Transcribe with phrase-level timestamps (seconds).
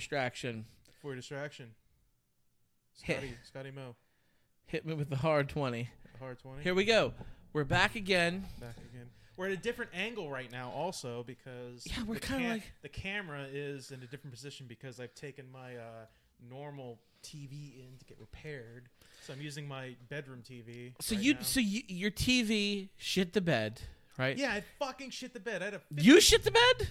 [0.00, 0.64] distraction.
[1.02, 1.66] for distraction.
[3.02, 3.16] Hit.
[3.18, 3.94] Scotty, Scotty Mo,
[4.66, 5.88] Hit me with the hard 20.
[6.18, 6.62] hard twenty.
[6.62, 7.12] Here we go.
[7.52, 8.44] We're back again.
[8.60, 9.08] back again.
[9.36, 12.88] We're at a different angle right now, also because Yeah, we're the kinda like- the
[12.88, 16.06] camera is in a different position because I've taken my uh,
[16.48, 18.88] normal TV in to get repaired.
[19.26, 20.92] So I'm using my bedroom TV.
[21.00, 21.40] So right you, now.
[21.42, 23.80] so you, your TV shit the bed,
[24.18, 24.36] right?
[24.38, 25.60] yeah, I fucking shit the bed.
[25.62, 26.88] I had a You shit the bed?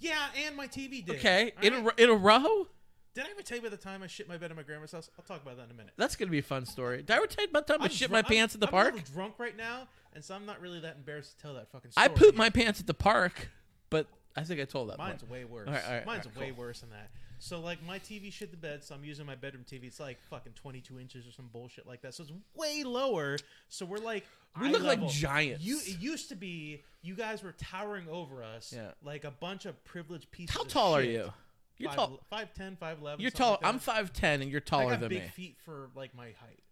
[0.00, 1.16] Yeah, and my TV did.
[1.16, 1.52] Okay.
[1.58, 1.84] All In a, right?
[1.84, 2.66] ro- in a row?
[3.14, 4.92] Did I ever tell you about the time I shit my bed at my grandma's
[4.92, 5.10] house?
[5.18, 5.92] I'll talk about that in a minute.
[5.96, 6.98] That's gonna be a fun story.
[6.98, 8.70] Did I ever tell you about the time I I'm shit my pants I'm- at
[8.70, 8.94] the I'm a park?
[8.94, 11.90] little drunk right now, and so I'm not really that embarrassed to tell that fucking
[11.90, 12.04] story.
[12.04, 13.48] I pooped my pants at the park,
[13.90, 14.98] but I think I told that.
[14.98, 15.32] Mine's one.
[15.32, 15.66] way worse.
[15.66, 17.10] All right, all right, Mine's all right, way worse than that.
[17.42, 19.84] So like my TV shit the bed, so I'm using my bedroom TV.
[19.84, 22.14] It's like fucking 22 inches or some bullshit like that.
[22.14, 23.38] So it's way lower.
[23.68, 24.24] So we're like
[24.60, 25.08] We eye look like level.
[25.08, 25.64] giants.
[25.64, 28.90] You it used to be you guys were towering over us, Yeah.
[29.02, 30.54] like a bunch of privileged pieces.
[30.54, 31.12] How of tall are shit.
[31.12, 31.32] you?
[31.78, 32.20] You're five, tall.
[32.28, 33.22] Five ten, five eleven.
[33.22, 33.52] You're tall.
[33.52, 33.64] like.
[33.64, 35.28] I'm five ten, and you're I taller got than big me.
[35.28, 36.62] feet for like my height.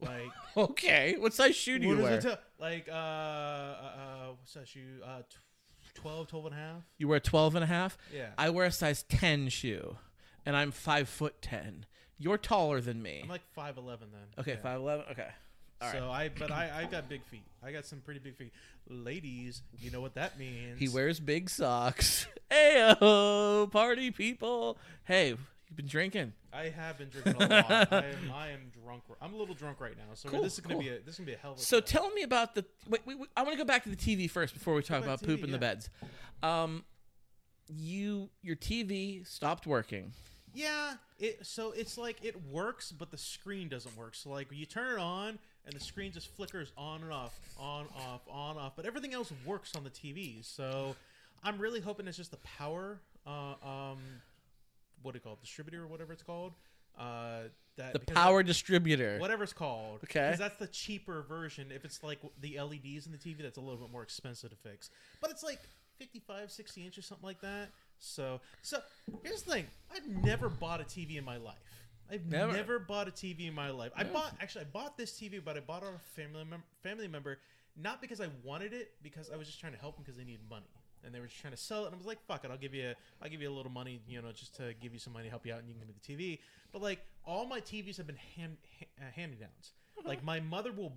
[0.00, 1.16] Like Okay.
[1.18, 2.14] What size shoe do you what wear?
[2.18, 5.00] it like uh, uh, uh what's that shoe?
[5.04, 6.82] Uh, tw- 12, 12 and a half.
[6.98, 7.96] You wear 12 and a half?
[8.12, 8.30] Yeah.
[8.38, 9.96] I wear a size 10 shoe,
[10.46, 11.86] and I'm 5 foot 10.
[12.18, 13.20] You're taller than me.
[13.22, 14.22] I'm like five eleven then.
[14.38, 14.76] okay, Yeah.
[14.76, 15.10] 5'11?
[15.12, 15.26] Okay.
[15.82, 15.98] All right.
[15.98, 17.44] so I, but I, I got big feet.
[17.62, 18.52] I got some pretty big feet.
[18.88, 20.78] Ladies, you know what that means.
[20.78, 22.26] he wears big socks.
[22.50, 24.78] Ayo, party people.
[25.02, 26.32] Hey, you've been drinking.
[26.52, 27.92] I have been drinking a lot.
[27.92, 29.02] I am, I am drunk.
[29.20, 30.14] I'm a little drunk right now.
[30.14, 31.60] So Cool, this is gonna be a this is gonna be a hell of a.
[31.60, 31.80] So show.
[31.80, 32.64] tell me about the.
[32.88, 35.02] Wait, wait, wait, I want to go back to the TV first before we talk
[35.02, 35.90] about to poop TV, in the beds.
[36.44, 36.84] Um,
[37.68, 40.12] you your TV stopped working.
[40.54, 44.14] Yeah, it so it's like it works, but the screen doesn't work.
[44.14, 47.86] So like you turn it on and the screen just flickers on and off, on
[47.96, 50.44] off, on off, but everything else works on the TV.
[50.44, 50.94] So
[51.42, 53.00] I'm really hoping it's just the power.
[53.26, 53.98] Uh, um,
[55.02, 55.40] what do you call it?
[55.40, 56.52] Distributor or whatever it's called.
[56.98, 59.18] Uh, that The power distributor.
[59.18, 60.00] whatever it's called.
[60.04, 60.26] Okay.
[60.26, 61.72] Because that's the cheaper version.
[61.74, 64.56] If it's like the LEDs in the TV, that's a little bit more expensive to
[64.56, 64.90] fix.
[65.20, 65.60] But it's like
[65.98, 67.70] 55, 60 inches, something like that.
[67.98, 68.78] So, so
[69.22, 71.56] here's the thing: I've never bought a TV in my life.
[72.10, 72.52] I've Never.
[72.52, 73.90] never, bought a TV in my life.
[73.96, 76.62] I bought actually I bought this TV, but I bought it on a family mem-
[76.82, 77.38] family member,
[77.80, 80.24] not because I wanted it, because I was just trying to help them because they
[80.24, 80.66] needed money.
[81.02, 82.56] And they were just trying to sell it, and I was like, "Fuck it, I'll
[82.56, 84.98] give you, a, I'll give you a little money, you know, just to give you
[84.98, 86.40] some money, to help you out, and you can give me the TV."
[86.72, 89.72] But like, all my TVs have been hand, ha- uh, hand-me-downs.
[90.04, 90.92] Like, my mother will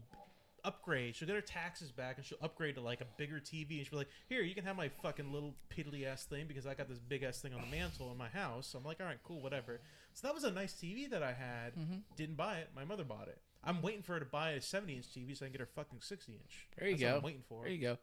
[0.67, 1.16] upgrade.
[1.16, 3.91] She'll get her taxes back, and she'll upgrade to like a bigger TV, and she'll
[3.91, 6.89] be like, "Here, you can have my fucking little piddly ass thing because I got
[6.89, 9.19] this big ass thing on the mantle in my house." So I'm like, "All right,
[9.23, 9.79] cool, whatever."
[10.13, 11.75] So that was a nice TV that I had.
[11.75, 11.97] Mm-hmm.
[12.16, 12.69] Didn't buy it.
[12.75, 13.39] My mother bought it.
[13.63, 15.69] I'm waiting for her to buy a 70 inch TV so I can get her
[15.75, 16.67] fucking 60 inch.
[16.77, 17.17] There you That's what go.
[17.17, 17.63] I'm waiting for.
[17.63, 17.97] There you go.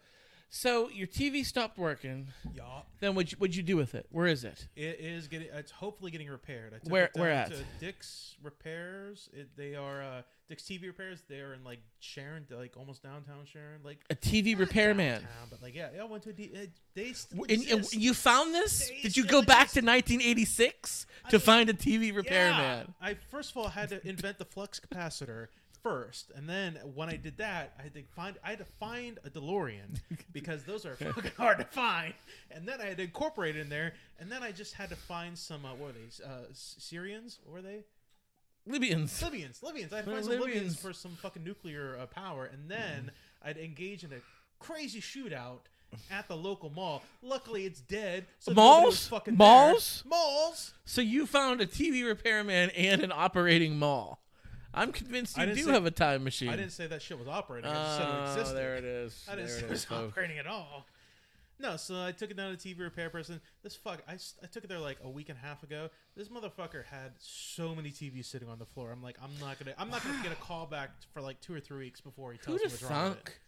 [0.57, 2.29] So your TV stopped working.
[2.55, 2.63] Yeah.
[3.01, 4.07] Then what'd you, what'd you do with it?
[4.13, 4.69] Where is it?
[4.77, 5.49] It is getting.
[5.53, 6.73] It's hopefully getting repaired.
[6.75, 7.51] I took Where- it where at?
[7.51, 9.29] To Dick's Repairs.
[9.33, 11.25] It, they are uh, Dick's TV Repairs.
[11.29, 13.81] They are in like Sharon, like almost downtown Sharon.
[13.83, 15.23] Like A TV repairman.
[15.23, 16.03] downtown, but like yeah, yeah.
[16.03, 18.89] I went to a D, uh, they still And, and you found this?
[18.91, 19.85] They Did you go back exist.
[19.85, 22.15] to 1986 I to mean, find a TV Yeah.
[22.15, 22.95] repairman?
[23.01, 25.49] I first of all had to invent the flux capacitor
[25.85, 29.21] first, and then when I did that, I had to find I had to find
[29.25, 30.01] a DeLorean
[30.33, 32.15] because those are fucking hard to find,
[32.51, 34.97] and then I had to incorporate it in there, and then I just had to
[34.97, 37.39] find some uh, what were they uh, Syrians?
[37.45, 37.85] What were they?
[38.67, 39.23] Libyans.
[39.23, 39.93] Libyans, Libyans.
[39.93, 40.81] I had to find some Libyans Libyans.
[40.81, 43.13] for some fucking nuclear uh, power, and then
[43.45, 44.21] I'd engage in a
[44.59, 45.61] crazy shootout
[46.11, 47.03] at the local mall.
[47.23, 48.25] Luckily, it's dead.
[48.39, 49.07] So Malls?
[49.09, 50.03] fucking Malls?
[50.03, 50.11] There.
[50.19, 50.73] Malls.
[50.87, 54.24] So you found a TV repairman and an operating mall.
[54.75, 56.49] I'm convinced I you do say- have a time machine.
[56.51, 57.71] I didn't say that shit was operating.
[57.71, 58.57] I just said it Oh, existed.
[58.57, 59.25] there it is.
[59.31, 60.13] I didn't There say it was folks.
[60.13, 60.87] operating at all.
[61.61, 63.41] No, so I took it down to TV repair person.
[63.63, 65.89] This fuck, I, I took it there like a week and a half ago.
[66.17, 68.91] This motherfucker had so many TVs sitting on the floor.
[68.91, 71.55] I'm like, I'm not gonna, I'm not gonna get a call back for like two
[71.55, 73.39] or three weeks before he tells Who'd me what's wrong with it.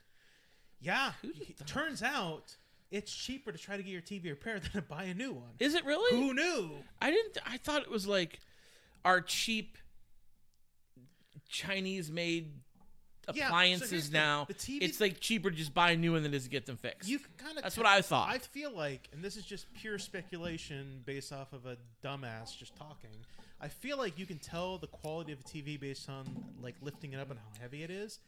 [0.81, 1.13] Yeah.
[1.25, 2.57] It turns out
[2.93, 5.51] it's cheaper to try to get your TV repaired than to buy a new one.
[5.59, 6.17] Is it really?
[6.17, 6.71] Who knew?
[7.03, 7.39] I didn't.
[7.45, 8.39] I thought it was like
[9.05, 9.79] our cheap
[11.49, 12.53] Chinese made
[13.35, 14.45] Yeah, appliances now.
[14.47, 16.51] the TV it's like cheaper to just buy a new one than it is to
[16.51, 17.09] get them fixed.
[17.09, 17.63] You can kind of.
[17.65, 18.29] That's what I thought.
[18.29, 22.77] I feel like, and this is just pure speculation based off of a dumbass just
[22.77, 23.11] talking.
[23.61, 26.27] I feel like you can tell the quality of a TV based on
[26.63, 28.19] like lifting it up and how heavy it is,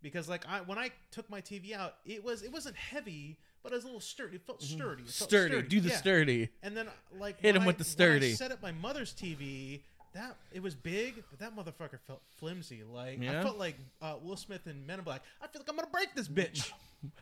[0.00, 3.72] because like I when I took my TV out, it was it wasn't heavy, but
[3.72, 4.36] it was a little sturdy.
[4.36, 5.02] It felt sturdy.
[5.02, 5.48] It felt Mm-hmm.
[5.48, 5.68] sturdy.
[5.68, 5.96] Do the yeah.
[5.96, 6.48] sturdy.
[6.62, 6.86] And then
[7.18, 8.32] like Hit him with I- the sturdy.
[8.34, 9.80] set up my mother's TV.
[10.16, 12.82] That it was big, but that motherfucker felt flimsy.
[12.90, 13.40] Like Yeah?
[13.40, 15.22] I felt like uh, Will Smith in Men in Black.
[15.42, 16.72] I feel like I'm gonna break this bitch.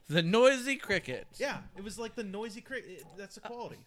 [0.08, 1.26] The noisy cricket.
[1.36, 2.84] Yeah, it was like the noisy crick.
[2.86, 3.80] it- That's the quality,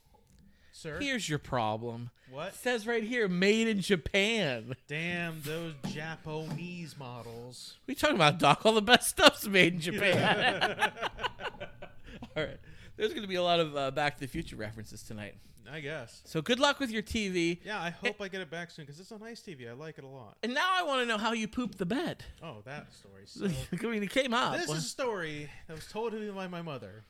[0.74, 1.00] sir.
[1.00, 2.12] Here's your problem.
[2.30, 2.50] What?
[2.50, 4.76] It says right here, made in Japan.
[4.90, 7.78] Damn those Japanese models.
[7.88, 8.66] We talking about Doc?
[8.66, 10.92] All the best stuff's made in Japan.
[12.36, 12.58] All right.
[12.98, 15.36] There's going to be a lot of uh, Back to the Future references tonight.
[15.72, 16.22] I guess.
[16.26, 17.60] So good luck with your TV.
[17.64, 19.70] Yeah, I hope I get it back soon because it's a nice TV.
[19.70, 20.38] I like it a lot.
[20.44, 22.24] And now I want to know how you pooped the bed.
[22.42, 23.14] Oh, that story.
[23.26, 24.56] So, I mean, it came up.
[24.56, 27.04] this is a story that was told to me by my mother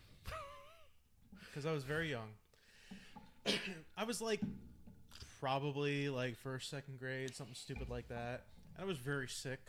[1.45, 2.29] because I was very young.
[3.97, 4.41] I was like
[5.39, 8.45] probably like first, second grade, something stupid like that.
[8.75, 9.59] And I was very sick.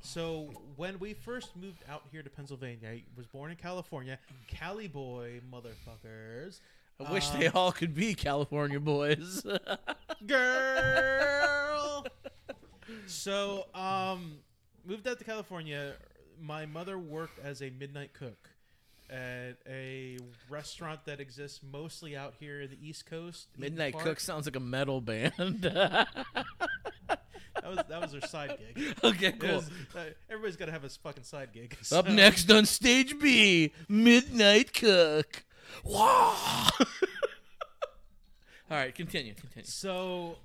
[0.00, 4.18] So when we first moved out here to Pennsylvania, I was born in California.
[4.46, 6.60] Cali boy, motherfuckers.
[7.04, 9.46] I wish Um, they all could be California boys.
[10.26, 12.04] girl.
[13.06, 14.38] so, um,
[14.84, 15.94] moved out to California.
[16.40, 18.48] My mother worked as a midnight cook
[19.10, 20.18] at a
[20.50, 23.48] restaurant that exists mostly out here in the East Coast.
[23.56, 25.62] Midnight Cook sounds like a metal band.
[25.62, 26.06] That
[27.70, 28.94] was that was her side gig.
[29.04, 29.56] okay, cool.
[29.56, 31.76] was- uh, everybody's got to have a fucking side gig.
[31.90, 35.44] Up next on stage B, Midnight Cook.
[35.84, 36.68] Wow.
[38.70, 39.64] All right, continue, continue.
[39.66, 40.36] So,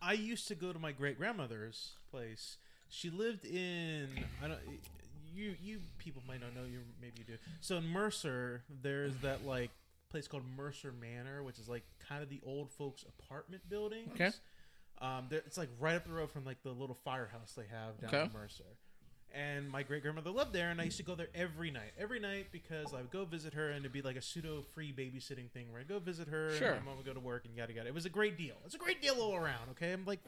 [0.00, 2.56] I used to go to my great grandmother's place.
[2.88, 4.08] She lived in
[4.42, 4.60] I don't
[5.34, 7.38] you you people might not know you maybe you do.
[7.60, 9.70] So in Mercer, there's that like
[10.10, 14.08] place called Mercer Manor, which is like kind of the old folks apartment buildings.
[14.14, 14.30] Okay.
[15.02, 18.08] Um, it's like right up the road from like the little firehouse they have down
[18.14, 18.24] Okay.
[18.24, 18.64] in Mercer.
[19.34, 21.92] And my great grandmother lived there, and I used to go there every night.
[21.98, 24.92] Every night because I would go visit her, and it'd be like a pseudo free
[24.92, 26.72] babysitting thing where I'd go visit her, Sure.
[26.72, 27.88] and my mom would go to work, and yada yada.
[27.88, 28.56] It was a great deal.
[28.64, 29.68] It's a great deal all around.
[29.72, 30.20] Okay, I'm like,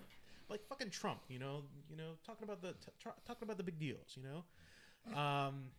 [0.51, 3.63] like fucking Trump, you know, you know, talking about the t- tr- talking about the
[3.63, 5.19] big deals, you know.
[5.19, 5.71] Um,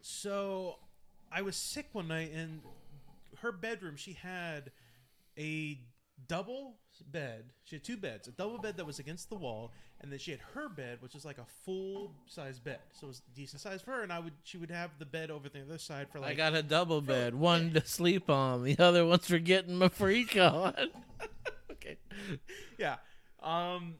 [0.00, 0.76] so
[1.32, 2.60] I was sick one night, and
[3.40, 4.70] her bedroom she had
[5.36, 5.78] a
[6.28, 7.44] double bed.
[7.64, 10.30] She had two beds, a double bed that was against the wall, and then she
[10.30, 12.78] had her bed, which was like a full size bed.
[12.92, 14.02] So it was decent size for her.
[14.02, 16.34] And I would she would have the bed over the other side for like I
[16.34, 20.36] got a double bed, one to sleep on, the other one's for getting my freak
[20.36, 20.74] on.
[21.72, 21.96] okay.
[22.78, 22.96] yeah.
[23.42, 23.94] Um,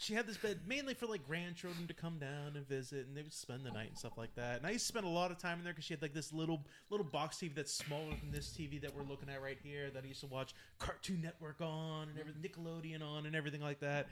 [0.00, 3.20] she had this bed mainly for like grandchildren to come down and visit, and they
[3.22, 4.56] would spend the night and stuff like that.
[4.56, 6.14] And I used to spend a lot of time in there because she had like
[6.14, 9.58] this little little box TV that's smaller than this TV that we're looking at right
[9.62, 9.90] here.
[9.90, 13.80] That I used to watch Cartoon Network on and everything, Nickelodeon on, and everything like
[13.80, 14.08] that.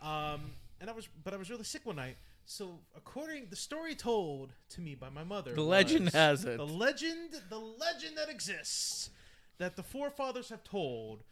[0.00, 2.16] Um, and I was, but I was really sick one night.
[2.44, 6.56] So according the story told to me by my mother, The legend has it.
[6.56, 9.10] the legend, the legend that exists
[9.58, 11.22] that the forefathers have told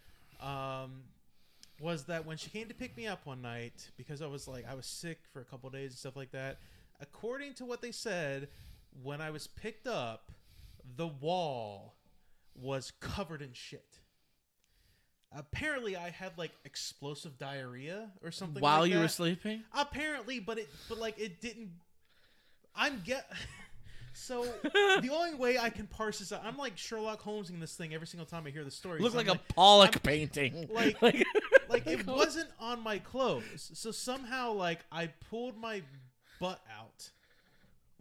[0.41, 1.03] um,
[1.81, 4.65] was that when she came to pick me up one night because I was like
[4.71, 6.59] I was sick for a couple days and stuff like that.
[7.01, 8.49] According to what they said,
[9.03, 10.31] when I was picked up,
[10.97, 11.95] the wall
[12.55, 13.99] was covered in shit.
[15.33, 18.61] Apparently, I had like explosive diarrhea or something.
[18.61, 19.63] While like you were sleeping?
[19.73, 21.71] Apparently, but it but like it didn't.
[22.75, 23.31] I'm get.
[24.13, 27.75] So the only way I can parse this out, I'm like Sherlock Holmes in this
[27.75, 29.01] thing every single time I hear the story.
[29.01, 30.69] Look So I'm like a Pollock painting.
[30.73, 31.01] like-
[31.69, 33.71] like it wasn't on my clothes.
[33.75, 35.83] So somehow like I pulled my
[36.41, 37.11] butt out.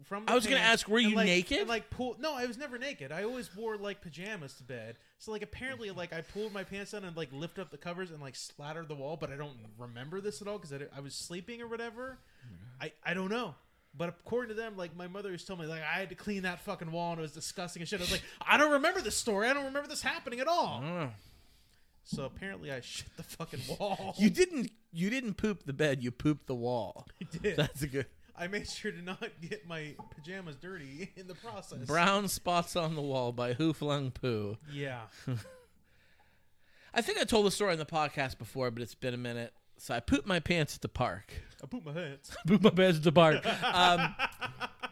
[0.04, 1.58] From I was gonna ask, were you like- naked?
[1.58, 3.12] And like pull no, I was never naked.
[3.12, 4.96] I always wore like pajamas to bed.
[5.18, 8.10] So like apparently like I pulled my pants down and like lifted up the covers
[8.10, 11.00] and like splattered the wall, but I don't remember this at all because I, I
[11.00, 12.18] was sleeping or whatever.
[12.80, 13.54] I I don't know.
[13.96, 16.42] But according to them, like my mother was telling me, like I had to clean
[16.42, 18.00] that fucking wall and it was disgusting and shit.
[18.00, 19.48] I was like, I don't remember this story.
[19.48, 20.82] I don't remember this happening at all.
[22.04, 24.14] So apparently, I shit the fucking wall.
[24.18, 27.06] You didn't you didn't poop the bed, you pooped the wall.
[27.22, 27.56] I did.
[27.56, 28.06] That's a good
[28.40, 31.80] I made sure to not get my pajamas dirty in the process.
[31.86, 34.56] brown spots on the wall by Who Flung Poo.
[34.72, 35.00] Yeah.
[36.94, 39.52] I think I told the story on the podcast before, but it's been a minute.
[39.76, 41.34] So I pooped my pants at the park.
[41.62, 42.36] I pooped my pants.
[42.46, 43.44] pooped my pants at the park.
[43.64, 44.14] Um,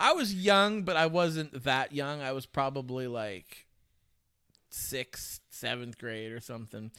[0.01, 2.21] I was young, but I wasn't that young.
[2.23, 3.67] I was probably like
[4.71, 6.91] sixth, seventh grade or something.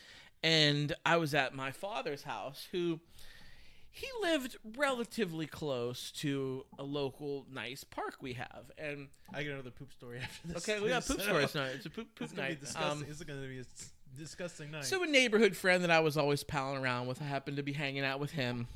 [0.43, 2.99] And I was at my father's house, who
[3.91, 8.71] he lived relatively close to a local nice park we have.
[8.77, 10.67] And I get another poop story after this.
[10.69, 11.71] okay, we got poop stories tonight.
[11.75, 12.59] It's a poop It's poop gonna be night.
[12.61, 12.91] disgusting.
[13.03, 14.85] Um, it's gonna be a s- disgusting night.
[14.85, 17.73] so a neighborhood friend that I was always palling around with, I happened to be
[17.73, 18.67] hanging out with him.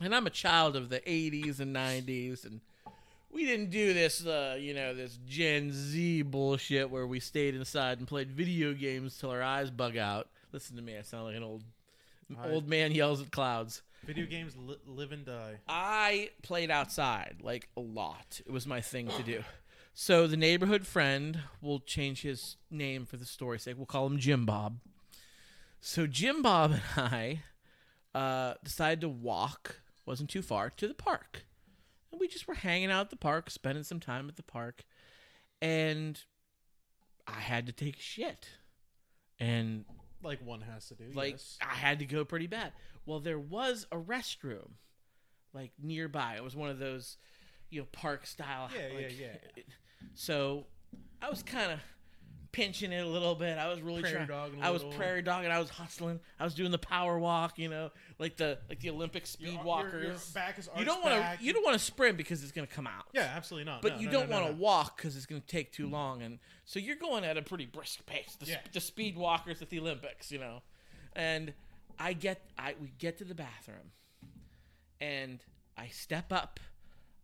[0.00, 2.60] And I'm a child of the 80s and 90s and
[3.32, 7.98] we didn't do this uh, you know, this Gen Z bullshit where we stayed inside
[7.98, 10.28] and played video games till our eyes bug out.
[10.52, 11.62] Listen to me, I sound like an old
[12.38, 13.82] I- old man yells at clouds.
[14.04, 15.60] Video games li- live and die.
[15.68, 18.40] I played outside like a lot.
[18.44, 19.44] It was my thing to do.
[19.94, 23.76] So the neighborhood friend will change his name for the story's sake.
[23.76, 24.78] We'll call him Jim Bob.
[25.80, 31.44] So Jim Bob and I uh, decided to walk, wasn't too far, to the park.
[32.10, 34.84] And we just were hanging out at the park, spending some time at the park.
[35.60, 36.20] And
[37.26, 38.48] I had to take a shit.
[39.38, 39.84] And
[40.22, 41.04] Like one has to do.
[41.14, 41.58] like yes.
[41.60, 42.72] I had to go pretty bad.
[43.06, 44.72] Well, there was a restroom
[45.52, 46.34] like nearby.
[46.36, 47.16] It was one of those,
[47.70, 48.68] you know, park style.
[48.74, 49.62] Yeah, like, yeah, yeah.
[50.14, 50.66] So
[51.22, 51.78] I was kind of
[52.52, 53.58] pinching it a little bit.
[53.58, 54.28] I was really Prairie trying.
[54.28, 56.20] dogging I was prairie dog and I was hustling.
[56.38, 59.52] I was doing the power walk, you know, like the like the Olympic Your- speed
[59.54, 60.04] your- walkers.
[60.04, 62.66] your back is you don't want to you don't want to sprint because it's gonna
[62.66, 63.06] come out.
[63.12, 63.82] Yeah, absolutely not.
[63.82, 65.88] But No, you no, don't no, want to walk because it's going to take too
[65.88, 68.36] long, and so you're going at a pretty brisk pace.
[68.38, 68.58] The, Yeah.
[68.72, 70.62] the speed walkers at the Olympics, you know.
[71.14, 71.52] And
[71.98, 73.92] I get, I we get to the bathroom,
[75.00, 75.40] and
[75.76, 76.60] I step up.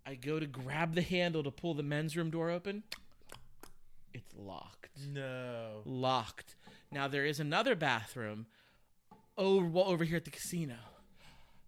[0.06, 2.82] I go to grab the handle to pull the men's room door open.
[4.18, 4.90] It's locked.
[5.12, 5.82] No.
[5.84, 6.56] Locked.
[6.90, 8.46] Now there is another bathroom
[9.36, 10.74] over well, over here at the casino.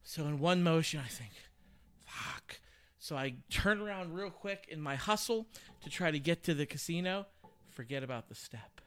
[0.03, 1.31] So in one motion, I think,
[2.05, 2.59] fuck.
[2.99, 5.47] So I turn around real quick in my hustle
[5.83, 7.27] to try to get to the casino.
[7.71, 8.81] Forget about the step.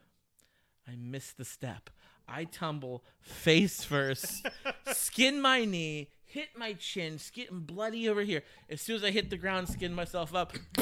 [0.87, 1.89] I miss the step.
[2.27, 4.45] I tumble face first,
[4.91, 8.41] skin my knee, hit my chin, skin bloody over here.
[8.69, 10.53] As soon as I hit the ground, skin myself up,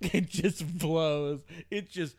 [0.00, 1.40] it just blows.
[1.70, 2.16] It just,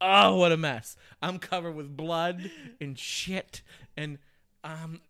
[0.00, 0.96] oh, what a mess.
[1.22, 2.50] I'm covered with blood
[2.80, 3.62] and shit,
[3.96, 4.18] and
[4.62, 5.00] um,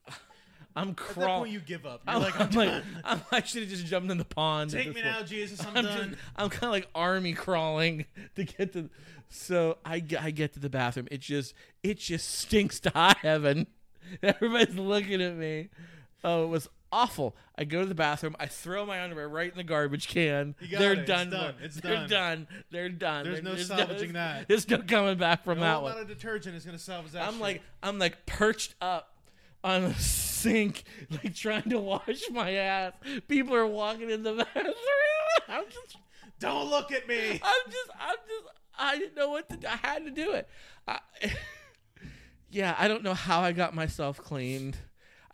[0.77, 1.41] I'm At that crawling.
[1.41, 2.03] point, you give up.
[2.07, 2.83] You're I'm like, like, I'm I'm.
[3.05, 4.71] I'm, I should have just jumped in the pond.
[4.71, 5.05] Take me point.
[5.07, 5.61] now, Jesus.
[5.67, 6.09] I'm, I'm done.
[6.11, 8.05] just, I'm kind of like army crawling
[8.37, 8.89] to get to.
[9.29, 11.09] So I, get- I get to the bathroom.
[11.11, 13.67] It just, it just stinks to high heaven.
[14.23, 15.69] Everybody's looking at me.
[16.25, 17.37] Oh, it was awful.
[17.57, 18.35] I go to the bathroom.
[18.41, 20.55] I throw my underwear right in the garbage can.
[20.61, 20.99] They're it.
[21.01, 21.31] It's done.
[21.31, 21.55] done.
[21.63, 22.09] It's They're done.
[22.09, 22.49] done.
[22.71, 23.25] They're done.
[23.25, 24.49] There's There- no salvaging that.
[24.49, 25.99] There's no coming back from no that amount one.
[25.99, 27.27] of detergent is gonna salvage that.
[27.27, 27.43] I'm shit.
[27.43, 29.15] like I'm like perched up
[29.63, 32.93] on a sink, like trying to wash my ass.
[33.29, 34.75] People are walking in the bathroom.
[35.49, 35.97] I'm just,
[36.39, 37.33] don't look at me.
[37.43, 39.57] I'm just, I'm just, I didn't know what to.
[39.59, 39.67] do.
[39.67, 40.49] I had to do it.
[40.89, 41.01] I,
[42.51, 44.77] yeah, I don't know how I got myself cleaned.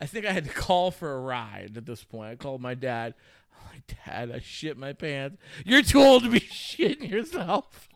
[0.01, 2.31] I think I had to call for a ride at this point.
[2.31, 3.15] I called my dad.
[3.59, 5.39] I'm like, Dad, I shit my pants.
[5.65, 7.89] You're too old to be shitting yourself.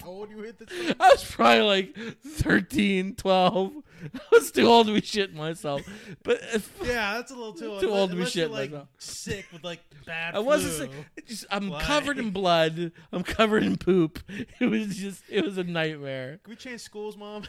[0.00, 0.68] How old you hit this?
[1.00, 3.72] I was probably like 13, 12.
[4.14, 5.80] I was too old to be shitting myself.
[6.22, 7.80] But if, Yeah, that's a little too old.
[7.80, 8.88] Too old to be shitting like myself.
[8.98, 10.34] sick with like bad.
[10.34, 10.90] I wasn't sick.
[11.16, 12.92] It just, I'm Like- covered in blood.
[13.12, 14.18] I'm covered in poop.
[14.60, 16.38] It was just, it was a nightmare.
[16.44, 17.44] Can we change schools, mom?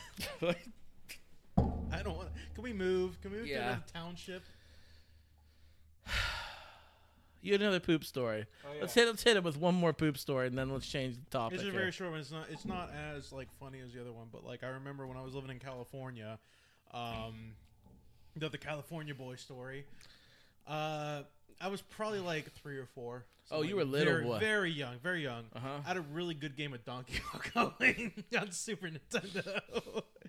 [1.91, 2.29] I don't want.
[2.65, 3.21] Can we move?
[3.21, 3.67] Can we move to Yeah.
[3.67, 4.43] another township?
[7.41, 8.47] You had another poop story.
[8.65, 8.81] Oh, yeah.
[8.81, 11.29] Let's hit, let's hit it with one more poop story, and then let's change the
[11.29, 11.59] topic.
[11.59, 11.79] It's a here.
[11.79, 12.19] very short one.
[12.19, 12.47] It's not.
[12.49, 15.21] It's not as like funny as the other one, but like I remember when I
[15.21, 16.39] was living in California,
[16.91, 17.51] um,
[18.35, 19.85] the the California boy story.
[20.65, 21.21] Uh,
[21.61, 23.25] I was probably like three or four.
[23.51, 24.39] Oh, you like were little very, boy.
[24.39, 25.43] very young, very young.
[25.55, 25.67] Uh-huh.
[25.85, 29.61] I had a really good game of Donkey Kong going on Super Nintendo,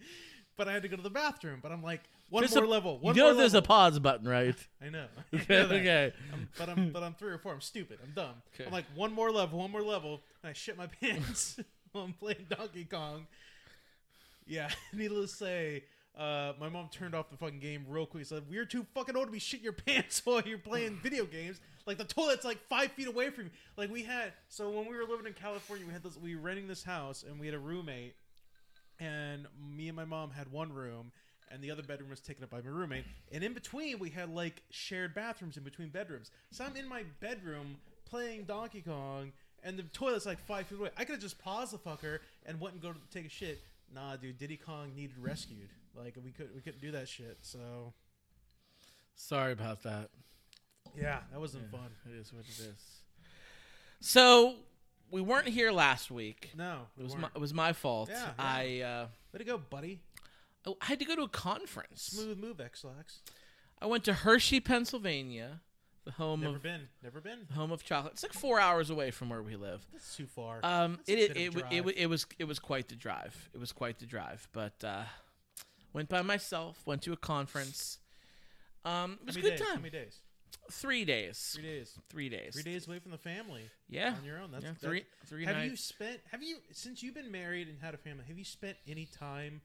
[0.58, 1.60] but I had to go to the bathroom.
[1.62, 2.98] But I'm like, one There's more a- level.
[2.98, 3.64] One you know there's level.
[3.64, 4.54] a pause button, right?
[4.84, 5.06] I know.
[5.32, 6.12] I Okay, know okay.
[6.32, 7.52] I'm, but I'm but I'm three or four.
[7.52, 7.98] I'm stupid.
[8.02, 8.34] I'm dumb.
[8.54, 8.64] Okay.
[8.66, 11.58] I'm like one more level, one more level, and I shit my pants
[11.92, 13.26] while I'm playing Donkey Kong.
[14.46, 15.84] Yeah, needless to say,
[16.16, 18.24] uh, my mom turned off the fucking game real quick.
[18.26, 21.60] Said, "We're too fucking old to be shit your pants while you're playing video games.
[21.86, 23.50] Like the toilet's like five feet away from you.
[23.76, 24.32] Like we had.
[24.48, 26.16] So when we were living in California, we had this.
[26.16, 28.14] We were renting this house, and we had a roommate,
[28.98, 31.12] and me and my mom had one room."
[31.50, 33.04] And the other bedroom was taken up by my roommate.
[33.32, 36.30] And in between, we had like shared bathrooms in between bedrooms.
[36.50, 40.90] So I'm in my bedroom playing Donkey Kong, and the toilet's like five feet away.
[40.96, 43.62] I could have just paused the fucker and went and go to take a shit.
[43.94, 45.68] Nah, dude, Diddy Kong needed rescued.
[45.96, 47.38] Like we could we couldn't do that shit.
[47.42, 47.92] So
[49.14, 50.10] Sorry about that.
[50.98, 51.88] yeah, that wasn't fun.
[52.06, 53.00] It is what it is.
[54.00, 54.54] So
[55.10, 56.50] we weren't here last week.
[56.56, 58.10] No, It was my, it was my fault.
[58.10, 58.30] Yeah, yeah.
[58.38, 60.00] I uh, Way to go, buddy.
[60.66, 62.02] Oh, I had to go to a conference.
[62.02, 63.20] Smooth move, Ex-Lax.
[63.80, 65.60] I went to Hershey, Pennsylvania,
[66.04, 66.88] the home Never of been.
[67.02, 67.46] Never been.
[67.54, 68.14] home of chocolate.
[68.14, 69.86] It's like four hours away from where we live.
[69.92, 70.60] That's too far.
[70.62, 71.72] Um, That's a it bit it, of it, drive.
[71.72, 73.50] it, wa- it was it was quite the drive.
[73.54, 74.48] It was quite the drive.
[74.52, 75.02] But uh,
[75.92, 76.80] went by myself.
[76.86, 77.98] Went to a conference.
[78.84, 79.66] Um, it was How a many good days?
[79.68, 79.82] How time.
[79.82, 80.20] many days?
[80.70, 81.52] Three days.
[81.54, 81.98] Three days.
[82.08, 82.54] Three days.
[82.54, 83.62] Three days away from the family.
[83.88, 84.14] Yeah.
[84.18, 84.50] On your own.
[84.52, 85.70] That's, yeah, three three Have nights.
[85.70, 86.20] you spent?
[86.32, 88.24] Have you since you've been married and had a family?
[88.26, 89.60] Have you spent any time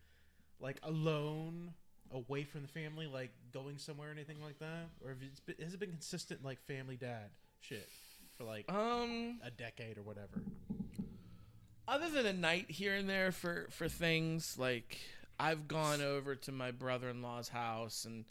[0.61, 1.73] like alone,
[2.11, 5.65] away from the family, like going somewhere or anything like that, or have it been,
[5.65, 7.87] has it been consistent like family dad shit
[8.37, 10.41] for like um, a decade or whatever?
[11.87, 14.99] other than a night here and there for for things like
[15.39, 18.25] I've gone over to my brother-in-law's house and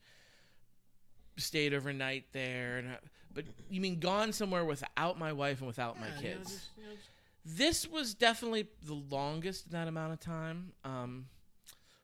[1.37, 2.99] stayed overnight there and I,
[3.33, 6.51] but you mean gone somewhere without my wife and without my Yeah, you know, kids?
[6.51, 7.09] just, you know, just-
[7.45, 10.73] this was definitely the longest in that amount of time.
[10.85, 11.27] Um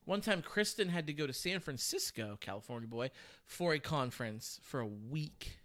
[0.07, 3.11] one time kristen had to go to san francisco california boy
[3.45, 5.59] for a conference for a week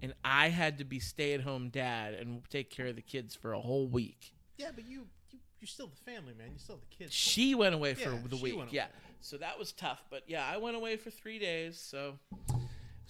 [0.00, 3.60] and i had to be stay-at-home dad and take care of the kids for a
[3.60, 6.48] whole week yeah, but you you you're still the family man.
[6.50, 7.12] You're still the kids.
[7.12, 8.60] She went away for Yeah, the week.
[8.70, 8.86] Yeah.
[9.20, 10.04] So that was tough.
[10.10, 11.78] But yeah, I went away for three days.
[11.78, 12.18] So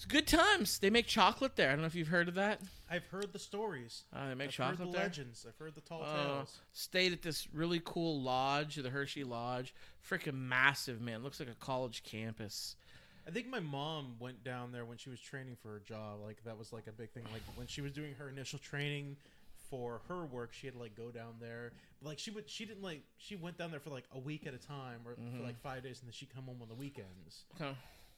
[0.02, 0.78] it's good times.
[0.80, 1.68] They make chocolate there.
[1.68, 2.60] I don't know if you've heard of that.
[2.90, 4.02] I've heard the stories.
[4.12, 5.02] Uh, they make I've chocolate heard the there.
[5.02, 5.46] legends.
[5.48, 6.58] I've heard the tall Uh, tales.
[6.72, 9.72] stayed at this really cool lodge, the Hershey Lodge.
[10.08, 11.22] Freaking massive, man.
[11.22, 12.74] Looks like a college campus.
[13.28, 16.18] I think my mom went down there when she was training for her job.
[16.24, 17.22] Like that was like a big thing.
[17.32, 19.16] Like when she was doing her initial training
[19.70, 21.72] for her work, she had to like go down there.
[22.02, 24.48] But, like she would, she didn't like she went down there for like a week
[24.48, 26.74] at a time or for like five days, and then she'd come home on the
[26.74, 27.44] weekends.
[27.54, 27.70] Okay.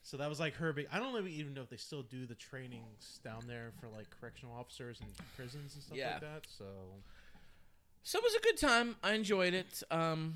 [0.07, 0.87] So that was like her big.
[0.91, 4.05] I don't know even know if they still do the trainings down there for like
[4.19, 6.11] correctional officers and prisons and stuff Yeah.
[6.11, 6.41] like that.
[6.59, 6.65] So
[8.03, 8.97] So it was a good time.
[9.03, 9.81] I enjoyed it.
[9.89, 10.35] Um,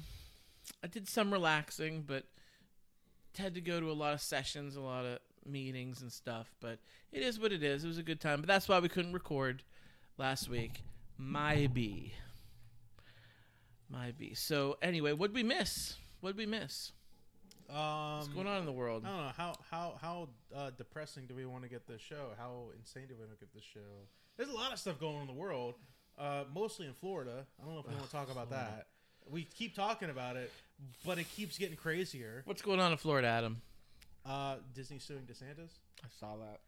[0.84, 2.26] I did some relaxing, but
[3.38, 6.52] had to go to a lot of sessions, a lot of meetings and stuff.
[6.60, 6.80] But
[7.12, 7.84] it is what it is.
[7.84, 8.42] It was a good time.
[8.42, 9.62] But that's why we couldn't record
[10.18, 10.82] last week.
[11.16, 12.14] My B.
[13.88, 14.34] My B.
[14.34, 15.96] So anyway, what'd we miss?
[16.22, 16.92] What'd we miss?
[17.70, 19.04] Um, What's going on in the world?
[19.06, 22.32] I don't know how how how uh, depressing do we want to get this show?
[22.38, 24.08] How insane do we want to get this show?
[24.38, 25.76] There's a lot of stuff going on in the world,
[26.18, 27.46] uh, mostly in Florida.
[27.62, 28.88] I don't know if we want to talk about that.
[29.30, 30.52] We keep talking about it,
[31.06, 32.42] but it keeps getting crazier.
[32.46, 33.62] What's going on in Florida, Adam?
[34.26, 35.72] Uh, Disney suing DeSantis.
[36.04, 36.62] I saw that.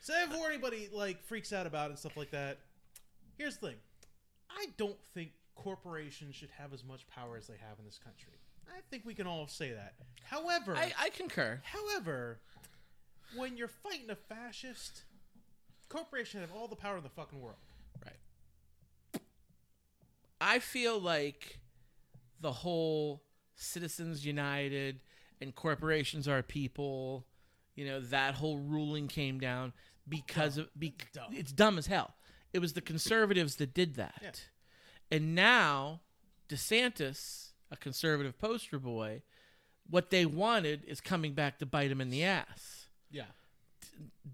[0.00, 2.58] So before anybody like freaks out about it and stuff like that,
[3.36, 3.76] here's the thing:
[4.50, 8.34] I don't think corporations should have as much power as they have in this country.
[8.76, 9.94] I think we can all say that.
[10.24, 11.60] However, I, I concur.
[11.64, 12.38] However,
[13.36, 15.02] when you're fighting a fascist,
[15.88, 17.56] corporations have all the power in the fucking world.
[18.04, 19.22] Right.
[20.40, 21.58] I feel like
[22.40, 23.22] the whole
[23.56, 25.00] Citizens United
[25.40, 27.26] and corporations are people,
[27.74, 29.72] you know, that whole ruling came down
[30.08, 31.26] because of be, Dumb.
[31.32, 32.14] it's dumb as hell.
[32.52, 34.20] It was the conservatives that did that.
[34.22, 34.30] Yeah.
[35.10, 36.00] And now
[36.48, 39.22] DeSantis, a conservative poster boy,
[39.88, 42.86] what they wanted is coming back to bite him in the ass.
[43.10, 43.24] Yeah.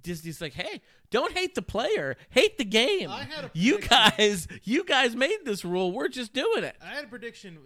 [0.03, 3.11] Disney's like, hey, don't hate the player, hate the game.
[3.11, 5.93] I had a you guys, you guys made this rule.
[5.93, 6.77] We're just doing it.
[6.83, 7.59] I had a prediction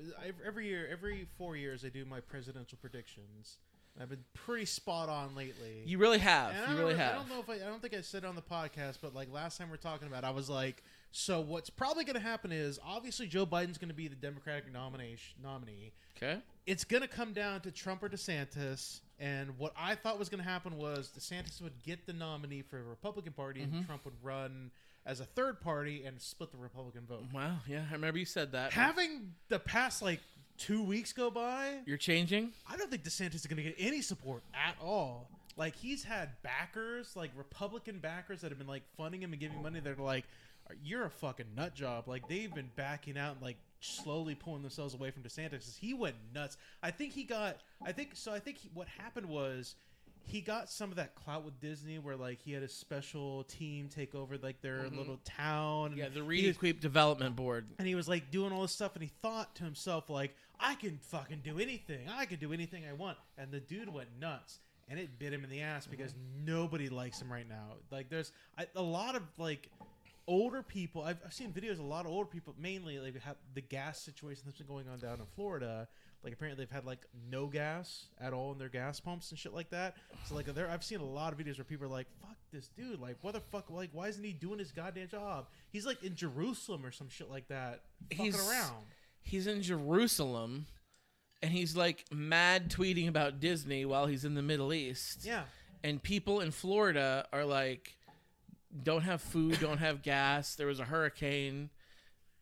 [0.46, 3.59] every year, every four years, I do my presidential predictions.
[4.00, 5.83] I've been pretty spot on lately.
[5.85, 6.54] You really have.
[6.54, 8.37] And You really I don't know if I, I don't think I said it on
[8.37, 11.40] the podcast, but like last time we are talking about, it, I was like, so
[11.40, 15.37] what's probably going to happen is obviously Joe Biden's going to be the Democratic nomination
[15.42, 15.92] nominee.
[16.16, 16.38] Okay.
[16.66, 19.01] it's going to come down to Trump or DeSantis.
[19.18, 22.77] And what I thought was going to happen was DeSantis would get the nominee for
[22.77, 23.77] the Republican Party, Mm-hmm.
[23.79, 24.70] and Trump would run
[25.07, 27.25] as a third party and split the Republican vote.
[27.33, 27.57] Wow.
[27.66, 28.73] Yeah, I remember you said that.
[28.73, 30.20] Having the past like
[30.59, 32.53] two weeks go by, You're changing.
[32.70, 35.29] I don't think DeSantis is going to get any support at all.
[35.57, 39.62] Like he's had backers, like Republican backers that have been like funding him and giving
[39.62, 39.81] money.
[39.81, 40.25] They're like,
[40.83, 44.94] "You're a fucking nut job." Like they've been backing out and like slowly pulling themselves
[44.94, 45.78] away from DeSantis.
[45.78, 46.56] He went nuts.
[46.83, 47.59] I think he got.
[47.85, 48.33] I think so.
[48.33, 49.74] I think he, what happened was
[50.26, 53.88] he got some of that clout with Disney, where like he had a special team
[53.88, 55.90] take over like their little town.
[55.90, 55.98] Mm-hmm.
[55.98, 57.66] Yeah, the He Reed Development Board.
[57.78, 60.74] and he was like doing all this stuff and he thought to himself like i
[60.74, 64.59] can fucking do anything i can do anything i want and the dude went nuts
[64.88, 68.30] and it bit him in the ass because nobody likes him right now like there's
[68.59, 69.70] I, a lot of like
[70.26, 71.02] older people.
[71.02, 71.72] I've, I've seen videos.
[71.72, 74.88] of A lot of older people, mainly like have the gas situation that's been going
[74.88, 75.88] on down in Florida.
[76.22, 79.54] Like apparently they've had like no gas at all in their gas pumps and shit
[79.54, 79.96] like that.
[80.26, 82.68] So like there, I've seen a lot of videos where people are like, "Fuck this
[82.68, 83.00] dude!
[83.00, 83.70] Like what the fuck?
[83.70, 85.46] Like why isn't he doing his goddamn job?
[85.70, 87.80] He's like in Jerusalem or some shit like that,
[88.11, 88.85] fucking He's- around."
[89.22, 90.66] He's in Jerusalem,
[91.42, 95.24] and he's like mad tweeting about Disney while he's in the Middle East.
[95.24, 95.42] Yeah,
[95.85, 97.96] and people in Florida are like,
[98.83, 100.54] don't have food, don't have gas.
[100.54, 101.70] There was a hurricane,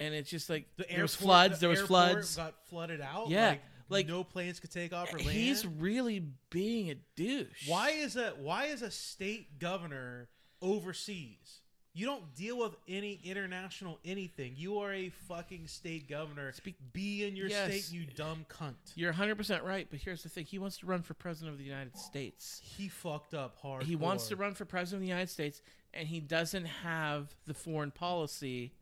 [0.01, 1.55] and it's just like the there was floods.
[1.61, 2.37] the There was floods.
[2.37, 3.29] Got flooded out.
[3.31, 5.31] Yeah, like, like- no planes could take off or land.
[5.31, 7.67] He's really being a douche.
[7.69, 10.29] Why is a why is a state governor
[10.61, 11.61] overseas?
[11.95, 14.55] You don't deal with any international anything.
[14.57, 16.53] You are a fucking state governor.
[16.53, 17.71] Speak- Be in your Yes.
[17.87, 18.75] state, you dumb cunt.
[18.95, 20.45] You're 100% right, but here's the thing.
[20.47, 22.61] He wants to run for president of the United States.
[22.63, 23.83] He fucked up hard.
[23.85, 25.61] He wants to run for president of the United States,
[25.93, 28.73] and he doesn't have the foreign policy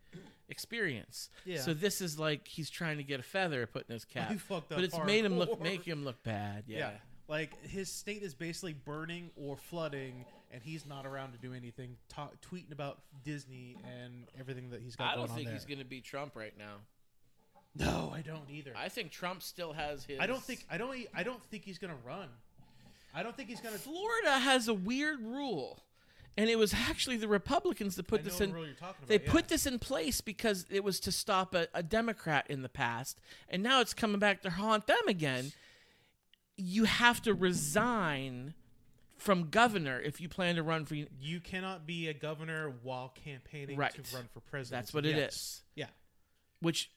[0.49, 1.31] experience.
[1.45, 1.61] Yeah.
[1.61, 4.31] So this is like he's trying to get a feather put in his oh, cap.
[4.31, 5.63] He fucked up but it's made him look hardcore.
[5.63, 6.65] make him look bad.
[6.67, 6.79] Yeah.
[6.79, 6.91] Yeah.
[7.29, 11.97] Like his state is basically burning or flooding, and he's not around to do anything.
[12.09, 15.85] Ta- tweeting about Disney and everything that he's got I don't think he's going to
[15.85, 16.77] be Trump right now.
[17.79, 18.73] No, I don't either.
[18.77, 20.19] I think Trump still has his.
[20.19, 22.29] I don't think I don't I don't think he's gonna run.
[23.15, 23.77] I don't think he's gonna.
[23.77, 25.83] Florida has a weird rule,
[26.39, 28.53] and it was actually the Republicans that put this the in.
[28.55, 29.31] rule you're talking about, They yeah.
[29.31, 33.21] put this in place because it was to stop a, a Democrat in the past,
[33.51, 35.53] and now it's coming back to haunt them again.
[36.57, 38.55] You have to resign
[39.19, 40.95] from governor if you plan to run for.
[40.95, 43.93] You cannot be a governor while campaigning Right.
[43.95, 44.83] to run for president.
[44.85, 45.35] That's what it Yes.
[45.35, 45.63] is.
[45.75, 45.89] Yeah.
[46.61, 46.91] Which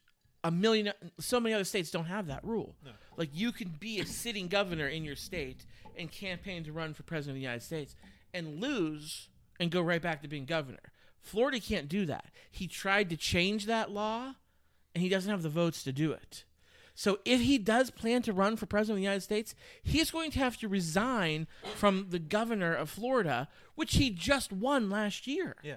[0.44, 2.76] a million, so many other states don't have that rule.
[2.84, 2.92] No.
[3.18, 5.66] Like you can be a sitting governor in your state
[5.98, 7.96] and campaign to run for president of the United States
[8.34, 9.28] and lose
[9.60, 10.94] and go right back to being governor.
[11.22, 12.32] Florida can't do that.
[12.50, 14.36] He tried to change that law
[14.96, 16.46] and he doesn't have the votes to do it.
[17.00, 20.32] So if he does plan to run for president of the United States, he's going
[20.32, 25.56] to have to resign from the governor of Florida, which he just won last year.
[25.64, 25.76] Yeah.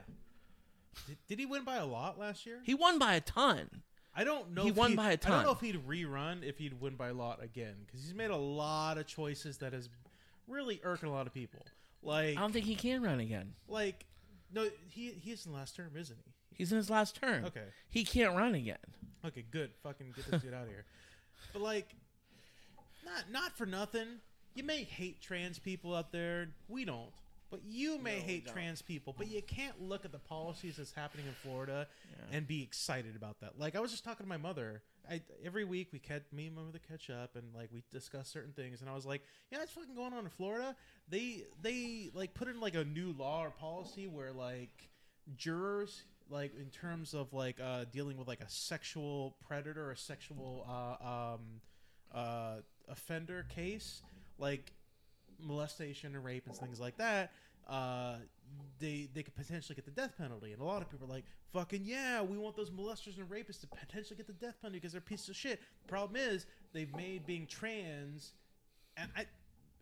[1.07, 2.59] Did, did he win by a lot last year?
[2.65, 3.83] He won by a ton.
[4.13, 4.65] I don't know.
[4.65, 7.15] He if won by I don't know if he'd rerun if he'd win by a
[7.15, 9.89] lot again because he's made a lot of choices that has
[10.49, 11.65] really irking a lot of people.
[12.03, 13.53] Like, I don't think he can run again.
[13.69, 14.07] like,
[14.53, 16.33] no, he he's in the last term, isn't he?
[16.57, 17.45] He's in his last term.
[17.45, 17.63] Okay.
[17.91, 18.77] He can't run again.
[19.25, 19.71] Okay, good.
[19.85, 20.85] Fucking get this dude out of here.
[21.53, 21.89] But like,
[23.05, 24.07] not not for nothing.
[24.55, 26.49] You may hate trans people out there.
[26.69, 27.11] We don't.
[27.51, 29.15] But you may No, hate trans people.
[29.17, 32.37] But you can't look at the policies that's happening in Florida Yeah.
[32.39, 33.59] and be excited about that.
[33.59, 34.83] Like I was just talking to my mother.
[35.11, 38.29] I every week we catch me and my mother catch up and like we discuss
[38.29, 38.81] certain things.
[38.81, 40.75] And I was like, yeah, it's fucking going on in Florida.
[41.09, 44.89] They they like put in like a new law or policy where like
[45.37, 50.67] jurors like in terms of like uh dealing with like a sexual predator or sexual
[50.69, 51.41] uh um
[52.15, 52.57] uh
[52.89, 54.03] offender case
[54.39, 54.73] like
[55.39, 57.33] molestation and rape and things like that
[57.69, 58.17] uh
[58.79, 60.53] they they could potentially get the death penalty.
[60.53, 63.61] And a lot of people are like fucking yeah we want those molesters and rapists
[63.61, 65.61] to potentially get the death penalty because they're pieces of shit.
[65.83, 68.33] The problem is they've made being trans
[68.97, 69.27] and i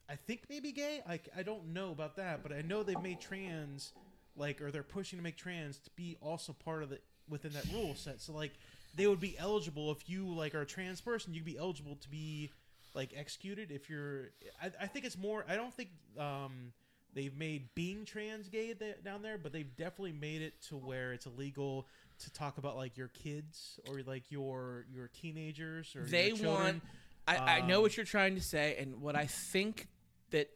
[0.08, 1.02] i think maybe gay?
[1.08, 3.92] I, I don't know about that but i know they've made trans
[4.40, 6.98] like or they're pushing to make trans to be also part of the
[7.28, 8.52] within that rule set so like
[8.96, 12.08] they would be eligible if you like are a trans person you'd be eligible to
[12.08, 12.50] be
[12.94, 16.72] like executed if you're I, I think it's more i don't think um
[17.14, 21.12] they've made being trans gay th- down there but they've definitely made it to where
[21.12, 21.86] it's illegal
[22.24, 26.64] to talk about like your kids or like your your teenagers or They your children.
[26.64, 26.82] want.
[27.28, 29.86] I, I know Um, what you're trying to say, and what I think
[30.30, 30.48] that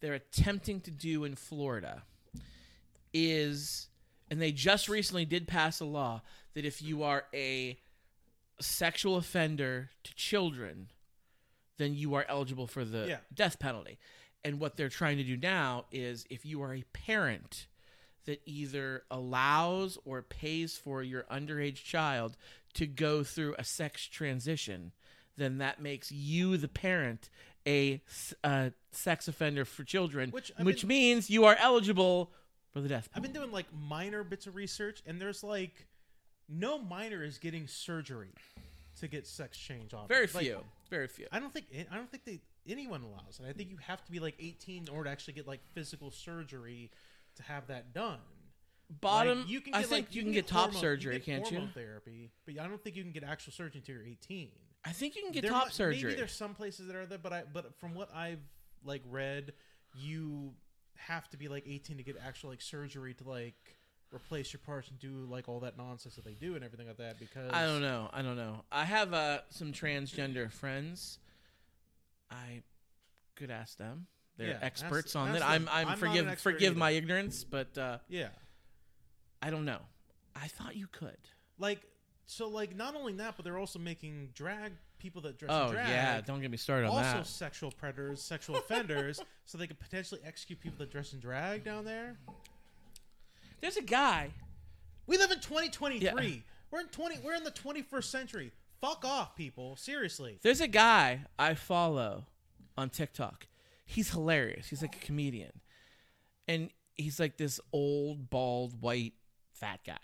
[0.00, 2.02] they're attempting to do in Florida
[3.12, 3.88] is,
[4.30, 6.22] and they just recently did pass a law
[6.54, 7.78] that if you are a
[8.60, 10.88] sexual offender to children,
[11.78, 13.18] then you are eligible for the Yeah.
[13.32, 13.98] death penalty.
[14.44, 17.66] And what they're trying to do now is if you are a parent
[18.24, 22.36] that either allows or pays for your underage child
[22.74, 24.92] to go through a sex transition,
[25.36, 27.30] then that makes you, the parent,
[27.66, 28.02] a
[28.92, 32.32] sex offender for children, Which, which, mean- means you are eligible
[32.72, 35.86] for the death I've been doing like minor bits of research, and there's like
[36.48, 38.32] no minor is getting surgery
[39.00, 40.08] to get sex change on.
[40.08, 40.60] Very Like, few.
[40.90, 41.26] Very few.
[41.32, 43.48] I don't think I don't think they anyone allows it.
[43.48, 46.90] I think you have to be like 18 or to actually get like physical surgery
[47.36, 48.18] to have that done.
[49.00, 51.24] Bottom, Like, you can I get, think like, you can get top hormone- surgery, get
[51.24, 51.58] can't you?
[51.58, 54.50] hormone Therapy, but I don't think you can get actual surgery until you're 18.
[54.84, 56.02] I think you can get There top might- surgery.
[56.02, 58.40] Maybe there's some places that are there, but I but from what I've
[58.84, 59.52] like read,
[59.94, 60.54] you
[61.06, 63.54] have to be like 18 to get actual like surgery to like
[64.14, 66.96] replace your parts and do like all that nonsense that they do and everything like
[66.98, 68.08] that because I don't know.
[68.12, 68.64] I don't know.
[68.70, 71.18] I have uh, some transgender friends.
[72.30, 72.62] I
[73.36, 74.06] could ask them.
[74.36, 75.42] They're Yeah, experts on that.
[75.42, 75.68] I'm.
[75.70, 76.78] I'm, I'm forgive forgive either.
[76.78, 78.28] my ignorance, but uh, Yeah.
[79.42, 79.80] I don't know.
[80.36, 81.16] I thought you could.
[81.58, 81.80] Like
[82.26, 85.72] so like not only that, but they're also making drag people that dress Oh in
[85.72, 87.26] drag yeah, don't get me started on also that.
[87.26, 91.84] sexual predators, sexual offenders, so they could potentially execute people that dress in drag down
[91.84, 92.16] there.
[93.60, 94.30] There's a guy.
[95.06, 96.00] We live in 2023.
[96.00, 96.34] Yeah.
[96.70, 98.52] We're in 20 we're in the 21st century.
[98.80, 99.76] Fuck off, people.
[99.76, 100.38] Seriously.
[100.42, 102.24] There's a guy I follow
[102.78, 103.46] on TikTok.
[103.84, 104.68] He's hilarious.
[104.68, 105.60] He's like a comedian.
[106.48, 109.14] And he's like this old, bald, white,
[109.52, 109.98] fat guy.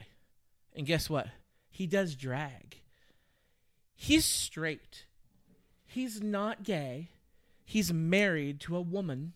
[0.75, 1.29] And guess what?
[1.71, 2.77] He does drag.
[3.97, 5.07] He's straight.
[5.87, 7.09] He's not gay.
[7.65, 9.33] He's married to a woman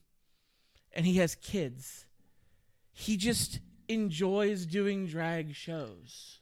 [0.93, 2.05] and he has kids.
[2.93, 6.39] He just enjoys doing drag shows.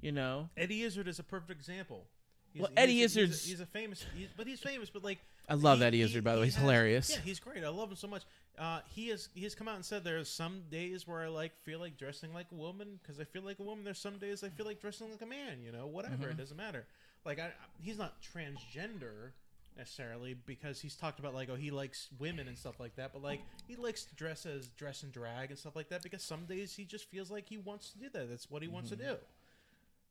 [0.00, 0.48] You know?
[0.56, 2.06] Eddie Izzard is a perfect example.
[2.52, 4.88] He's, Well, Eddie he's Izzard's- he's a, he's a famous, he's, but he's famous.
[4.90, 6.46] But like, I love he- Eddie Izzard, by the way.
[6.46, 7.10] He's has- hilarious.
[7.10, 7.64] Yeah, he's great.
[7.64, 8.22] I love him so much.
[8.58, 11.52] Uh, he has he has come out and said there's some days where I like
[11.62, 13.84] feel like dressing like a woman because I feel like a woman.
[13.84, 15.62] There's some days I feel like dressing like a man.
[15.64, 16.14] You know, whatever.
[16.16, 16.30] Mm-hmm.
[16.32, 16.86] It doesn't matter.
[17.24, 17.50] Like I,
[17.82, 19.32] he's not transgender
[19.76, 23.12] necessarily because he's talked about like oh he likes women and stuff like that.
[23.12, 26.22] But like he likes to dress as dress and drag and stuff like that because
[26.22, 28.28] some days he just feels like he wants to do that.
[28.30, 29.08] That's what he wants to Mm-hmm.
[29.12, 29.16] do.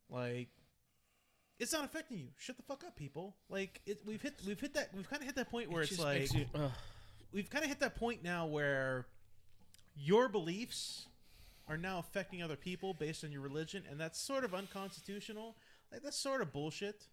[0.09, 0.49] Like
[1.59, 2.27] it's not affecting you.
[2.37, 3.35] Shut the fuck up, people.
[3.49, 5.91] Like it, we've hit we've hit that we've kind of hit that point where It
[5.91, 6.45] it's like you-
[7.33, 9.05] we've kind of hit that point now where
[9.95, 11.07] your beliefs
[11.67, 15.55] are now affecting other people based on your religion, and that's sort of unconstitutional.
[15.91, 17.07] Like that's sort of bullshit.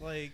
[0.00, 0.32] Like,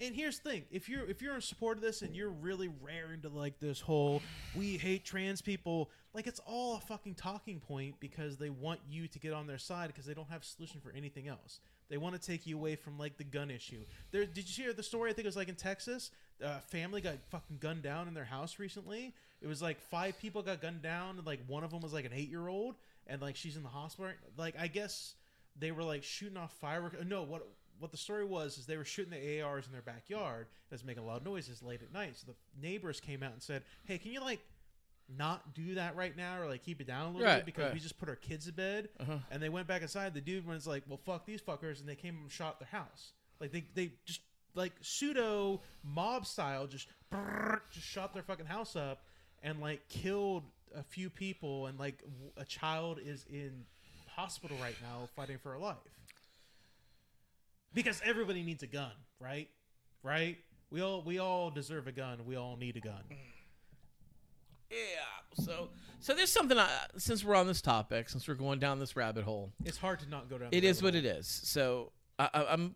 [0.00, 2.70] and here's the thing: if you're if you're in support of this and you're really
[2.82, 4.22] raring to like this whole
[4.54, 9.08] "we hate trans people," like it's all a fucking talking point because they want you
[9.08, 11.60] to get on their side because they don't have a solution for anything else.
[11.88, 13.84] They want to take you away from like the gun issue.
[14.10, 15.10] There, did you hear the story?
[15.10, 16.10] I think it was like in Texas.
[16.40, 19.14] A family got fucking gunned down in their house recently.
[19.40, 22.04] It was like five people got gunned down, and like one of them was like
[22.04, 24.10] an eight year old, and like she's in the hospital.
[24.36, 25.14] Like I guess
[25.58, 26.96] they were like shooting off fireworks.
[27.00, 27.46] uh, No, what
[27.78, 30.46] what the story was is they were shooting the ARs in their backyard.
[30.70, 32.16] That's making loud noises late at night.
[32.16, 34.40] So the neighbors came out and said, "Hey, can you like
[35.08, 37.64] not do that right now, or like keep it down a little Right, bit because
[37.64, 37.74] right.
[37.74, 39.18] we just put our kids to bed." Uh-huh.
[39.30, 40.14] And they went back inside.
[40.14, 43.12] The dude was like, "Well, fuck these fuckers," and they came and shot their house.
[43.40, 44.20] Like they they just
[44.54, 46.86] like pseudo mob style just
[47.72, 49.02] just shot their fucking house up
[49.42, 52.02] and like killed a few people and like
[52.36, 53.64] a child is in
[54.16, 55.76] hospital right now fighting for her life
[57.74, 59.48] because everybody needs a gun right
[60.02, 60.38] right
[60.70, 63.02] we all we all deserve a gun we all need a gun
[64.70, 64.76] Yeah.
[65.44, 65.68] So
[66.00, 69.24] so there's something I, since we're on this topic, since we're going down this rabbit
[69.24, 71.04] hole, it's hard to not go down it the is what hole.
[71.04, 71.26] it is.
[71.26, 72.74] So I, I, I'm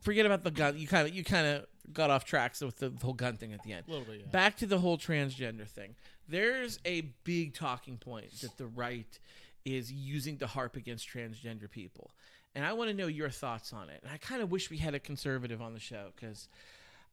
[0.00, 0.76] forget about the gun.
[0.76, 3.62] You kind of you kind of got off track with the, whole gun thing at
[3.62, 3.84] the end.
[3.86, 4.30] a little bit yeah.
[4.30, 5.94] Back to the whole transgender thing.
[6.28, 9.18] There's a big talking point that the right
[9.64, 12.10] is using to harp against transgender people.
[12.54, 14.00] And I want to know your thoughts on it.
[14.02, 16.48] And I kind of wish we had a conservative on the show because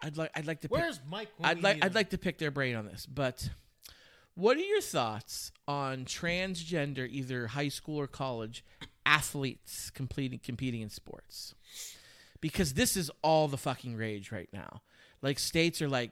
[0.01, 2.51] I'd like I'd like to pick, where's mike I'd like I'd like to pick their
[2.51, 3.49] brain on this, but
[4.35, 8.63] what are your thoughts on transgender, either high school or college,
[9.05, 11.55] athletes competing competing in sports?
[12.41, 14.81] Because this is all the fucking rage right now.
[15.21, 16.11] Like states are like,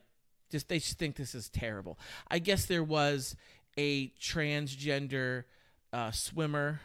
[0.52, 1.98] just they just think this is terrible.
[2.30, 3.36] I guess there was
[3.78, 5.46] a transgender
[5.94, 6.82] uh, swimmer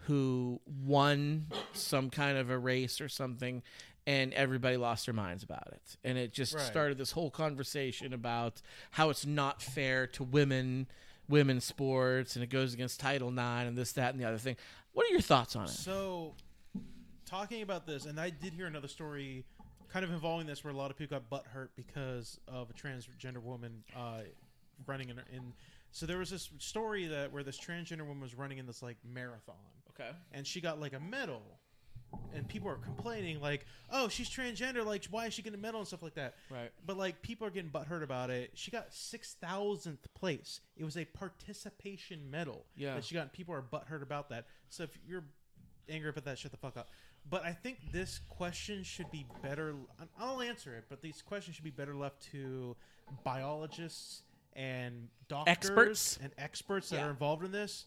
[0.00, 3.62] who won some kind of a race or something
[4.06, 6.62] and everybody lost their minds about it and it just Right.
[6.62, 10.86] started this whole conversation about how it's not fair to women
[11.28, 14.56] women's sports and it goes against title ix and this that and the other thing
[14.92, 16.34] what are your thoughts on it So,
[17.24, 19.44] talking about this, and I did hear another story
[19.92, 22.72] kind of involving this where a lot of people got butt hurt because of a
[22.72, 24.20] transgender woman uh,
[24.86, 25.52] running in, in.
[25.96, 28.98] So there was this story that where this transgender woman was running in this like
[29.02, 29.56] marathon,
[29.92, 31.40] okay and she got like a medal,
[32.34, 34.84] and people are complaining like, "Oh, she's transgender.
[34.84, 37.46] Like, why is she getting a medal and stuff like that?" right But like people
[37.46, 38.50] are getting butthurt about it.
[38.52, 40.60] She got six thousandth place.
[40.76, 42.66] It was a participation medal.
[42.76, 42.96] Yeah.
[42.96, 43.22] that she got.
[43.22, 44.44] and People are butthurt about that.
[44.68, 45.24] So if you're
[45.88, 46.90] angry about that, shut the fuck up.
[47.30, 49.74] But I think this question should be better.
[50.20, 52.76] I'll answer it, but these questions should be better left to
[53.24, 54.22] biologists
[54.56, 56.18] and doctors Experts?
[56.22, 57.06] and experts that Yeah.
[57.06, 57.86] are involved in this.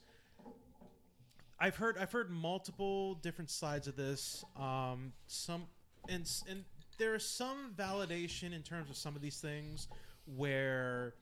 [1.60, 4.46] I've heard I've heard multiple different sides of this.
[4.56, 5.68] Um, some
[6.08, 6.64] and and
[6.98, 9.88] there is some validation in terms of some of these things
[10.26, 11.16] where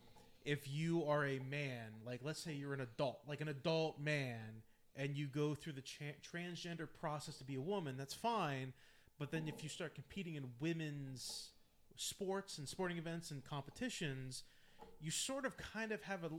[0.45, 4.61] if you are a man, like let's say you're an adult, like an adult man,
[4.95, 8.73] and you go through the cha- transgender process to be a woman, that's fine.
[9.17, 11.49] But then if you start competing in women's
[11.95, 14.43] sports and sporting events and competitions,
[14.99, 16.29] you sort of kind of have a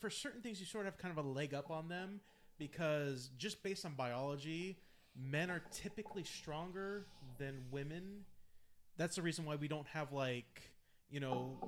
[0.00, 2.20] for certain things you sort of have kind of a leg up on them
[2.58, 4.78] because just based on biology,
[5.16, 7.06] men are typically stronger
[7.38, 8.24] than women.
[8.96, 10.62] That's the reason why we don't have like
[11.10, 11.58] you know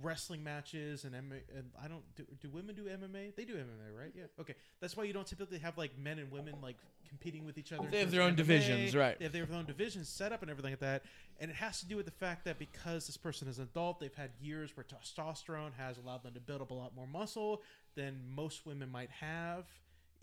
[0.00, 3.34] wrestling matches and, MMA, and I don't do, do women do MMA?
[3.36, 4.12] They do MMA, right?
[4.14, 4.24] Yeah.
[4.40, 4.54] Okay.
[4.80, 6.76] That's why you don't typically have like men and women like
[7.08, 7.88] competing with each other.
[7.90, 8.36] They have their own MMA.
[8.36, 9.18] divisions, right.
[9.18, 11.02] They have their own divisions set up and everything like that.
[11.40, 14.00] And it has to do with the fact that because this person is an adult,
[14.00, 17.62] they've had years where testosterone has allowed them to build up a lot more muscle
[17.94, 19.66] than most women might have,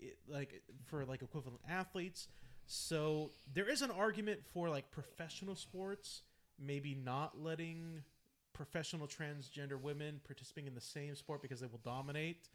[0.00, 2.26] it, like for like equivalent athletes.
[2.66, 6.22] So there is an argument for like professional sports
[6.60, 8.02] maybe not letting
[8.60, 12.50] professional transgender women participating in the same sport because they will dominate.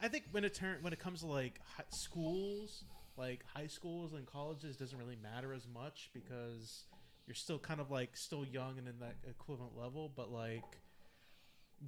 [0.00, 2.84] I think when it when it comes to like schools,
[3.16, 6.84] like high schools and colleges, doesn't really matter as much because
[7.26, 10.12] you're still kind of like still young and in that equivalent level.
[10.14, 10.78] But like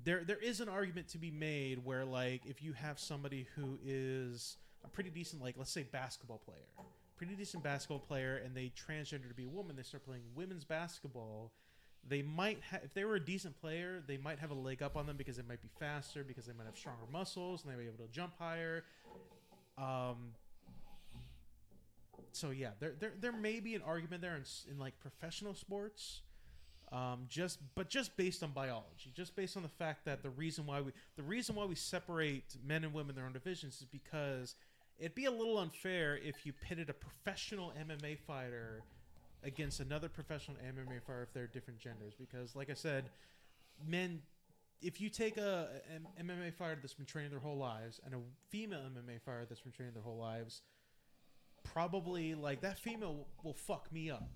[0.02, 3.78] there there is an argument to be made where like if you have somebody who
[3.84, 6.66] is a pretty decent like let's say basketball player
[7.16, 10.64] pretty decent basketball player and they transgender to be a woman they start playing women's
[10.64, 11.52] basketball
[12.08, 14.96] they might have if they were a decent player they might have a leg up
[14.96, 17.76] on them because they might be faster because they might have stronger muscles and they
[17.76, 18.84] might be able to jump higher.
[19.78, 20.32] Um
[22.32, 26.22] so yeah there there, there may be an argument there in, in like professional sports
[26.92, 30.66] um, just but just based on biology, just based on the fact that the reason
[30.66, 33.86] why we the reason why we separate men and women in their own divisions is
[33.86, 34.56] because
[34.98, 38.82] it'd be a little unfair if you pitted a professional MMA fighter
[39.44, 42.14] against another professional MMA fighter if they're different genders.
[42.18, 43.10] Because, like I said,
[43.86, 44.20] men,
[44.82, 48.18] if you take a an MMA fighter that's been training their whole lives and a
[48.48, 50.62] female MMA fighter that's been training their whole lives,
[51.62, 54.28] probably like that female will fuck me up,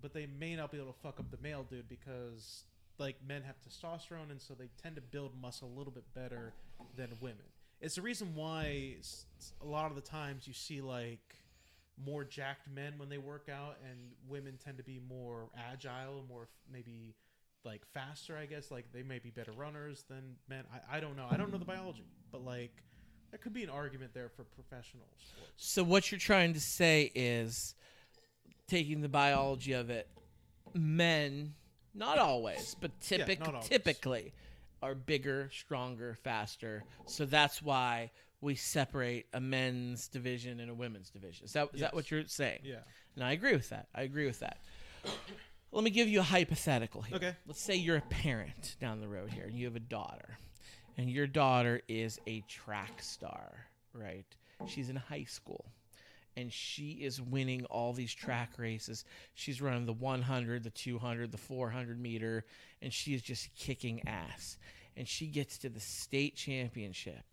[0.00, 2.64] but they may not be able to fuck up the male dude because
[2.98, 6.52] like men have testosterone and so they tend to build muscle a little bit better
[6.96, 7.38] than women.
[7.80, 8.96] It's the reason why
[9.60, 11.36] a lot of the times you see like
[12.04, 16.28] more jacked men when they work out and women tend to be more agile and
[16.28, 17.14] more maybe
[17.64, 21.16] like faster i guess like they may be better runners than men i, I don't
[21.16, 22.82] know i don't know the biology but like
[23.32, 25.08] there could be an argument there for professionals.
[25.56, 27.74] So what you're trying to say is
[28.68, 30.06] taking the biology of it,
[30.74, 31.54] men,
[31.94, 33.68] not always, but typic- not always.
[33.68, 34.34] typically
[34.82, 36.84] are bigger, stronger, faster.
[37.06, 38.10] So that's why
[38.42, 41.46] we separate a men's division and a women's division.
[41.46, 42.60] Is that is that what you're saying?
[42.64, 42.80] yeah
[43.14, 43.86] And I agree with that.
[43.94, 44.58] I agree with that.
[45.70, 47.16] Let me give you a hypothetical here.
[47.16, 47.36] Okay.
[47.46, 50.36] Let's say you're a parent down the road here and you have a daughter.
[50.98, 54.26] And your daughter is a track star, right?
[54.66, 55.64] She's in high school.
[56.36, 59.04] And she is winning all these track races.
[59.34, 62.44] She's running the 100, the 200, the 400 meter,
[62.82, 64.58] and she is just kicking ass.
[64.96, 67.24] And she gets to the state championship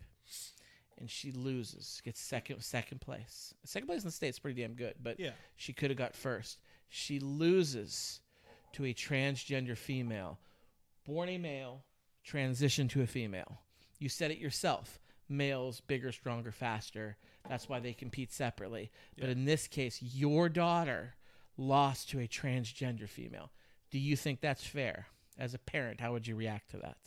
[0.99, 3.53] and she loses, gets second second place.
[3.63, 5.31] Second place in the state's pretty damn good, but Yeah.
[5.55, 6.59] she could have got first.
[6.89, 8.21] She loses
[8.73, 10.39] to a transgender female,
[11.05, 11.83] born a male,
[12.25, 13.61] transitioned to a female.
[13.99, 14.99] You said it yourself.
[15.27, 17.17] Males bigger, stronger, faster.
[17.47, 18.91] That's why they compete separately.
[19.19, 21.15] But in this case, your daughter
[21.57, 23.51] lost to a transgender female.
[23.91, 25.07] Do you think that's fair?
[25.37, 26.97] As a parent, how would you react to that?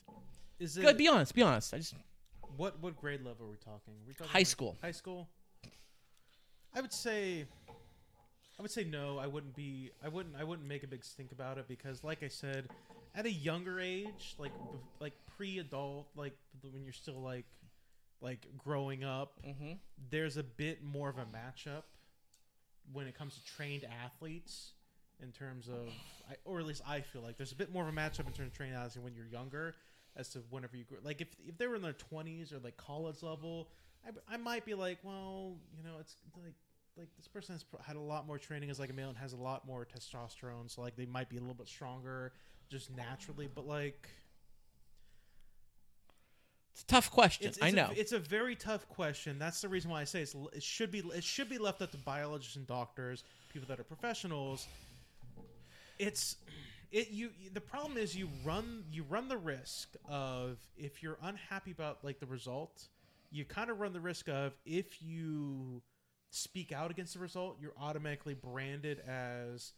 [0.58, 1.34] is it Good, be honest.
[1.34, 1.74] Be honest.
[1.74, 1.94] I just
[2.56, 4.76] what what grade level are we talking are we talking High like school.
[4.82, 5.28] high school
[6.74, 7.46] i would say
[8.58, 11.32] i would say no i wouldn't be i wouldn't i wouldn't make a big stink
[11.32, 12.68] about it because like i said
[13.14, 14.52] at a younger age like
[15.00, 16.36] like pre-adult like
[16.70, 17.46] when you're still like
[18.20, 19.72] like growing up mm-hmm.
[20.10, 21.82] there's a bit more of a matchup
[22.92, 24.72] when it comes to trained athletes
[25.22, 25.88] in terms of
[26.30, 28.32] I, or at least I feel like there's a bit more of a matchup in
[28.32, 29.74] terms of trained athletes when you're younger
[30.16, 32.76] as to whenever you grow like if if they were in their 20s or like
[32.76, 33.68] college level
[34.06, 36.54] I, I might be like well you know it's like
[36.98, 39.32] like this person has had a lot more training as like a male and has
[39.32, 42.32] a lot more testosterone so like they might be a little bit stronger
[42.68, 44.08] just naturally but like
[46.72, 47.48] It's a tough question.
[47.48, 47.88] it's, I know.
[47.90, 49.38] A, it's a very tough question.
[49.38, 51.90] That's the reason why I say it's, it should be it should be left up
[51.90, 54.66] to biologists and doctors, people that are professionals.
[55.98, 56.36] It's
[56.92, 61.70] it you the problem is you run you run the risk of if you're unhappy
[61.72, 62.88] about like the result,
[63.30, 65.82] you kind of run the risk of if you
[66.30, 69.72] speak out against the result, you're automatically branded as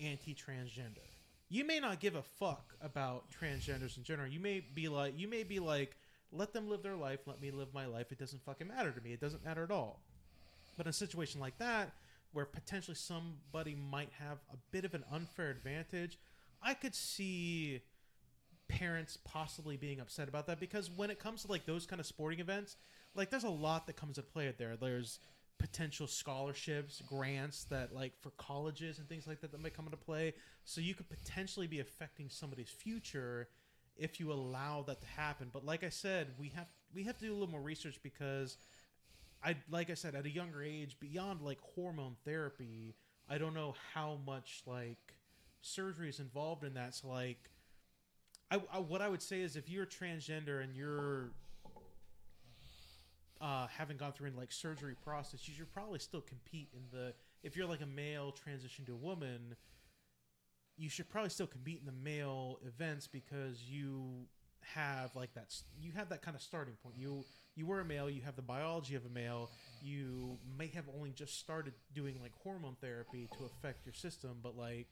[0.00, 1.06] anti-transgender.
[1.48, 4.28] You may not give a fuck about transgenders in general.
[4.28, 5.96] You may be like you may be like
[6.32, 7.20] let them live their life.
[7.26, 8.10] Let me live my life.
[8.10, 9.12] It doesn't fucking matter to me.
[9.12, 10.00] It doesn't matter at all.
[10.76, 11.92] But in a situation like that,
[12.32, 16.18] where potentially somebody might have a bit of an unfair advantage,
[16.62, 17.82] I could see
[18.68, 22.06] parents possibly being upset about that because when it comes to like those kind of
[22.06, 22.76] sporting events,
[23.14, 24.76] like there's a lot that comes into play there.
[24.76, 25.20] There's
[25.58, 29.96] potential scholarships, grants that like for colleges and things like that that might come into
[29.96, 30.34] play.
[30.64, 33.48] So you could potentially be affecting somebody's future
[33.96, 35.50] if you allow that to happen.
[35.52, 38.56] But like I said, we have we have to do a little more research because
[39.42, 42.94] I like I said at a younger age, beyond like hormone therapy,
[43.28, 45.14] I don't know how much like
[45.64, 46.94] surgery is involved in that.
[46.94, 47.50] So like,
[48.50, 51.30] I, I what I would say is if you're transgender and you're
[53.40, 57.14] uh, having gone through in like surgery process, you should probably still compete in the.
[57.42, 59.56] If you're like a male transition to a woman,
[60.76, 64.26] you should probably still compete in the male events because you
[64.60, 65.54] have like that.
[65.80, 66.96] You have that kind of starting point.
[66.98, 67.24] You
[67.56, 68.10] you were a male.
[68.10, 69.50] You have the biology of a male.
[69.82, 74.56] You may have only just started doing like hormone therapy to affect your system, but
[74.56, 74.88] like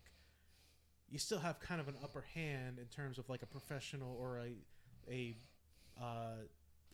[1.12, 4.38] you still have kind of an upper hand in terms of like a professional or
[4.38, 4.52] a
[5.12, 5.36] a
[6.00, 6.36] uh,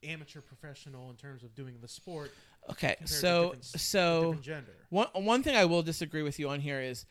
[0.02, 2.32] amateur professional in terms of doing the sport.
[2.68, 4.74] Okay, so different so gender.
[4.90, 7.06] one one thing I will disagree with you on here is,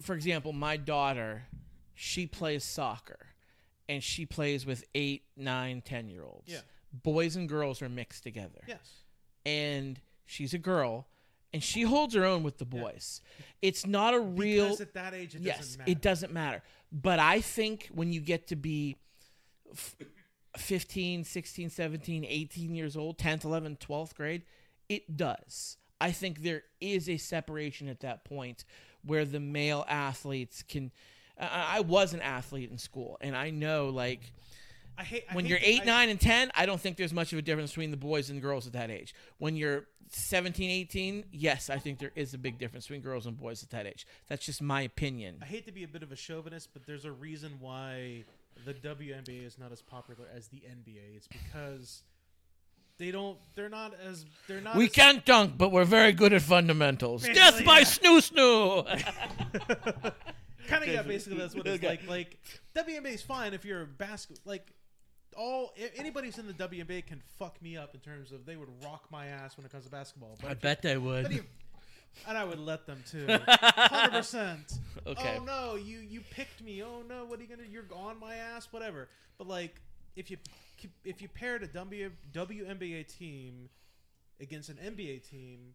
[0.00, 1.44] for example, my daughter,
[1.94, 3.26] she plays soccer,
[3.86, 6.50] and she plays with eight, nine, ten year olds.
[6.50, 6.60] Yeah.
[6.90, 8.62] Boys and girls are mixed together.
[8.66, 9.04] Yes.
[9.44, 11.06] And she's a girl,
[11.52, 12.80] and she holds her own with the Yeah.
[12.82, 13.20] boys.
[13.62, 14.66] It's not a real.
[14.66, 15.90] Because at that age, it yes, doesn't matter.
[15.90, 16.62] it doesn't matter.
[16.92, 18.96] But I think when you get to be
[19.72, 19.96] f-
[20.56, 24.42] 15, 16, 17, 18 years old, 10th, 11th, 12th grade,
[24.88, 25.76] it does.
[26.00, 28.64] I think there is a separation at that point
[29.04, 30.92] where the male athletes can.
[31.38, 34.32] I I was an athlete in school, and I know, like,
[34.98, 37.12] I hate I when hate you're 8, I- 9, and 10, I don't think there's
[37.12, 39.14] much of a difference between the boys and girls at that age.
[39.38, 43.36] When you're 17, 18, yes, I think there is a big difference between girls and
[43.36, 44.06] boys at that age.
[44.28, 45.38] That's just my opinion.
[45.40, 48.24] I hate to be a bit of a chauvinist, but there's a reason why
[48.64, 51.16] the WNBA is not as popular as the NBA.
[51.16, 52.02] It's because
[52.98, 53.38] they don't.
[53.54, 54.24] They're not as.
[54.48, 54.74] They're not.
[54.76, 57.22] We as, can't dunk, but we're very good at fundamentals.
[57.22, 57.84] Basically, Death by yeah.
[57.84, 60.12] snoo snoo.
[60.66, 61.02] kind of yeah.
[61.02, 62.00] Basically, that's what it's Okay.
[62.08, 62.08] like.
[62.08, 62.38] Like
[62.74, 64.40] WNBA is fine if you're a basket.
[64.44, 64.72] Like
[65.38, 68.68] all anybody who's in the WNBA can fuck me up in terms of they would
[68.84, 70.36] rock my ass when it comes to basketball.
[70.42, 71.32] But I bet they would.
[71.32, 71.44] you-
[72.26, 73.26] and I would let them too.
[73.46, 74.72] Hundred percent.
[75.06, 75.38] Okay.
[75.40, 76.82] Oh no, you you picked me.
[76.82, 77.68] Oh no, what are you gonna?
[77.70, 78.66] You're on my ass.
[78.72, 79.08] Whatever.
[79.36, 79.80] But like,
[80.16, 80.36] if you
[81.04, 83.68] if you paired a W WNBA team
[84.40, 85.74] against an NBA team,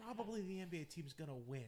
[0.00, 1.62] probably the NBA team's gonna win.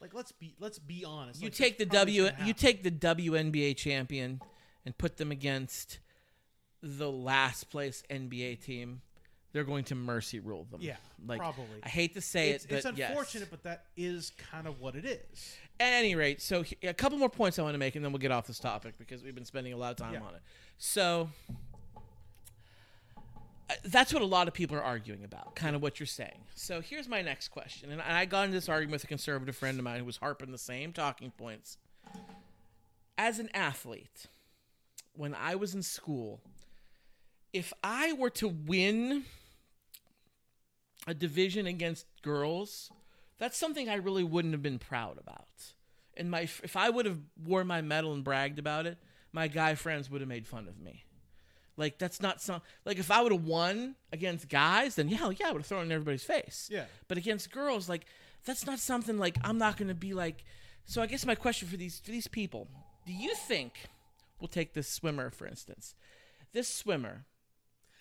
[0.00, 1.40] Like let's be let's be honest.
[1.40, 4.40] You Like, take the W you take the WNBA champion
[4.84, 5.98] and put them against
[6.82, 9.00] the last place NBA team.
[9.52, 10.80] They're going to mercy rule them.
[10.82, 11.66] Yeah, like probably.
[11.82, 13.10] I hate to say It's, it, but it's yes.
[13.10, 15.56] unfortunate, but that is kind of what it is.
[15.78, 18.18] At any rate, so a couple more points I want to make, and then we'll
[18.20, 20.20] get off this topic because we've been spending a lot of time Yeah.
[20.22, 20.40] on it.
[20.78, 21.28] So
[23.68, 26.44] uh, that's what a lot of people are arguing about, kind of what you're saying.
[26.54, 29.78] So here's my next question, and I got into this argument with a conservative friend
[29.78, 31.76] of mine who was harping the same talking points.
[33.18, 34.26] As an athlete,
[35.14, 36.40] when I was in school,
[37.52, 39.24] if I were to win
[41.06, 42.90] a division against girls,
[43.38, 45.48] that's something I really wouldn't have been proud about.
[46.16, 48.98] And my if I would have wore my medal and bragged about it,
[49.32, 51.04] my guy friends would have made fun of me.
[51.76, 55.48] Like that's not some like if I would have won against guys, then yeah, yeah,
[55.48, 56.68] I would have thrown it in everybody's face.
[56.70, 56.84] Yeah.
[57.08, 58.04] But against girls, like
[58.44, 60.44] that's not something like I'm not gonna be like.
[60.84, 62.68] So I guess my question for these for these people:
[63.06, 63.72] Do you think
[64.38, 65.94] we'll take this swimmer for instance?
[66.52, 67.24] This swimmer,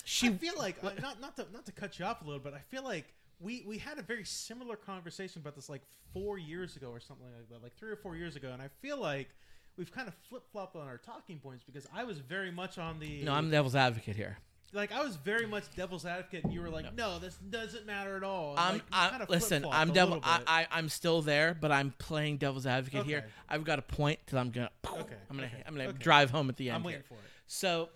[0.03, 2.39] she I feel like uh, not not to not to cut you off a little,
[2.39, 5.81] but I feel like we we had a very similar conversation about this like
[6.13, 8.69] four years ago or something like that, like three or four years ago, and I
[8.81, 9.29] feel like
[9.77, 12.99] we've kind of flip flopped on our talking points because I was very much on
[12.99, 14.37] the no, I'm the devil's advocate here.
[14.73, 18.15] like I was very much devil's advocate, and you were like, no, this doesn't matter
[18.15, 18.55] at all.
[18.57, 19.65] I'm, like, I'm kinda listen.
[19.69, 20.19] I'm devil.
[20.23, 20.41] I.
[20.47, 23.25] I I'm still there, but I'm playing devil's advocate here.
[23.49, 24.69] I've got a point that I'm gonna.
[24.85, 25.47] Okay, I'm gonna.
[25.47, 25.97] okay, I'm gonna okay.
[25.97, 26.75] drive home at the end.
[26.77, 26.91] I'm here.
[26.91, 27.29] waiting for it.
[27.47, 27.89] So,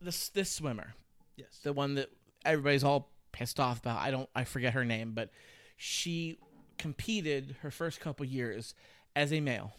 [0.00, 0.94] this this swimmer,
[1.36, 1.60] Yes.
[1.62, 2.10] the one that
[2.44, 4.00] everybody's all pissed off about.
[4.00, 4.28] I don't.
[4.34, 5.30] I forget her name, but
[5.76, 6.38] she
[6.78, 8.74] competed her first couple years
[9.16, 9.72] as a male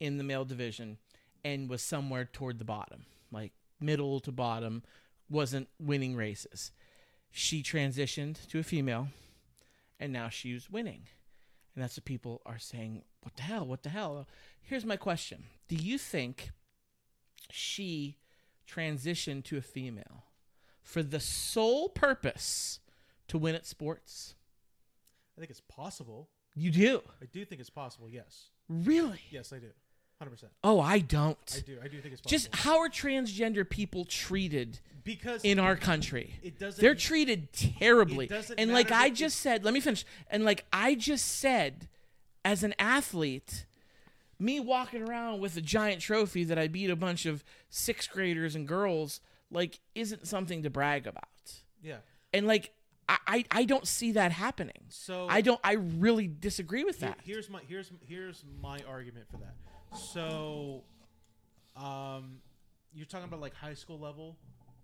[0.00, 0.98] in the male division
[1.44, 4.82] and was somewhere toward the bottom, like middle to bottom,
[5.30, 6.72] wasn't winning races.
[7.30, 9.08] She transitioned to a female
[9.98, 11.02] and now she's winning.
[11.74, 13.66] And that's what people are saying, what the hell?
[13.66, 14.26] What the hell?
[14.62, 15.44] Here's my question.
[15.68, 16.50] Do you think
[17.50, 18.16] she
[18.68, 20.24] transitioned to a female
[20.86, 22.78] for the sole purpose
[23.26, 24.36] to win at sports?
[25.36, 26.28] I think it's possible.
[26.54, 27.02] You do.
[27.20, 28.08] I do think it's possible.
[28.08, 28.50] Yes.
[28.68, 29.20] Really?
[29.30, 29.66] Yes, I do.
[30.18, 30.52] Hundred percent.
[30.64, 31.36] Oh, I don't.
[31.54, 31.78] I do.
[31.82, 32.30] I do think it's possible.
[32.30, 36.36] Just how are transgender people treated because in our country?
[36.42, 36.80] it doesn't.
[36.80, 38.24] They're treated terribly.
[38.24, 40.06] It doesn't And like I just said, let me finish.
[40.30, 41.88] And like I just said,
[42.44, 43.66] as an athlete,
[44.38, 48.54] me walking around with a giant trophy that I beat a bunch of sixth graders
[48.54, 49.20] and girls,
[49.50, 51.24] like, isn't something to brag about.
[51.82, 51.96] yeah.
[52.32, 52.72] And like
[53.08, 54.82] I, I, I don't see that happening.
[54.88, 57.18] So I don't I really disagree with that.
[57.24, 59.54] here's my here's here's my argument for that.
[59.96, 60.82] So,
[61.76, 62.38] um,
[62.92, 64.36] you're talking about like high school level,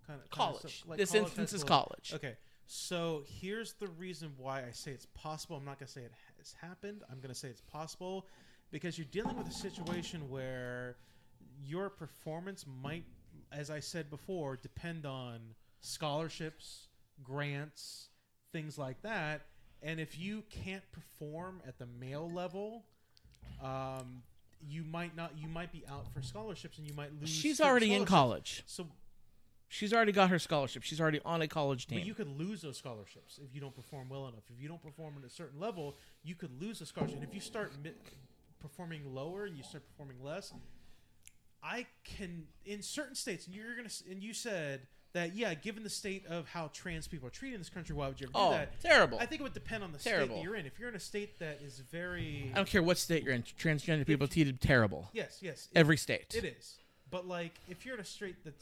[0.07, 0.83] kind of college.
[0.87, 2.13] like this college, instance is college.
[2.15, 2.35] Okay,
[2.65, 5.57] so here's the reason why I say it's possible.
[5.57, 7.03] I'm not gonna say it has happened.
[7.11, 8.27] I'm gonna say it's possible
[8.71, 10.95] because you're dealing with a situation where
[11.63, 13.05] your performance might,
[13.53, 15.39] as I said before, depend on
[15.81, 16.87] scholarships,
[17.23, 18.09] grants,
[18.51, 19.41] things like that.
[19.81, 22.83] And if you can't perform at the male level,
[23.61, 24.23] um,
[24.65, 25.33] you might not.
[25.37, 27.29] You might be out for scholarships, and you might lose.
[27.29, 28.63] She's already in college.
[28.65, 28.87] So
[29.73, 30.83] She's already got her scholarship.
[30.83, 31.97] She's already on a college team.
[31.97, 34.43] But you could lose those scholarships if you don't perform well enough.
[34.55, 37.15] If you don't perform at a certain level, you could lose a scholarship.
[37.15, 37.89] And if you start mi-
[38.61, 40.53] performing lower and you start performing less,
[41.63, 43.47] I can in certain states.
[43.47, 44.81] And you're gonna and you said
[45.13, 48.07] that yeah, given the state of how trans people are treated in this country, why
[48.07, 48.81] would you ever oh, do that?
[48.81, 49.19] terrible.
[49.19, 50.65] I think it would depend on the state that you're in.
[50.65, 53.43] If you're in a state that is very I don't care what state you're in.
[53.43, 55.09] Transgender people treated terrible.
[55.13, 56.33] yes, yes, it- Every state.
[56.35, 56.75] It is.
[57.09, 58.55] But like if you're in a state that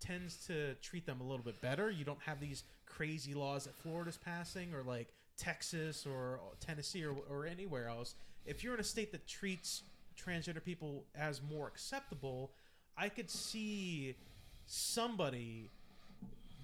[0.00, 3.74] tends to treat them a little bit better, you don't have these crazy laws that
[3.76, 8.14] Florida's passing or like Texas or Tennessee or, or anywhere else.
[8.44, 9.82] If you're in a state that treats
[10.16, 12.52] transgender people as more acceptable,
[12.96, 14.16] I could see
[14.66, 15.70] somebody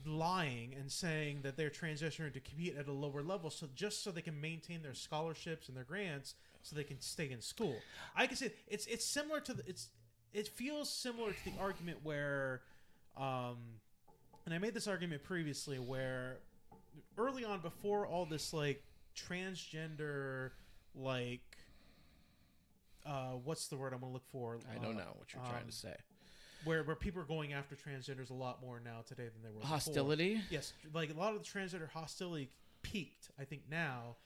[0.06, 4.10] lying and saying that they're transgender to compete at a lower level so just so
[4.10, 7.76] they can maintain their scholarships and their grants so they can stay in school.
[8.16, 9.88] I can say it's it's similar to the it's
[10.32, 12.62] it feels similar to the argument where
[13.16, 13.58] um
[14.46, 16.38] and I made this argument previously where
[17.18, 18.82] early on before all this like
[19.16, 20.50] transgender
[20.94, 21.49] like
[23.06, 24.58] uh what's the word I'm gonna look for?
[24.70, 25.96] I don't Uh, know what you're trying um, to say.
[26.64, 29.60] Where where people are going after transgenders a lot more now today than they were
[29.60, 29.68] before.
[29.76, 30.40] Hostility.
[30.50, 32.50] Yes, like a lot of the transgender hostility
[32.82, 34.16] peaked, I think now,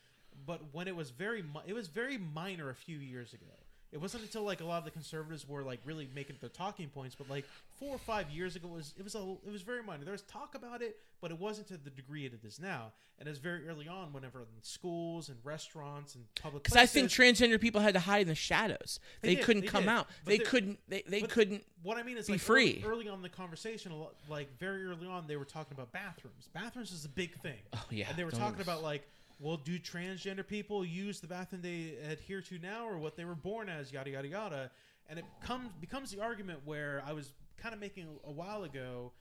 [0.46, 3.46] but when it was very mi- it was very minor a few years ago.
[3.94, 6.88] It wasn't until like a lot of the conservatives were like really making their talking
[6.88, 7.44] points, but like
[7.78, 10.02] four or five years ago it was it was a it was very minor.
[10.02, 12.92] There was talk about it, but it wasn't to the degree it is now.
[13.20, 16.86] And it was very early on, whenever in schools and restaurants and public Because I
[16.86, 18.98] think transgender people had to hide in the shadows.
[19.22, 19.90] They They, did, couldn't they come did.
[19.90, 20.08] out.
[20.24, 20.80] But They couldn't.
[20.88, 21.62] They, they couldn't.
[21.84, 22.82] What I mean is be like free.
[22.84, 23.92] Early, early on in the conversation,
[24.28, 26.48] like very early on, they were talking about bathrooms.
[26.52, 27.60] Bathrooms is a big thing.
[27.72, 28.08] Oh yeah.
[28.08, 29.06] and they were talking about like,
[29.38, 33.34] well, do transgender people use the bathroom they adhere to now, or what they were
[33.34, 33.92] born as?
[33.92, 34.70] Yada yada yada.
[35.08, 39.12] And it comes becomes the argument where I was kind of making a while ago,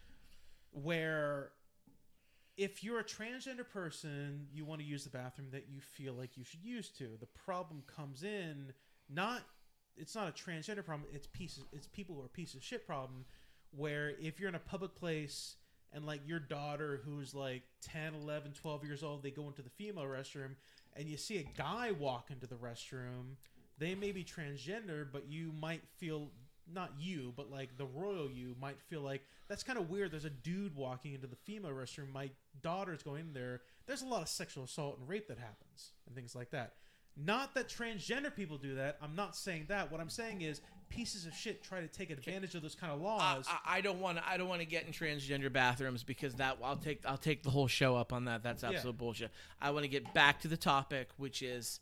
[0.71, 1.51] where
[2.55, 6.37] if you're a transgender person, you want to use the bathroom that you feel like
[6.37, 7.09] you should use to.
[7.19, 8.73] The problem comes in
[9.09, 9.41] not
[9.95, 13.25] it's not a transgender problem, it's pieces it's people who are piece of shit problem
[13.75, 15.55] where if you're in a public place
[15.93, 19.69] and like your daughter who's like 10, 11, 12 years old, they go into the
[19.69, 20.55] female restroom
[20.95, 23.35] and you see a guy walk into the restroom,
[23.77, 26.29] they may be transgender, but you might feel
[26.73, 30.11] not you, but like the royal you might feel like that's kind of weird.
[30.11, 32.11] There's a dude walking into the female restroom.
[32.13, 32.29] My
[32.61, 33.61] daughter's going in there.
[33.85, 36.73] There's a lot of sexual assault and rape that happens and things like that.
[37.15, 38.97] Not that transgender people do that.
[39.01, 39.91] I'm not saying that.
[39.91, 40.61] What I'm saying is
[40.95, 43.47] pieces of shit try to take advantage of those kind of laws.
[43.49, 44.27] I- I don't want to.
[44.27, 47.05] I don't want to get in transgender bathrooms because that I'll take.
[47.05, 48.43] I'll take the whole show up on that.
[48.43, 48.69] That's Yeah.
[48.71, 49.31] absolute bullshit.
[49.61, 51.79] I want to get back to the topic, which is,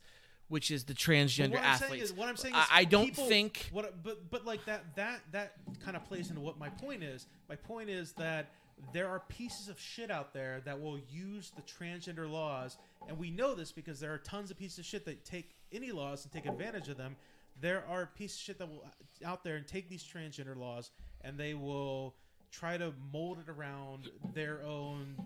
[0.48, 2.04] which is the transgender what athletes.
[2.04, 4.94] is, what I'm saying I- is, I don't people- think- What, but but like that
[4.96, 7.26] that that kind of plays into what my point is.
[7.48, 8.50] My point is that
[8.92, 13.30] there are pieces of shit out there that will use the transgender laws, and we
[13.30, 16.32] know this because there are tons of pieces of shit that take any laws and
[16.32, 17.16] take advantage of them.
[17.60, 20.90] There are pieces of shit that will uh, out there and take these transgender laws,
[21.20, 22.14] and they will
[22.50, 25.16] try to mold it around their own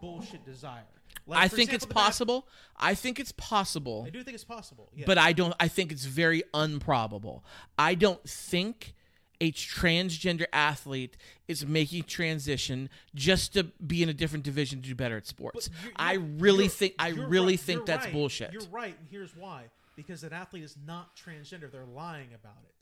[0.00, 0.82] bullshit desire.
[1.26, 2.48] Like, I think example, it's possible.
[2.76, 4.04] I think it's possible.
[4.06, 4.90] I do think it's possible.
[4.94, 5.04] Yeah.
[5.06, 5.54] but I don't.
[5.60, 7.44] I think it's very unprobable.
[7.78, 8.94] I don't think
[9.40, 11.16] a transgender athlete
[11.48, 15.68] is making transition just to be in a different division to do better at sports.
[15.82, 16.94] You're- I you're- really think.
[16.98, 18.12] I really right- think that's right.
[18.12, 18.52] bullshit.
[18.52, 19.64] You're right, and here's why:
[19.96, 22.74] because an athlete is not transgender; they're lying about it.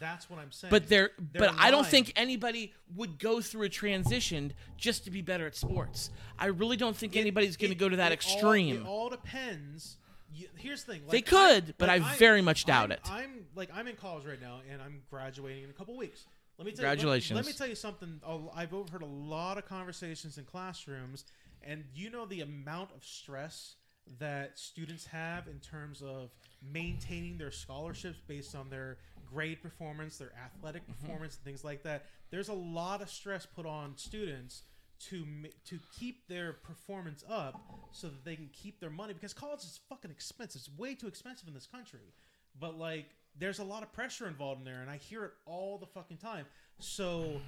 [0.00, 0.70] That's what I'm saying.
[0.70, 5.10] But they're, They're but I don't think anybody would go through a transition just to
[5.10, 6.10] be better at sports.
[6.38, 8.82] I really don't think It- anybody's going to go to that it all- extreme.
[8.82, 9.96] it all depends.
[10.34, 11.02] You, here's the thing.
[11.08, 13.00] They like, could, but like, I very much doubt I'm- it.
[13.10, 16.26] I'm like I'm in college right now, and I'm graduating in a couple weeks.
[16.58, 17.30] Let me tell Congratulations.
[17.30, 18.20] You, let, let me tell you something.
[18.54, 21.24] I've overheard a lot of conversations in classrooms,
[21.62, 23.76] and you know the amount of stress
[24.18, 26.30] that students have in terms of
[26.72, 28.98] maintaining their scholarships based on their
[29.30, 31.06] grade performance, their athletic Mm-hmm.
[31.06, 32.06] performance, and things like that.
[32.30, 34.62] There's a lot of stress put on students
[35.08, 35.26] to
[35.66, 37.60] to keep their performance up
[37.92, 40.60] so that they can keep their money because college is fucking expensive.
[40.66, 42.12] It's way too expensive in this country.
[42.58, 43.06] But like
[43.38, 46.18] there's a lot of pressure involved in there and I hear it all the fucking
[46.18, 46.46] time.
[46.78, 47.40] So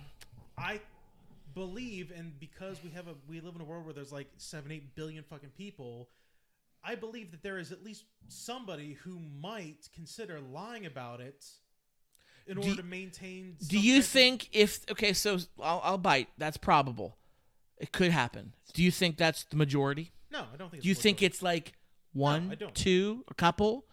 [0.59, 0.81] I
[1.55, 4.71] believe and because we have a we live in a world where there's like 7
[4.71, 6.09] 8 billion fucking people
[6.89, 11.45] I believe that there is at least somebody who might consider lying about it
[12.47, 16.29] in order you- to maintain Do you think if okay, so I'll, I'll bite.
[16.39, 17.17] That's probable.
[17.79, 18.53] It could happen.
[18.73, 20.13] Do you think that's the majority?
[20.31, 21.73] No, I don't think Do you think it's like
[22.13, 22.75] one, don't.
[22.75, 23.85] two, a couple?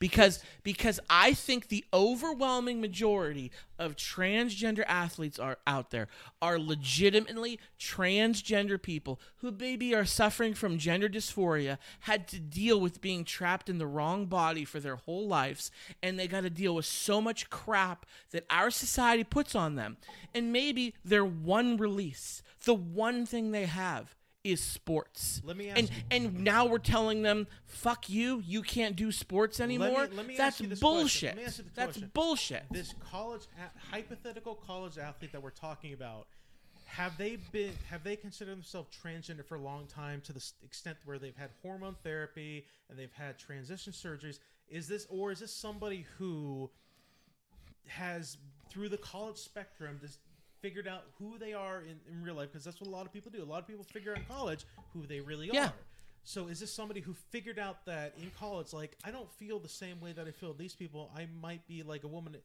[0.00, 6.08] Because because I think the overwhelming majority of transgender athletes are out there
[6.40, 13.02] are legitimately transgender people who maybe are suffering from gender dysphoria, had to deal with
[13.02, 15.70] being trapped in the wrong body for their whole lives,
[16.02, 19.98] and they got to deal with so much crap that our society puts on them.
[20.34, 25.42] And maybe their one release, the one thing they have is sports.
[25.44, 28.40] Let me and you- and now we're telling them, "Fuck you!
[28.40, 30.98] You can't do sports anymore." let me That's ask you this question.
[30.98, 31.28] bullshit.
[31.30, 32.10] Let me ask you the That's question.
[32.14, 32.64] bullshit.
[32.70, 33.42] this college
[33.90, 36.26] hypothetical college athlete that we're talking about
[36.86, 40.96] have they been have they considered themselves transgender for a long time to the extent
[41.04, 44.38] where they've had hormone therapy and they've had transition surgeries
[44.68, 46.68] is this or is this somebody who
[47.86, 48.38] has
[48.70, 50.18] through the college spectrum just
[50.60, 53.12] figured out who they are in, in real life because that's what a lot of
[53.12, 53.42] people do.
[53.42, 55.66] A lot of people figure out in college who they really Yeah.
[55.66, 55.72] are.
[56.22, 59.70] So is this somebody who figured out that in college like i don't feel the
[59.70, 61.10] same way that i feel these people.
[61.16, 62.36] I might be like a woman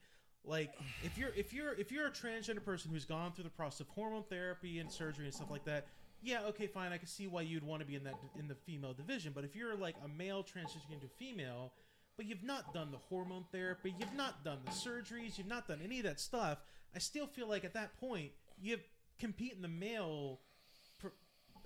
[0.45, 3.81] like if you're if you're if you're a transgender person who's gone through the process
[3.81, 5.87] of hormone therapy and surgery and stuff like that
[6.21, 8.55] yeah okay fine i can see why you'd want to be in that in the
[8.55, 9.33] female division.
[9.35, 11.73] But if you're like a male transitioning into female
[12.15, 15.79] but you've not done the hormone therapy you've not done the surgeries you've not done
[15.83, 16.59] any of that stuff
[16.95, 18.31] i still feel like at that point
[18.61, 18.77] you
[19.19, 20.39] compete in the male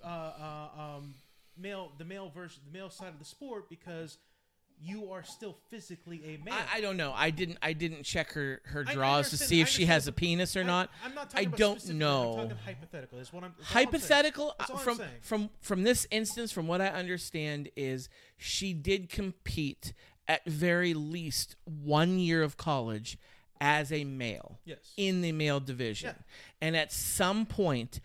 [0.04, 1.14] uh, uh, um,
[1.58, 4.18] male the male version the male side of the sport because
[4.82, 7.12] you are still physically a male I, I don't know.
[7.14, 7.58] I didn't.
[7.60, 10.64] I didn't check her her draws to see if she has a penis or I-
[10.64, 10.90] not.
[11.04, 12.30] I'm not I don't know.
[12.32, 13.18] I'm talking hypothetical.
[13.18, 16.86] Is what I'm is I'm hypothetical I'm from from from this instance from what i
[16.86, 18.08] understand is
[18.38, 19.92] she did compete
[20.26, 23.18] at very least one year of college
[23.60, 24.78] as a male Yes.
[24.96, 26.22] in the male division Yeah.
[26.60, 28.00] and at some point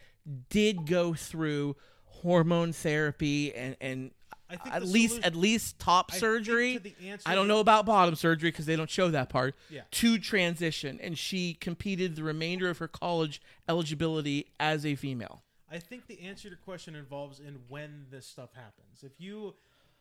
[0.50, 1.76] did go through
[2.06, 4.12] hormone therapy and and
[4.48, 6.80] I think at least solution- at least top I surgery
[7.26, 9.82] i don't know about bottom surgery because they don't show that part Yeah.
[9.92, 15.42] to transition and she competed the remainder of her college eligibility as a female
[15.72, 19.04] I think the answer to your question involves in when this stuff happens.
[19.04, 19.56] If you,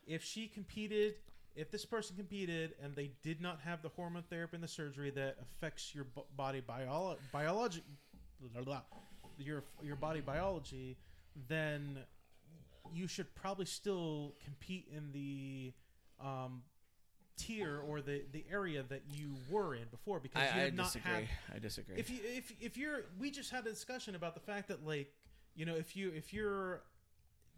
[0.06, 1.14] if she competed,
[1.56, 5.10] if this person competed and they did not have the hormone therapy and the surgery
[5.10, 7.82] that affects your bo- body biolo- biology,
[8.52, 8.80] blah, blah,
[9.38, 10.96] your your body biology,
[11.48, 11.98] then
[12.92, 15.72] you should probably still compete in the
[16.24, 16.62] um,
[17.36, 20.74] tier or the the area that you were in before because you I, I have
[20.74, 21.12] not disagree.
[21.12, 21.96] had I disagree.
[21.96, 25.12] if you if if you're we just had a discussion about the fact that like
[25.54, 26.82] you know if you if you're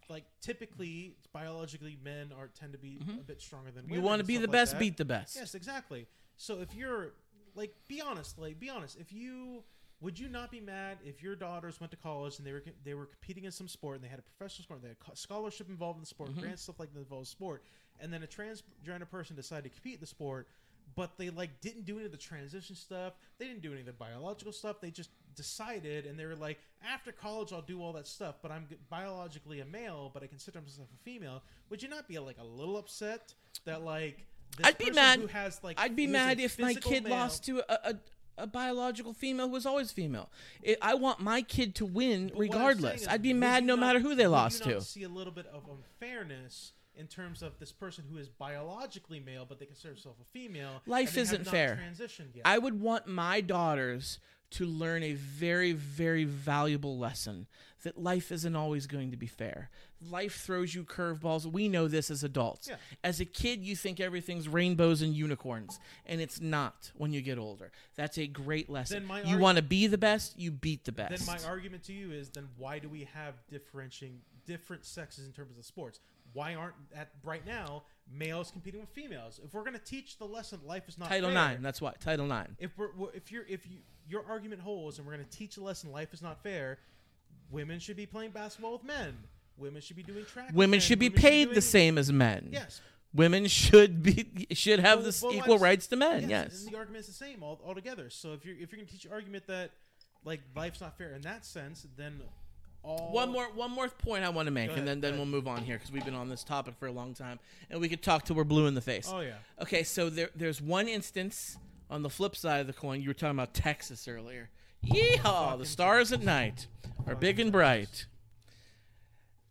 [0.09, 4.17] like typically biologically men are tend to be a bit stronger than women you want
[4.17, 4.79] to and be stuff the like best, that.
[4.79, 5.35] beat the best.
[5.35, 6.05] yes exactly
[6.37, 7.13] so if you're
[7.55, 9.63] like be honest like be honest if you
[9.99, 12.93] would you not be mad if your daughters went to college and they were they
[12.93, 15.69] were competing in some sport and they had a professional sport they had a scholarship
[15.69, 16.41] involved in the sport Mm-hmm.
[16.41, 17.63] grants stuff like that involved sport
[17.99, 20.47] and then a transgender person decided to compete in the sport
[20.95, 23.85] but they like didn't do any of the transition stuff they didn't do any of
[23.85, 26.59] the biological stuff they just decided and they were like
[26.91, 30.59] after college i'll do all that stuff but i'm biologically a male but i consider
[30.61, 33.33] myself a female would you not be like a little upset
[33.65, 34.25] that like
[34.57, 35.19] this I'd be person mad.
[35.19, 37.95] who has like I'd be mad if my kid male- lost to a, a,
[38.43, 40.29] a biological female who was always female.
[40.63, 43.07] It, I want my kid to win But what I'm regardless.
[43.07, 44.79] I'd be mad no not- matter who they lost to.
[44.81, 49.45] See a little bit of unfairness in terms of this person who is biologically male,
[49.47, 50.81] but they consider themselves a female.
[50.85, 51.79] Life isn't fair.
[52.45, 54.19] I would want my daughters
[54.49, 57.47] to learn a very, very valuable lesson
[57.83, 59.69] that life isn't always going to be fair.
[60.09, 61.45] Life throws you curveballs.
[61.45, 62.67] We know this as adults.
[62.69, 62.75] Yeah.
[63.03, 67.37] As a kid, you think everything's rainbows and unicorns, and it's not when you get
[67.37, 67.71] older.
[67.95, 68.99] That's a great lesson.
[68.99, 71.25] Then my you arg- want to be the best, you beat the best.
[71.25, 75.33] Then my argument to you is then why do we have differentiating different sexes in
[75.33, 75.99] terms of sports?
[76.37, 77.81] Why aren't at right now
[78.15, 79.39] males competing with females?
[79.43, 81.17] If we're going to teach the lesson life is not fair.
[81.17, 81.61] Title fair, Nine.
[81.63, 82.55] That's why Title Nine.
[82.59, 83.77] If we're if you're if you
[84.07, 86.77] your argument holds and we're going to teach the lesson life is not fair,
[87.49, 89.17] women should be playing basketball with men.
[89.57, 90.51] Women should be doing track.
[90.53, 90.79] Women men.
[90.79, 92.49] should be Women paid doing- the same as men.
[92.51, 92.81] Yes.
[93.15, 96.29] Women should be should have Well, this well, equal rights to men.
[96.29, 96.65] Yes.
[96.65, 98.11] And the argument is the same all, altogether.
[98.11, 99.71] So if you're if you're going to teach your argument that
[100.23, 102.21] like life's not fair in that sense, then
[102.87, 105.25] all One more one more point I want to make, Go and then, then we'll
[105.25, 107.89] move on here because we've been on this topic for a long time, and we
[107.89, 109.09] could talk till we're blue in the face.
[109.11, 109.33] Oh yeah.
[109.61, 111.57] Okay, so there there's one instance
[111.89, 113.01] on the flip side of the coin.
[113.01, 114.49] You were talking about Texas earlier.
[114.85, 115.57] Yeehaw!
[115.57, 116.67] The stars at night
[117.05, 118.05] are big and bright.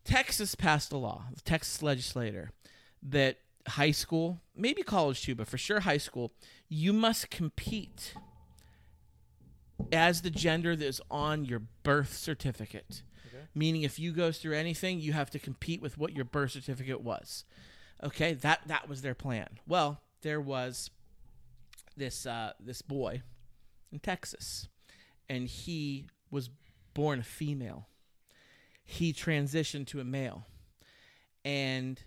[0.05, 2.53] Texas passed a law, the Texas legislator,
[3.03, 6.33] that high school, maybe college too, but for sure high school,
[6.69, 8.15] you must compete
[9.93, 13.03] as the gender that is on your birth certificate.
[13.55, 17.01] Meaning, if you go through anything, you have to compete with what your birth certificate
[17.01, 17.45] was.
[18.03, 19.49] Okay, that that was their plan.
[19.67, 20.91] Well, there was
[21.97, 23.23] this uh, this boy
[23.91, 24.69] in Texas,
[25.29, 26.51] and he was
[26.95, 27.89] born a female.
[28.85, 30.47] He transitioned to a male,
[31.45, 32.01] and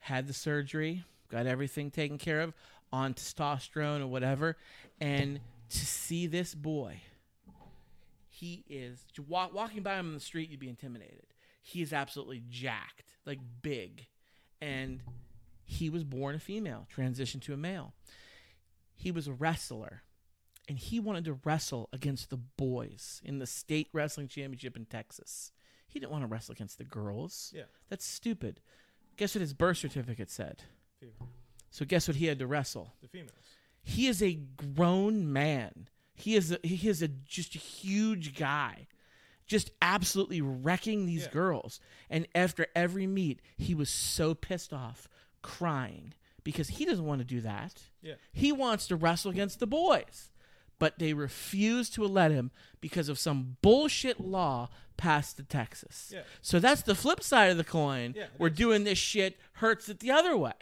[0.00, 2.54] had the surgery, got everything taken care of
[2.92, 4.56] on testosterone or whatever,
[5.00, 7.00] and to see this boy
[8.44, 11.26] he is walk, walking by him in the street you'd be intimidated
[11.62, 14.06] he is absolutely jacked like big
[14.60, 15.00] and
[15.64, 17.94] he was born a female transitioned to a male
[18.94, 20.02] he was a wrestler
[20.68, 25.52] and he wanted to wrestle against the boys in the state wrestling championship in texas
[25.86, 27.62] he didn't want to wrestle against the girls Yeah.
[27.88, 28.60] that's stupid
[29.16, 30.62] guess what his birth certificate said
[31.00, 31.28] Female.
[31.70, 33.32] so guess what he had to wrestle The females.
[33.82, 34.34] he is a
[34.74, 35.88] grown man.
[36.14, 38.86] He is a, he is a just a huge guy,
[39.46, 41.30] just absolutely wrecking these Yeah.
[41.32, 41.80] girls.
[42.08, 45.08] And after every meet, he was so pissed off,
[45.42, 47.82] crying because he doesn't want to do that.
[48.02, 48.14] Yeah.
[48.32, 50.30] He wants to wrestle against the boys,
[50.78, 52.50] but they refuse to let him
[52.80, 56.10] because of some bullshit law passed in Texas.
[56.14, 56.22] Yeah.
[56.42, 58.14] So that's the flip side of the coin.
[58.16, 60.52] Yeah, We're doing this shit hurts it the other way.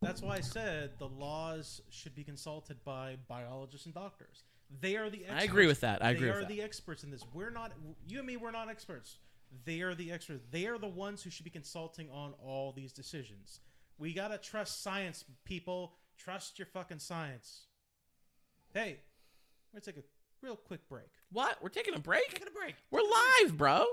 [0.00, 4.44] That's why I said the laws should be consulted by biologists and doctors.
[4.80, 5.40] They are the experts.
[5.40, 6.02] I agree with that.
[6.02, 6.48] I they agree are with that.
[6.48, 7.24] the experts in this.
[7.32, 7.72] We're not.
[8.08, 8.36] You and me.
[8.36, 9.18] We're not experts.
[9.64, 10.40] They are the experts.
[10.50, 13.60] They are the ones who should be consulting on all these decisions.
[13.98, 15.94] We gotta trust science, people.
[16.16, 17.66] Trust your fucking science.
[18.72, 18.98] Hey,
[19.72, 20.06] we're gonna take a
[20.40, 21.08] real quick break.
[21.30, 21.62] What?
[21.62, 22.30] We're taking a break?
[22.30, 22.76] Taking a break.
[22.90, 23.84] We're live, bro.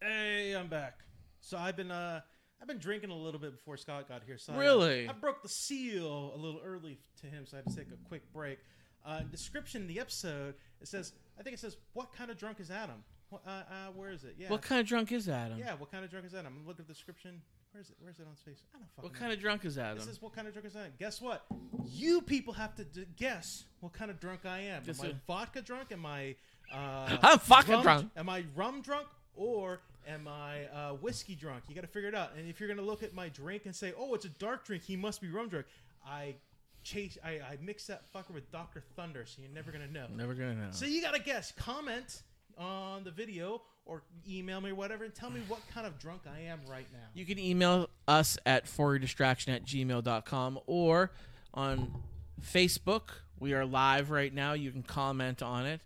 [0.00, 1.00] Hey, I'm back.
[1.40, 2.20] So I've been uh
[2.60, 4.38] I've been drinking a little bit before Scott got here.
[4.38, 5.08] So I- Really?
[5.08, 8.08] I, broke the seal a little early to him, so I had to take a
[8.08, 8.58] quick break.
[9.04, 12.60] Uh, description in the episode it says I think it says what kind of drunk
[12.60, 13.04] is Adam?
[13.30, 13.62] What, uh, uh,
[13.94, 14.36] where is it?
[14.38, 14.48] Yeah.
[14.48, 15.58] What kind of drunk is Adam?
[15.58, 16.62] yeah, what kind of drunk is Adam?
[16.66, 17.40] Look at the description.
[17.72, 17.96] Where is it?
[17.98, 18.62] Where is it on space?
[18.72, 19.82] I don't fucking What kind of drunk is know.
[19.82, 19.98] Adam?
[19.98, 20.92] This is what kind of drunk is Adam.
[20.98, 21.44] Guess what?
[21.84, 24.82] You people have to d- guess what kind of drunk I am.
[24.88, 25.90] Am I vodka drunk?
[25.90, 26.36] Am I?
[26.72, 28.10] Uh, I'm vodka rum- drunk.
[28.16, 31.64] Am I rum drunk or am I uh, whiskey drunk?
[31.68, 32.30] You got to figure it out.
[32.38, 34.84] And if you're gonna look at my drink and say, "Oh, it's a dark drink,"
[34.84, 35.66] he must be rum drunk.
[36.06, 36.36] I
[36.84, 37.18] chase.
[37.24, 38.82] I, I mix that fucker with Dr.
[38.94, 40.06] Thunder, so you're never gonna know.
[40.14, 40.68] Never gonna know.
[40.70, 41.52] So you gotta guess.
[41.52, 42.22] Comment
[42.56, 46.22] on the video or email me or whatever and tell me what kind of drunk
[46.32, 47.06] I am right now.
[47.14, 51.10] You can email us at foryourdistraction at gmail.com or
[51.52, 51.92] on
[52.40, 53.10] Facebook.
[53.38, 54.52] We are live right now.
[54.52, 55.80] You can comment on it.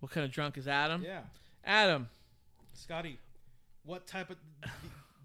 [0.00, 1.02] What kind of drunk is Adam?
[1.02, 1.20] yeah,
[1.64, 2.08] Adam.
[2.72, 3.18] Scotty,
[3.84, 4.68] what type of the,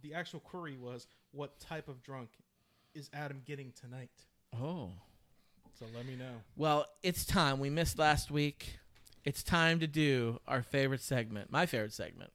[0.09, 1.07] the actual query was?
[1.31, 2.29] What type of drunk
[2.93, 4.09] is Adam getting tonight?
[4.59, 4.89] Oh.
[5.77, 6.41] So let me know.
[6.55, 7.59] Well, it's time.
[7.59, 8.79] We missed last week.
[9.25, 12.31] It's time to do our favorite segment, my favorite segment.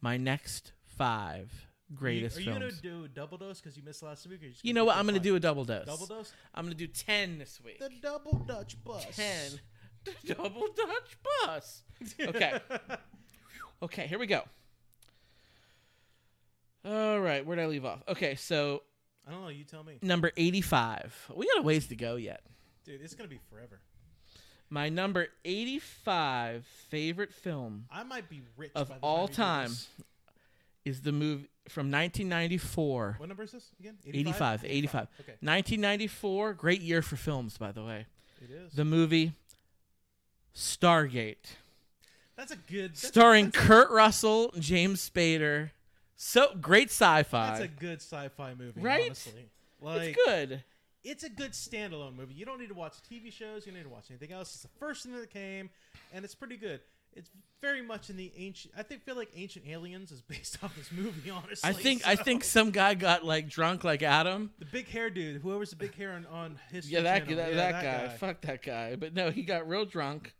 [0.00, 2.80] My next five greatest Are you, are you films.
[2.80, 4.42] gonna do a double dose because you missed last week?
[4.42, 4.96] Or you You know what?
[4.96, 5.24] I'm going to five?
[5.24, 5.86] do a double dose.
[5.86, 6.32] double dose.
[6.54, 7.78] I'm going to do 10 this week.
[7.78, 9.06] The double Dutch bus.
[9.14, 9.60] 10.
[10.24, 11.82] The double Dutch bus.
[12.20, 12.60] Okay.
[13.82, 14.42] Okay, here we go.
[16.84, 18.02] All right, where did I leave off?
[18.08, 18.82] Okay, so
[19.28, 19.48] I don't know.
[19.48, 21.32] You tell me, number 85.
[21.36, 22.40] We got a ways to go yet.
[22.86, 23.02] Dude.
[23.02, 23.80] It's gonna be forever.
[24.70, 29.70] My number 85 favorite film I might be rich Of by the all time.
[30.84, 33.16] is the movie from 1994.
[33.18, 33.96] What number is this again?
[34.06, 35.08] 85, 85.
[35.20, 38.06] Okay, 1994, great year for films, by the way.
[38.42, 38.72] it is.
[38.72, 39.32] The movie
[40.54, 41.36] Stargate,
[42.36, 42.92] That's a good.
[42.92, 45.70] That's, starring that's a- Kurt Russell, James Spader.
[46.16, 47.46] So great sci-fi.
[47.50, 49.04] That's a good sci-fi movie, Right?
[49.06, 49.50] Honestly,
[49.82, 50.64] like it's good.
[51.06, 52.34] It's a good standalone movie.
[52.34, 53.64] You don't need to watch TV shows.
[53.64, 54.52] You don't need to watch anything else.
[54.54, 55.70] It's the first thing that came,
[56.12, 56.80] and it's pretty good.
[57.12, 57.30] It's
[57.62, 58.74] very much in the ancient.
[58.76, 61.30] I think feel like Ancient Aliens is based off this movie.
[61.30, 64.50] Honestly, I think I think some guy got like drunk like Adam.
[64.58, 67.54] the big hair dude, whoever's the big hair on on his Yeah, that that, yeah,
[67.54, 68.16] that, guy.
[68.16, 68.96] Fuck that guy.
[68.96, 70.34] But no, he got real drunk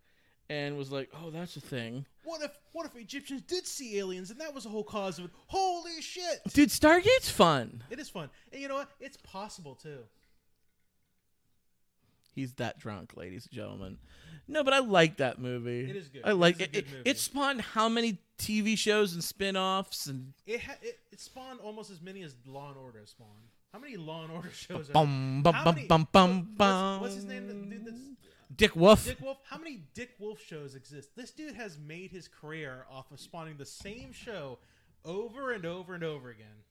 [0.51, 4.31] and was like, "Oh, that's a thing." What if what if Egyptians did see aliens
[4.31, 5.31] and that was the whole cause of it?
[5.47, 6.41] Holy shit!
[6.53, 7.85] Dude, Stargate's fun.
[7.89, 8.91] It is fun, and you know what?
[9.01, 10.01] It's possible too.
[12.37, 13.99] He's that drunk, ladies and gentlemen.
[14.47, 15.91] No, but I like that movie.
[15.91, 16.23] It is good.
[16.25, 16.73] I It like it.
[16.73, 21.21] good It, it spawned how many TV shows and spin-offs and It, ha- it it
[21.21, 23.31] spawned almost as many as Law and Order spawned.
[23.73, 24.89] How many Law and Order shows?
[24.91, 27.01] are bum bum bum many- bum bum bum.
[27.01, 27.69] what's, what's his name?
[27.69, 27.99] Dude that's
[28.55, 29.05] Dick Wolf.
[29.07, 29.39] Dick Wolf.
[29.49, 31.17] How many Dick Wolf shows exist?
[31.17, 34.59] This dude has made his career off of spawning the same show
[35.05, 36.63] over and over and over again.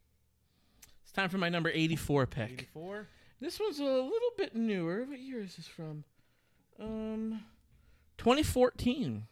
[1.04, 2.52] It's time for my number 84 pick.
[2.52, 3.08] 84.
[3.42, 5.04] This one's a little bit newer.
[5.06, 6.04] What year is this from?
[6.80, 7.42] Um,
[8.18, 9.28] 2014.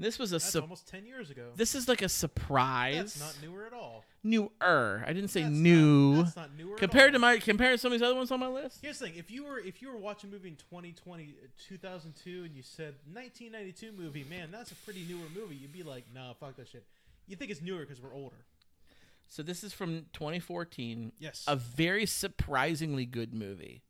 [0.00, 1.48] This was a That's sup- almost 10 years ago.
[1.56, 3.14] this is like a surprise.
[3.14, 4.04] That's not newer at all.
[4.22, 5.02] newer.
[5.04, 6.12] I didn't say That's new.
[6.14, 6.76] Not, that's not newer.
[6.76, 8.78] compared to my compared to some of these other ones on my list.
[8.80, 11.46] Here's the thing: if you were if you were watching a movie in 2020, uh,
[11.68, 15.56] 2002, and you said 1992 movie, man, that's a pretty newer movie.
[15.56, 16.84] You'd be like, nah, fuck that shit.
[17.26, 18.36] You think it's newer because we're older.
[19.28, 21.12] So this is from 2014.
[21.18, 21.44] Yes.
[21.46, 23.82] A very surprisingly good movie.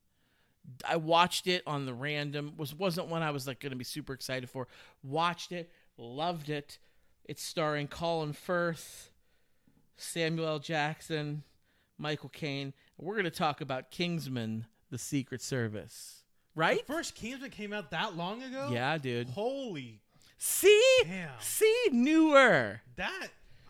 [0.87, 2.55] I watched it on the random.
[2.57, 4.69] Was wasn't one I was like going to be super excited for.
[5.03, 6.79] Watched it, loved it.
[7.25, 9.11] It's starring Colin Firth,
[9.97, 10.59] Samuel L.
[10.59, 11.43] Jackson,
[11.97, 12.75] Michael Caine.
[12.99, 16.25] We're going to talk about Kingsman: The Secret Service.
[16.55, 16.87] Right?
[16.87, 18.69] The first Kingsman came out that long ago.
[18.73, 19.29] Yeah, dude.
[19.31, 20.03] Holy
[20.39, 21.03] See?
[21.05, 21.31] damn!
[21.41, 22.81] See, newer.
[22.97, 23.29] That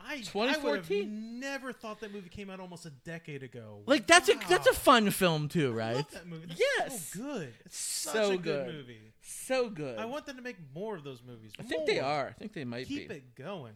[0.09, 1.03] I I would 2014?
[1.03, 3.81] have never thought that movie came out almost a decade ago.
[3.87, 5.97] Like that's a that's a fun film too, I right?
[5.97, 6.47] love that movie.
[6.49, 7.07] That's Yes.
[7.13, 7.55] so good.
[7.67, 8.75] It's such So a good, good.
[8.75, 9.13] movie.
[9.21, 9.99] So good.
[9.99, 11.53] I want them to make more of those movies.
[11.59, 12.29] I think they are.
[12.29, 13.15] I think they might Keep be.
[13.17, 13.75] it going.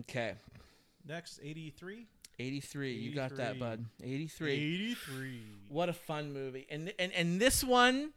[0.00, 0.34] Okay.
[1.06, 2.06] Next, 83.
[2.38, 2.92] 83.
[2.94, 3.84] You got that, bud.
[4.02, 4.52] 83.
[4.52, 5.40] 83.
[5.68, 6.66] What a fun movie.
[6.70, 8.12] And and and this one,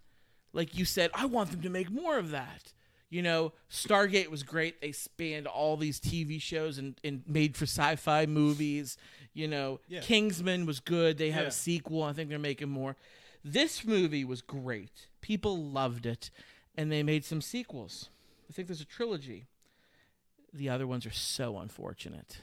[0.54, 2.74] like you said, I want them to make more of that.
[3.10, 4.82] You know, Stargate was great.
[4.82, 8.98] They spanned all these TV shows and, and made for sci-fi movies.
[9.34, 10.02] You know, Yeah.
[10.02, 11.18] Kingsman was good.
[11.18, 11.48] They have Yeah.
[11.50, 12.04] a sequel.
[12.04, 12.98] I think they're making more.
[13.46, 15.08] This movie was great.
[15.22, 16.32] People loved it,
[16.76, 18.10] and they made some sequels.
[18.50, 19.46] I think there's a trilogy.
[20.54, 22.40] The other ones are so unfortunate.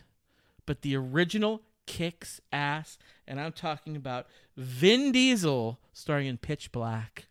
[0.66, 2.96] But the original kicks ass,
[3.26, 7.26] and I'm talking about Vin Diesel starring in Pitch Black.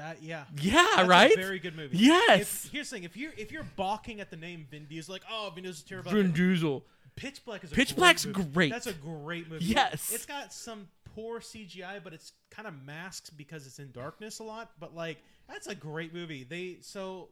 [0.00, 0.44] That yeah.
[0.58, 1.36] Yeah, That's right?
[1.36, 1.98] Very good movie.
[1.98, 2.40] Yes.
[2.40, 5.24] If, here's the thing: if you're if you're balking at the name Vin Diesel, like
[5.30, 6.10] oh Vin Diesel's terrible.
[6.10, 6.86] Vin Diesel.
[7.16, 8.44] Pitch Black is a Pitch great Black's movie.
[8.44, 8.72] great.
[8.72, 9.66] That's a great movie.
[9.66, 10.10] Yes.
[10.14, 14.42] it's got some poor CGI, but it's kind of masked because it's in darkness a
[14.42, 14.70] lot.
[14.80, 16.44] But like that's a great movie.
[16.44, 17.28] They so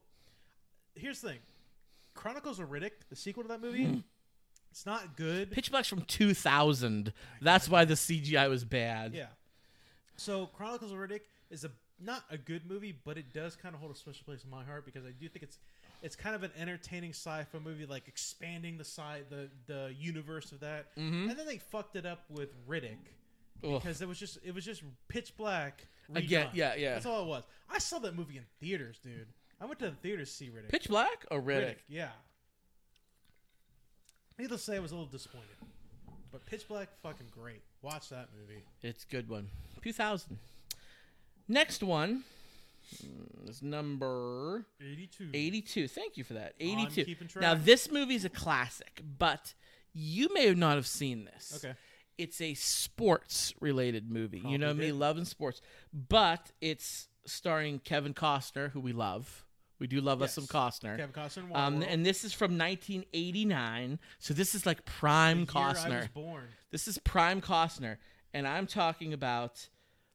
[0.95, 1.39] here's the thing:
[2.12, 4.03] Chronicles of Riddick, the sequel to that movie, mm.
[4.71, 5.53] it's not good.
[5.53, 7.14] Pitch Black's from 2000.
[7.41, 9.14] That's why the CGI was bad.
[9.14, 9.29] Yeah.
[10.16, 13.80] So Chronicles of Riddick is a not a good movie, but it does kind of
[13.80, 15.59] hold a special place in my heart because I do think it's
[16.03, 20.61] it's kind of an entertaining sci-fi movie, like expanding the side the the universe of
[20.61, 20.94] that.
[20.96, 21.30] Mhm.
[21.30, 22.99] And then they fucked it up with Riddick
[23.64, 23.80] Ugh.
[23.82, 25.86] because it was just it was just pitch black.
[26.14, 26.51] Again, redone.
[26.55, 26.94] yeah, yeah.
[26.94, 27.44] That's all it was.
[27.68, 29.26] I saw that movie in theaters, dude.
[29.61, 30.68] I went to the theaters to see Riddick.
[30.70, 31.76] Pitch Black or Riddick?
[31.88, 32.11] yeah.
[34.38, 35.49] Needless to say, I was a little disappointed.
[36.30, 37.62] But Pitch Black, fucking great.
[37.82, 38.62] Watch that movie.
[38.82, 39.49] It's a good one.
[39.82, 40.38] 2000.
[41.49, 42.24] Next one
[43.46, 45.30] is number 82.
[45.32, 45.88] 82.
[45.88, 46.55] Thank you for that.
[46.61, 47.05] 82.
[47.05, 49.55] keeping Now, this movie is a classic, but
[49.92, 51.62] you may not have seen this.
[51.64, 51.74] Okay.
[52.16, 54.40] It's a sports related movie.
[54.44, 54.96] you know Probably me, did.
[54.96, 55.61] loving sports.
[55.92, 59.44] But it's starring Kevin Costner, who we love.
[59.78, 60.96] We do love us some Costner.
[60.96, 61.55] Kevin Costner.
[61.55, 64.01] Um, and this is from 1989.
[64.18, 66.12] So this is like prime The year I was Costner.
[66.12, 66.44] born.
[66.72, 67.99] This is prime Costner.
[68.34, 69.68] And I'm talking about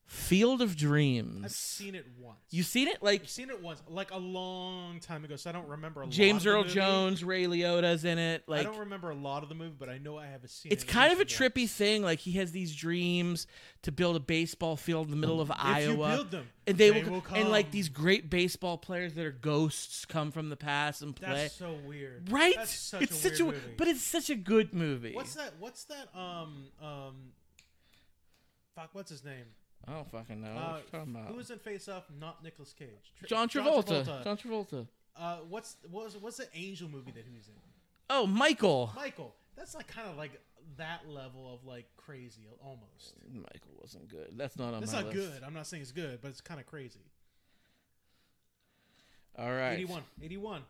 [0.05, 1.41] Field of Dreams.
[1.45, 2.37] I've seen it once.
[2.51, 3.01] You've seen it?
[3.01, 5.37] Like I've seen it once, like a long time ago.
[5.37, 6.75] So I don't remember a James lot of Earl the movie.
[6.79, 8.43] Jones, Ray Liotta's in it.
[8.45, 10.71] Like I don't remember a lot of the movie, but I know I have seen
[10.71, 10.73] it.
[10.75, 10.87] it's it.
[10.87, 12.03] kind of a trippy thing.
[12.03, 13.47] Like he has these dreams
[13.83, 16.09] to build a baseball field in the middle of If Iowa.
[16.11, 19.31] you build them, and they, will, will and like these great baseball players that are
[19.31, 21.29] ghosts come from the past and play.
[21.33, 22.29] That's so weird.
[22.31, 22.55] right?
[22.55, 23.73] That's such it's a such weird a movie.
[23.77, 25.13] but it's such a good movie.
[25.15, 25.53] what's that?
[25.59, 26.09] What's that?
[26.13, 27.15] Um, um,
[28.75, 28.89] fuck.
[28.93, 29.45] What's his name?
[29.87, 30.49] I don't fucking know.
[30.49, 31.27] Uh, what you talking about?
[31.27, 32.03] Who was in Face Off?
[32.19, 32.87] Not Nicolas Cage.
[33.19, 34.23] Tr- John Travolta.
[34.23, 34.87] John Travolta.
[35.15, 37.53] Uh, what's what was what's the Angel movie that he was in?
[38.09, 38.91] Oh, Michael.
[38.95, 39.35] Michael.
[39.55, 40.31] That's like kind of like
[40.77, 43.15] that level of like crazy almost.
[43.31, 44.29] Michael wasn't good.
[44.35, 45.15] That's not on That's not list.
[45.15, 45.43] good.
[45.45, 47.01] I'm not saying it's good, but it's kind of crazy.
[49.37, 49.73] All right.
[49.73, 50.01] 81.
[50.21, 50.61] 81.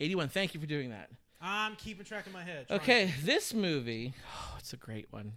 [0.00, 0.28] 81.
[0.28, 1.10] Thank you for doing that.
[1.40, 2.68] I'm keeping track in my head.
[2.68, 5.32] trying Okay, this movie, oh, it's a great one.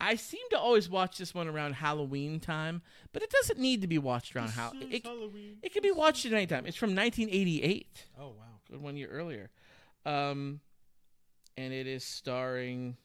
[0.00, 2.82] I seem to always watch this one around Halloween time,
[3.12, 4.48] but it doesn't need to be watched around.
[4.48, 5.58] It, Halloween.
[5.62, 6.66] it can be watched at any time.
[6.66, 8.34] It's from 1988, Oh wow.
[8.70, 9.50] good one year earlier,
[10.04, 10.60] um,
[11.56, 12.96] and it is starring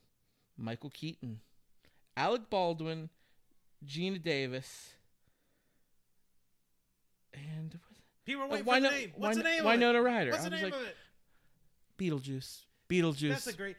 [0.58, 1.40] Michael Keaton,
[2.18, 3.10] Alec Baldwin,
[3.86, 4.94] Geena Davis,
[7.34, 7.80] and
[8.26, 8.92] People are uh, waiting why for not?
[8.92, 9.12] the name.
[9.16, 10.10] What's why, the name Winona of it?
[10.10, 10.32] Ryder.
[10.32, 10.96] What's I the was name like of it?
[11.98, 12.62] Beetlejuice.
[12.90, 13.30] Beetlejuice.
[13.30, 13.78] That's a great.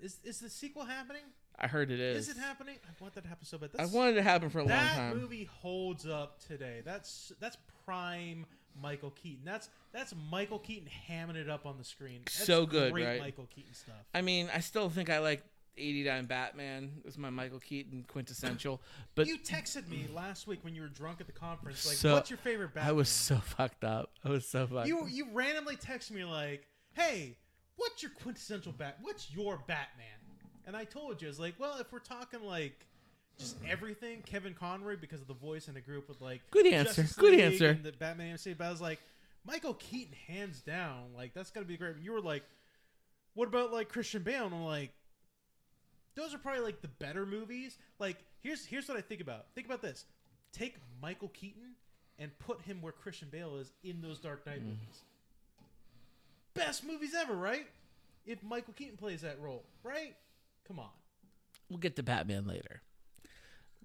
[0.00, 1.22] Is is the sequel happening?
[1.60, 2.28] I heard it is.
[2.28, 2.76] Is it happening?
[2.84, 3.70] I want that to happen so bad.
[3.78, 5.10] I wanted it to happen for a long time.
[5.10, 6.80] that movie holds up today.
[6.84, 8.46] That's that's prime
[8.80, 9.44] Michael Keaton.
[9.44, 12.20] That's that's Michael Keaton hamming it up on the screen.
[12.24, 13.20] That's So good, great right?
[13.20, 13.94] Michael Keaton stuff.
[14.14, 15.42] I mean, I still think I like
[15.76, 16.92] 89 Batman.
[17.04, 18.80] It's my Michael Keaton quintessential.
[19.14, 21.86] But you texted me last week when you were drunk at the conference.
[21.86, 22.88] Like, So- what's your favorite Batman?
[22.90, 24.12] I was so fucked up.
[24.24, 27.36] I was so fucked You you randomly text me like, "Hey,
[27.76, 28.98] what's your quintessential Bat?
[29.02, 30.06] What's your Batman?"
[30.66, 32.86] And I told you, I was like, "Well, if we're talking like
[33.38, 37.02] just everything, Kevin Conroy because of the voice in a group with like Good answer.
[37.02, 37.70] Justice Good League answer.
[37.70, 39.00] and the Batman MC." But I was like,
[39.44, 41.96] Michael Keaton, hands down, like that's gonna be great.
[42.00, 42.44] You were like,
[43.34, 44.92] "What about like Christian Bale?" And I'm like,
[46.14, 47.78] those are probably like the better movies.
[47.98, 49.46] Like here's here's what I think about.
[49.54, 50.04] Think about this.
[50.52, 51.74] Take Michael Keaton
[52.18, 54.66] and put him where Christian Bale is in those Dark Knight mm.
[54.66, 55.02] movies.
[56.54, 57.66] Best movies ever, right?
[58.26, 60.14] If Michael Keaton plays that role, right?
[60.70, 60.90] Come on.
[61.68, 62.80] We'll get to Batman later.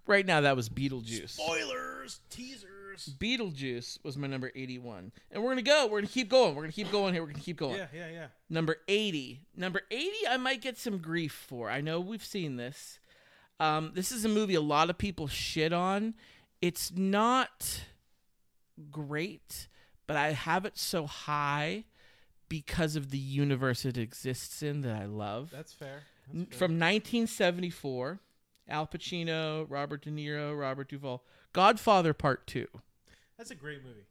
[0.05, 1.31] Right now, that was Beetlejuice.
[1.31, 3.15] Spoilers, teasers.
[3.19, 5.11] Beetlejuice was my number 81.
[5.31, 5.86] And we're going to go.
[5.86, 6.53] We're going to keep going.
[6.53, 7.23] We're going to keep going here.
[7.23, 7.77] We're going to keep going.
[7.77, 8.27] Yeah, yeah, yeah.
[8.51, 9.41] Number 80.
[9.55, 11.71] Number 80, I might get some grief for.
[11.71, 12.99] I know we've seen this.
[13.59, 16.13] Um, this is a movie a lot of people shit on.
[16.61, 17.81] It's not
[18.91, 19.69] great,
[20.05, 21.86] but I have it so high
[22.47, 25.49] because of the universe it exists in that I love.
[25.51, 26.03] That's fair.
[26.34, 28.19] N- From 1974,
[28.67, 31.23] Al Pacino, Robert De Niro, Robert Duvall,
[31.53, 32.67] Godfather Part 2.
[33.38, 34.05] That's a great movie.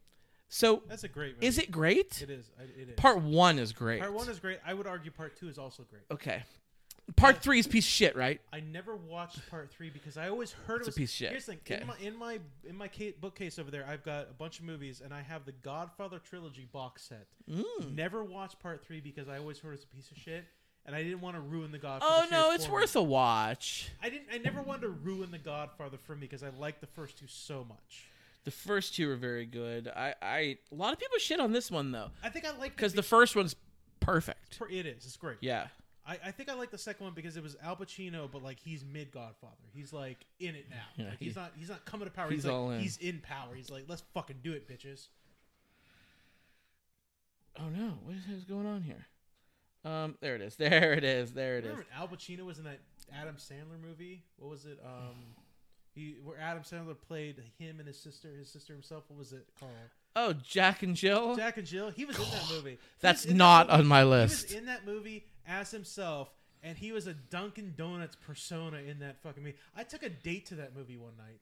[0.48, 1.46] So, That's a great movie.
[1.46, 2.20] is it great?
[2.22, 2.50] It is.
[2.78, 2.94] It is.
[2.96, 4.00] Part 1 is great.
[4.00, 4.58] Part one is great.
[4.64, 6.02] I would argue part two is also great.
[6.12, 6.44] Okay.
[7.16, 8.40] Part 3 is piece of shit, right?
[8.52, 11.16] I never watched part three because I always heard It's it was a piece of
[11.16, 11.30] shit.
[11.30, 11.80] Here's the thing: Okay.
[11.82, 12.38] in my in my
[12.68, 15.44] in my ca- bookcase over there, I've got a bunch of movies, and I have
[15.44, 17.26] the Godfather trilogy box set.
[17.50, 17.94] Mm.
[17.94, 20.44] Never watched part three because I always heard it's a piece of shit,
[20.86, 22.26] and I didn't want to ruin the Godfather.
[22.26, 23.00] Oh no, it's worth Me.
[23.00, 23.90] a watch.
[24.02, 24.28] I didn't.
[24.32, 27.26] I never wanted to ruin the Godfather for me because I like the first two
[27.26, 28.04] so much.
[28.44, 29.88] The first two are very good.
[29.88, 30.38] I, I
[30.70, 33.02] a lot of people shit on this one though, I think I like because the
[33.02, 33.56] first one's
[34.00, 34.60] perfect.
[34.70, 35.06] it is.
[35.06, 35.38] It's great.
[35.40, 35.68] Yeah,
[36.06, 38.58] I, I think I like the second one because it was Al Pacino, but like
[38.58, 39.54] he's mid Godfather.
[39.74, 40.76] He's like in it now.
[40.96, 41.52] Yeah, like, he's not.
[41.56, 42.28] He's not coming to power.
[42.28, 42.80] he's He's, like all in.
[42.80, 43.54] he's in power.
[43.54, 45.06] He's like, let's fucking do it, bitches.
[47.58, 49.06] Oh no, what is, what is going on here?
[49.84, 50.56] Um, there it is.
[50.56, 51.32] There it is.
[51.32, 51.76] There it is.
[51.96, 52.80] Al Pacino was in that
[53.12, 54.22] Adam Sandler movie?
[54.38, 54.78] What was it?
[54.84, 55.14] Um,
[55.94, 59.04] he where Adam Sandler played him and his sister, his sister himself.
[59.08, 59.70] What was it called?
[60.16, 61.34] Oh, Jack and Jill.
[61.36, 61.90] Jack and Jill.
[61.90, 62.70] He was in that movie.
[62.72, 64.48] He That's was in that not movie- on my list.
[64.50, 66.30] He was in that movie as himself,
[66.62, 69.56] and he was a Dunkin' Donuts persona in that fucking movie.
[69.76, 71.40] I took a date to that movie one night.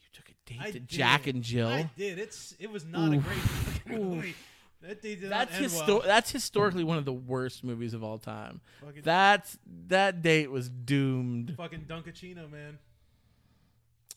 [0.00, 0.88] You took a date I to did.
[0.88, 1.68] Jack and Jill.
[1.68, 2.18] I did.
[2.18, 3.24] It's it was not a Oof.
[3.24, 4.34] great fucking movie.
[4.80, 6.02] That date did That's not end histo- well.
[6.04, 8.60] That's historically one of the worst movies of all time.
[8.80, 9.58] Fucking, That's
[9.88, 11.54] that date was doomed.
[11.56, 12.78] fucking Dunkaccino, man.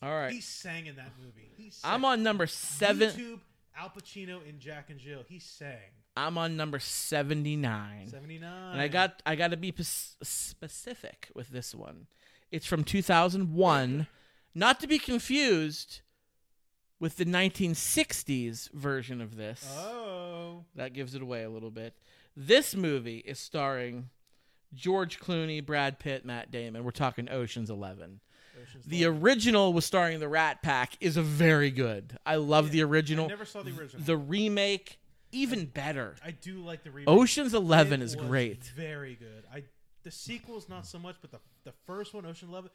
[0.02, 1.48] All right, He sang in that movie.
[1.56, 1.92] He sang.
[1.92, 3.10] I'm on number seven.
[3.10, 3.40] YouTube,
[3.76, 5.24] Al Pacino in Jack and Jill.
[5.28, 5.78] He sang.
[6.16, 8.08] I'm on number seventy nine.
[8.08, 8.72] 79.
[8.72, 12.06] And I got I got to be pes- specific with this one.
[12.50, 14.06] It's from 2001,
[14.54, 16.02] not to be confused
[17.02, 19.66] with the 1960s version of this.
[19.76, 20.64] Oh.
[20.76, 21.94] That gives it away a little bit.
[22.36, 24.08] This movie is starring
[24.72, 26.84] George Clooney, Brad Pitt, Matt Damon.
[26.84, 28.20] We're talking Ocean's 11.
[28.62, 29.20] Ocean's The Eleven.
[29.20, 32.16] original was starring the Rat Pack is a very good.
[32.24, 33.28] I love the I original.
[33.28, 34.04] never saw the original.
[34.04, 35.00] The remake
[35.32, 36.14] even better.
[36.24, 37.08] I do like the remake.
[37.08, 38.62] Ocean's 11 It is great.
[38.76, 39.42] Very good.
[39.52, 39.64] I
[40.04, 42.70] the sequel's not so much, but the the first one, Ocean Eleven,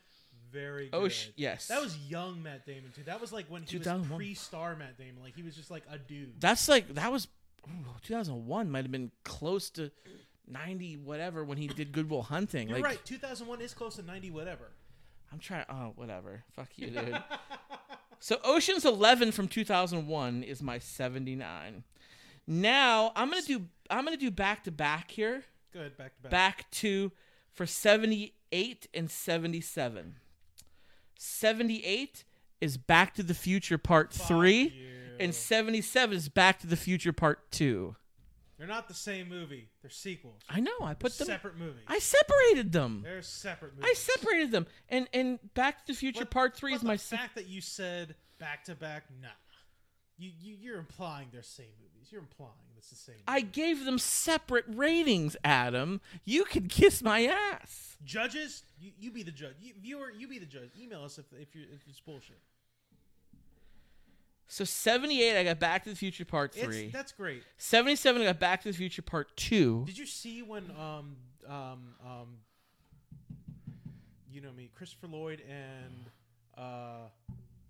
[0.51, 1.05] very oh, good.
[1.05, 1.67] Ocean, yes.
[1.67, 3.03] That was young Matt Damon too.
[3.05, 4.17] That was like when he was 2001.
[4.17, 5.21] pre-star Matt Damon.
[5.23, 6.39] Like he was just like a dude.
[6.39, 7.27] That's like that was
[7.67, 9.91] ooh, 2001 might have been close to
[10.47, 12.69] 90 whatever when he did Good Will Hunting.
[12.69, 13.05] You're like right.
[13.05, 14.71] 2001 is close to 90 whatever.
[15.31, 16.43] I'm trying oh whatever.
[16.55, 17.17] Fuck you, dude.
[18.19, 21.83] So Ocean's 11 from 2001 is my 79.
[22.47, 25.43] Now, I'm going to do I'm to do back to back here.
[25.71, 25.97] Good.
[25.97, 26.31] Back to back.
[26.31, 27.11] Back to
[27.53, 30.15] for 78 and 77.
[31.18, 32.24] 78
[32.61, 34.72] is Back to the Future Part Fuck 3 you.
[35.20, 37.95] and 77 is Back to the Future Part 2.
[38.57, 39.70] They're not the same movie.
[39.82, 40.41] They're sequels.
[40.49, 41.84] I know, I put them separate movies.
[41.88, 43.01] I separated them.
[43.03, 44.65] They're separate I separated them.
[44.89, 47.47] And and Back to the Future But- Part 3 is my the se- fact that
[47.47, 49.03] you said back to back.
[49.22, 49.28] Nah,
[50.18, 52.11] you, you you're implying they're same movies.
[52.11, 53.15] You're implying it's the same.
[53.28, 56.01] I gave them separate ratings, Adam.
[56.26, 57.97] You can kiss my ass.
[58.05, 59.55] Judges, you, you be the judge.
[59.59, 60.70] You, viewer, you be the judge.
[60.80, 62.38] Email us if if you if it's bullshit.
[64.49, 66.86] So 78 I got Back to the Future Part 3.
[66.86, 67.43] It's, that's great.
[67.57, 69.84] 77 I got Back to the Future Part 2.
[69.86, 72.28] Did you see when um um um
[74.32, 76.09] you know me, Christopher Lloyd and
[76.57, 77.09] uh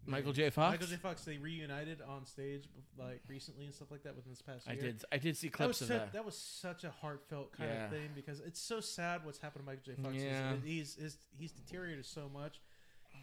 [0.08, 0.50] Michael J.
[0.50, 0.72] Fox?
[0.74, 0.96] Michael J.
[0.96, 2.64] Fox they reunited on stage
[2.98, 4.82] like recently and stuff like that within this past I year.
[4.84, 6.14] did I did see That clips of such, that.
[6.14, 7.86] that was such a heartfelt kind Yeah.
[7.86, 10.02] of thing because it's so sad what's happened to Michael J.
[10.02, 10.14] Fox.
[10.16, 10.54] He's- Yeah.
[10.64, 12.62] He's, he's he's deteriorated so much,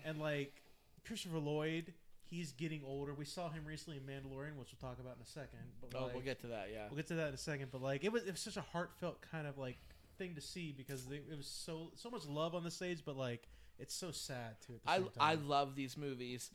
[0.04, 0.62] and like
[1.06, 1.92] Christopher Lloyd,
[2.24, 3.14] he's getting older.
[3.14, 5.60] We saw him recently in Mandalorian, which we'll talk about in a second.
[5.80, 6.86] But Oh, like, we'll get to that, yeah.
[6.88, 7.68] we'll get to that in a second.
[7.72, 9.78] But like it was it was such a heartfelt kind of like
[10.18, 13.16] thing to see because they, it was so so much love on the stage, but
[13.16, 14.74] like it's so sad too.
[14.86, 16.50] I I love these movies.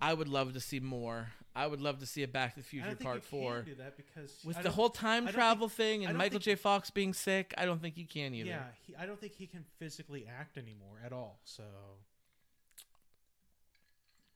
[0.00, 1.28] I would love to see more.
[1.56, 3.22] I would love to see a Back to the I Future don't think Part you
[3.40, 3.56] 4.
[3.58, 6.54] can do that because With the whole time travel think- thing and Michael think- J.
[6.56, 8.48] Fox being sick, I don't think you can either.
[8.48, 11.38] Yeah, he, I don't think he can physically act anymore at all.
[11.44, 11.62] So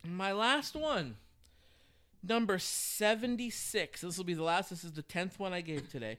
[0.05, 1.17] My last one.
[2.23, 4.01] Number 76.
[4.01, 4.71] This will be the last.
[4.71, 6.19] This is the 10th one I gave today.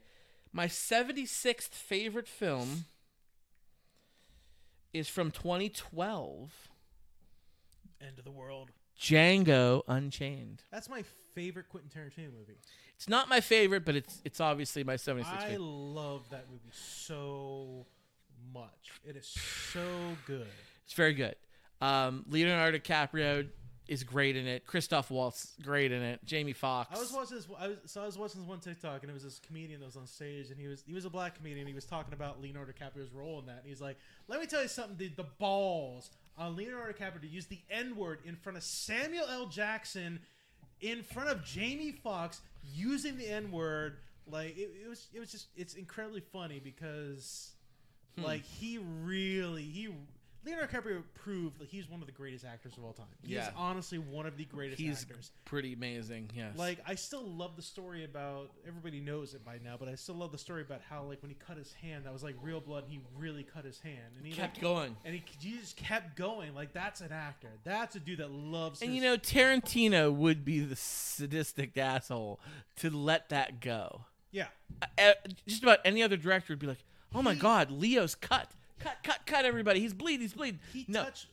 [0.51, 2.85] My 76th favorite film
[4.93, 6.51] is from 2012
[8.01, 8.71] end of the world.
[8.99, 10.63] Django Unchained.
[10.71, 12.57] That's my favorite Quentin Tarantino movie.
[12.95, 15.61] It's not my favorite, but it's it's obviously my 76th I favorite.
[15.61, 17.85] love that movie so
[18.53, 18.91] much.
[19.05, 19.85] It is so
[20.25, 20.47] good.
[20.83, 21.35] It's very good.
[21.81, 23.47] Um, Leonardo DiCaprio
[23.87, 24.67] is great in it.
[24.67, 26.19] Christoph Waltz great in it.
[26.25, 26.95] Jamie Foxx.
[26.95, 27.47] I was watching this.
[27.57, 29.85] I was, so I was watching this one TikTok, and it was this comedian that
[29.85, 31.65] was on stage, and he was he was a black comedian.
[31.67, 33.59] He was talking about Leonardo DiCaprio's role in that.
[33.59, 33.97] And he's like,
[34.27, 34.97] "Let me tell you something.
[34.97, 39.25] The, the balls on Leonardo DiCaprio to use the N word in front of Samuel
[39.29, 39.45] L.
[39.47, 40.19] Jackson,
[40.81, 42.41] in front of Jamie Foxx,
[42.73, 43.97] using the N word.
[44.25, 47.51] Like it, it was it was just it's incredibly funny because
[48.15, 48.23] Hmm.
[48.23, 49.89] like he really he."
[50.45, 53.05] Leonardo DiCaprio proved that he's one of the greatest actors of all time.
[53.21, 53.51] He is Yeah.
[53.55, 55.31] honestly one of the greatest He's actors.
[55.43, 56.31] pretty amazing.
[56.33, 56.57] Yes.
[56.57, 60.15] Like I still love the story about everybody knows it by now, but I still
[60.15, 62.61] love the story about how like when he cut his hand, that was like real
[62.61, 62.85] blood.
[62.85, 64.95] And he really cut his hand, and he kept like, going.
[65.03, 66.55] and he, he just kept going.
[66.55, 67.49] Like that's an actor.
[67.65, 68.81] That's a dude that loves.
[68.81, 72.39] And his- you know, Tarantino would be the sadistic asshole
[72.77, 74.05] to let that go.
[74.31, 74.47] yeah,
[74.97, 75.13] Uh,
[75.47, 76.83] just about any other director would be like,
[77.13, 79.45] "Oh my God, Leo's cut, cut, cut, cut!
[79.45, 81.27] Everybody, he's bleeding, he's bleeding." he no, touched.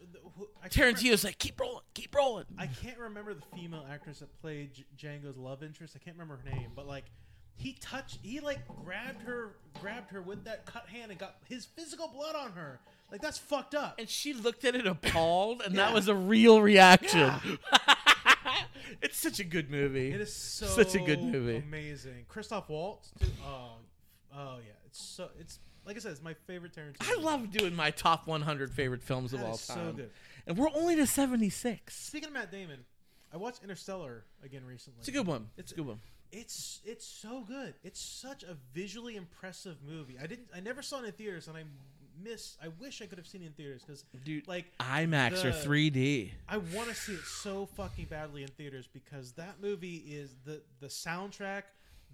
[0.69, 4.85] Tarantino's like, "Keep rolling, keep rolling." I can't remember the female actress that played J-
[4.97, 5.97] Django's love interest.
[5.97, 7.05] I can't remember her name, but like
[7.57, 11.65] he touched, he like grabbed her, grabbed her with that cut hand and got his
[11.65, 12.81] physical blood on her.
[13.11, 13.97] Like that's fucked up.
[13.99, 17.33] and she looked at it appalled, and that was a real reaction.
[19.03, 20.11] it's such a good movie.
[20.11, 21.57] It is so Such a good movie.
[21.57, 22.27] Amazing.
[22.29, 23.11] Christoph Waltz.
[23.19, 23.77] Dude, oh,
[24.35, 24.73] oh yeah.
[24.87, 25.29] It's so.
[25.39, 26.13] It's like I said.
[26.13, 26.97] It's my favorite Tarantino.
[27.01, 29.93] I love doing my top 100 favorite films of That all is so time.
[29.97, 30.11] good.
[30.47, 31.95] And we're only to 76.
[31.95, 32.85] Speaking of Matt Damon,
[33.33, 34.99] I watched Interstellar again recently.
[35.01, 35.49] It's a good one.
[35.57, 36.01] It's a good one.
[36.33, 37.75] It's it's so good.
[37.85, 40.17] It's such a visually impressive movie.
[40.21, 40.49] I didn't.
[40.55, 41.63] I never saw it in theaters, and I
[42.23, 42.57] miss.
[42.63, 45.59] I wish I could have seen it in theaters because, Dude, like, IMAX or the-
[45.65, 46.33] 3D.
[46.49, 50.63] I want to see it so fucking badly in theaters because that movie is the
[50.81, 51.63] the soundtrack,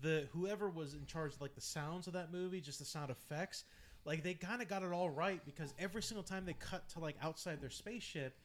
[0.03, 3.11] the whoever was in charge of like the sounds of that movie, just the sound
[3.11, 3.65] effects,
[4.05, 6.99] like they kind of got it all right because every single time they cut to
[7.01, 8.37] like outside their spaceship,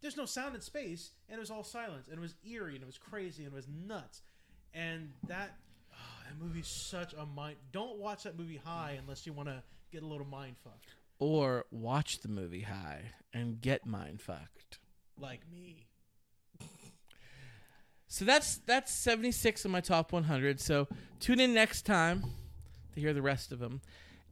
[0.00, 2.82] there's no sound in space and it was all silence and it was eerie and
[2.82, 4.22] it was crazy and it was nuts,
[4.74, 5.56] and that.
[5.92, 5.96] oh,
[6.28, 7.56] that movie's such a mind.
[7.72, 9.62] Don't watch that movie high unless you want to
[9.92, 14.78] get a little mind fucked, Or watch the movie High and get mind fucked.
[15.18, 15.86] like me.
[18.08, 20.60] So that's that's 76 of my top 100.
[20.60, 20.86] So
[21.20, 22.22] tune in next time
[22.94, 23.80] to hear the rest of them.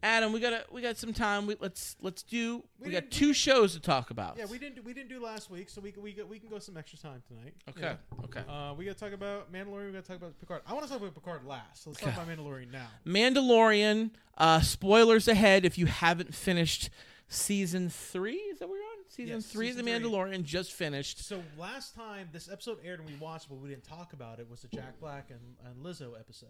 [0.02, 1.46] Adam, we got a, we got some time.
[1.46, 2.62] We, let's let's do.
[2.78, 4.36] We, We got two shows to talk about.
[4.36, 6.38] Yeah, we didn't do, we didn't do last week, so we can- we can- we
[6.38, 7.54] can go some extra time tonight.
[7.70, 7.80] Okay.
[7.80, 8.24] Yeah.
[8.24, 8.42] Okay.
[8.46, 9.86] Uh, we got to talk about Mandalorian.
[9.86, 10.60] We got to talk about Picard.
[10.66, 11.84] I want to talk about Picard last.
[11.84, 12.12] So let's Okay.
[12.14, 12.88] talk about Mandalorian now.
[13.06, 14.10] Mandalorian.
[14.36, 16.90] Uh, spoilers ahead if you haven't finished
[17.28, 18.34] season three.
[18.34, 18.93] Is that what we're on?
[19.14, 20.10] Season Yes, three of The season three.
[20.10, 21.24] Mandalorian just finished.
[21.24, 24.50] So last time this episode aired and we watched, but we didn't talk about it,
[24.50, 26.48] was the Jack Black and, and Lizzo episode.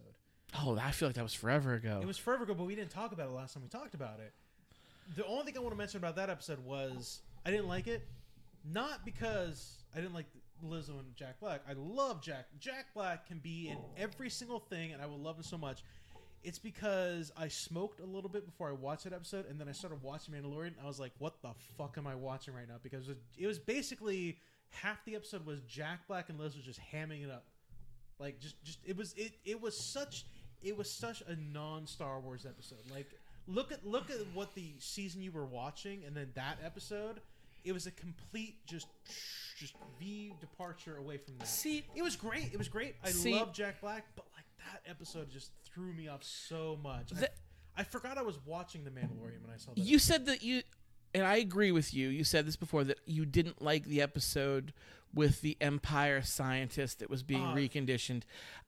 [0.59, 1.99] Oh, I feel like that was forever ago.
[2.01, 4.21] It was forever ago, but we didn't talk about it last time we talked about
[4.21, 4.33] it.
[5.17, 8.07] The only thing I want to mention about that episode was I didn't like it,
[8.65, 10.27] not because I didn't like
[10.65, 11.61] Lizzo and Jack Black.
[11.69, 12.47] I love Jack.
[12.59, 15.83] Jack Black can be in every single thing, and I will love him so much.
[16.45, 19.73] It's because I smoked a little bit before I watched that episode, and then I
[19.73, 20.73] started watching Mandalorian.
[20.83, 23.59] I was like, "What the fuck am I watching right now?" Because it it was
[23.59, 24.39] basically
[24.71, 27.45] half the episode was Jack Black and Liz was just hamming it up,
[28.19, 30.27] like just just it was it it was such
[30.63, 32.79] it was such a non Star Wars episode.
[32.91, 33.11] Like
[33.47, 37.21] look at look at what the season you were watching, and then that episode,
[37.65, 38.87] it was a complete just
[39.59, 41.47] just V departure away from that.
[41.49, 42.51] See, It was great.
[42.53, 42.97] It was great.
[43.05, 44.25] I See- love Jack Black, but
[44.75, 47.13] that episode just threw me off so much.
[47.17, 47.31] I- The-
[47.77, 49.81] I, forgot I was watching The Mandalorian when I saw that.
[49.81, 50.63] you said that you,
[51.15, 52.09] and I agree with you.
[52.09, 54.73] You said this before that you didn't like the episode
[55.13, 58.23] with the Empire scientist that was being Uh, reconditioned.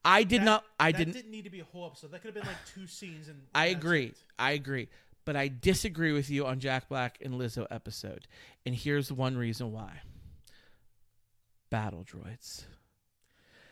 [0.05, 0.65] I did That- not.
[0.81, 1.31] I that didn't.
[1.31, 2.11] need to be a whole episode.
[2.13, 3.29] That could have been like two scenes.
[3.29, 4.07] And I agree.
[4.07, 4.17] it.
[4.39, 4.89] I agree.
[5.25, 8.29] But I disagree with you on Jack Black and Lizzo episode.
[8.65, 10.03] And here's one reason why.
[11.71, 12.65] Battle droids.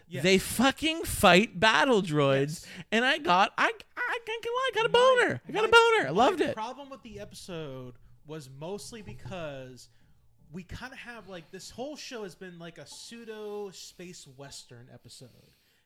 [0.07, 0.23] Yes.
[0.23, 2.67] They fucking fight battle droids, Yes.
[2.93, 5.41] and I got I I can't lie, I got a boner.
[5.49, 6.09] I got a boner.
[6.09, 6.49] I loved it.
[6.49, 7.95] The problem with the episode
[8.27, 9.89] was mostly because
[10.53, 14.89] we kind of have like this whole show has been like a pseudo space western
[14.93, 15.29] episode,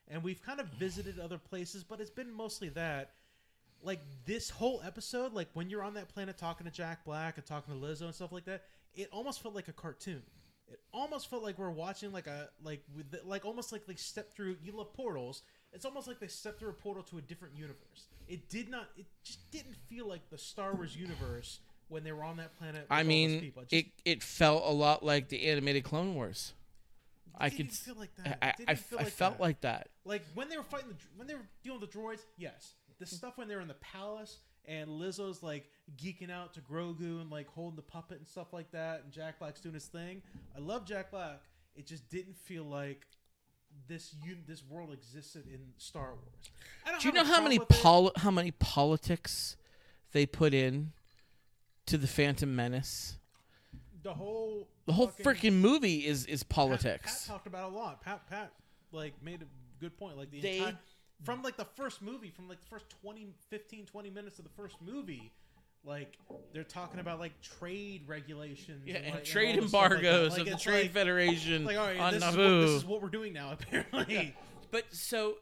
[0.07, 3.11] and we've kind of visited other places, but it's been mostly that.
[3.81, 7.45] Like this whole episode, like when you're on that planet talking to Jack Black and
[7.45, 8.63] talking to Lizzo and stuff like that,
[8.93, 10.21] it almost felt like a cartoon.
[10.71, 13.95] It almost felt like we're watching like a like with the, like almost like they
[13.95, 14.57] stepped through.
[14.63, 15.41] You love portals.
[15.73, 18.07] It's almost like they stepped through a portal to a different universe.
[18.27, 18.89] It did not.
[18.97, 22.81] It just didn't feel like the Star Wars universe when they were on that planet.
[22.81, 23.63] with I mean, people.
[23.63, 26.53] it just it felt a lot like the animated Clone Wars.
[27.37, 28.37] I didn't could feel like that.
[28.41, 29.41] I, I, feel I like felt that.
[29.41, 29.89] like that.
[30.03, 32.21] like when they were fighting the when they were dealing with the droids.
[32.37, 34.37] Yes, the stuff when they were in the palace
[34.69, 38.71] and Lizzo's like geeking out to Grogu and like holding the puppet and stuff like
[38.71, 40.21] that, and Jack Black's doing his thing.
[40.55, 41.41] I love Jack Black.
[41.75, 43.07] It just didn't feel like
[43.87, 46.51] this un- this world existed in Star Wars.
[46.85, 49.57] I don't Do you know how many pol- how many politics
[50.11, 50.91] they put in
[51.87, 53.15] to the Phantom Menace?
[54.01, 57.25] the whole The whole freaking movie is is Pat- politics.
[57.25, 58.01] Pat, talked about it a lot.
[58.01, 58.51] Pat Pat
[58.91, 59.45] like made a
[59.79, 60.17] good point.
[60.17, 60.77] Like the They- entire
[61.23, 64.51] from like the first movie, from like the first 20, 15, 20 minutes of the
[64.51, 65.31] first movie,
[65.83, 66.17] like
[66.53, 70.31] they're talking about like trade regulations, yeah, and, and like, trade this stuff like embargoes
[70.31, 72.61] Like, of the Trade Federation Like all right, on this is, what, Naboo.
[72.61, 73.51] this is what we're doing now.
[73.59, 74.35] Apparently,
[74.71, 75.35] But so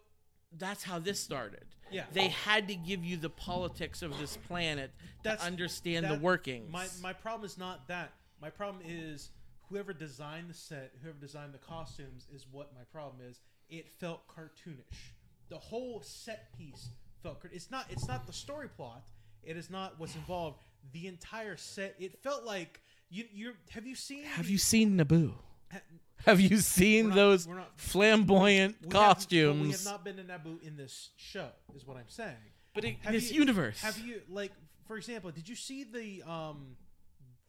[0.58, 1.66] that's how this started.
[1.92, 2.04] Yeah.
[2.14, 4.92] They had to give you the politics of this planet
[5.24, 6.72] That's- to understand that- the workings.
[6.72, 8.14] My my problem is not that.
[8.42, 9.32] My problem is
[9.70, 13.42] whoever designed the set, whoever designed the costumes, is what my problem is.
[13.70, 15.14] It felt cartoonish.
[15.50, 16.90] The whole set piece
[17.24, 17.42] felt.
[17.52, 17.86] It's not.
[17.90, 19.04] It's not the story plot.
[19.44, 20.60] It is not what's involved.
[20.94, 21.96] The entire set.
[22.00, 23.26] It felt like you.
[23.32, 24.24] You have you seen?
[24.24, 25.34] have you seen Naboo?
[25.72, 25.80] ha-
[26.26, 29.72] Have you seen not- those not- flamboyant we have- we costumes?
[29.84, 31.50] have not been to Naboo in this show.
[31.76, 32.36] Is what I'm saying.
[32.74, 34.52] but in this you- universe, Have you like,
[34.86, 36.76] for example, did you see the um,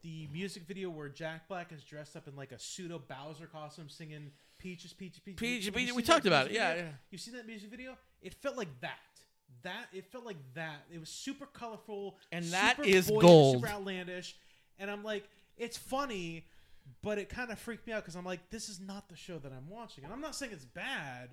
[0.03, 3.89] the music video where Jack Black is dressed up in like a pseudo Bowser costume,
[3.89, 5.39] singing "Peaches, Peaches, Peaches"?
[5.41, 6.83] Peach- Have Peach- we talked about it, yeah, yeah.
[7.11, 7.97] You seen that music video?
[8.21, 8.97] It felt like that.
[9.63, 10.85] That it felt like that.
[10.93, 13.57] It was super colorful, And that super is boyish, gold.
[13.57, 14.37] super outlandish.
[14.79, 16.45] And I'm like, it's funny,
[17.03, 19.39] but it kind of freaked me out because I'm like, this is not the show
[19.39, 20.05] that I'm watching.
[20.05, 21.31] And I'm not saying it's bad,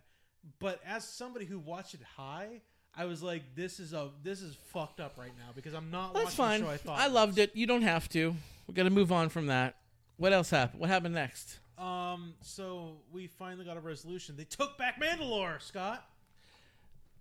[0.60, 2.62] but as somebody who watched it high,
[2.96, 6.14] I was like, this is a this is fucked up right now because I'm not
[6.14, 6.60] that's watching fine.
[6.62, 7.56] the show I thought I loved it.
[7.56, 8.34] You don't have to.
[8.68, 9.76] We got to move on from that.
[10.18, 10.80] What else happened?
[10.80, 11.60] What happened next?
[11.78, 14.36] Um, so we finally got a resolution.
[14.38, 16.08] They took back Mandalore, Scott.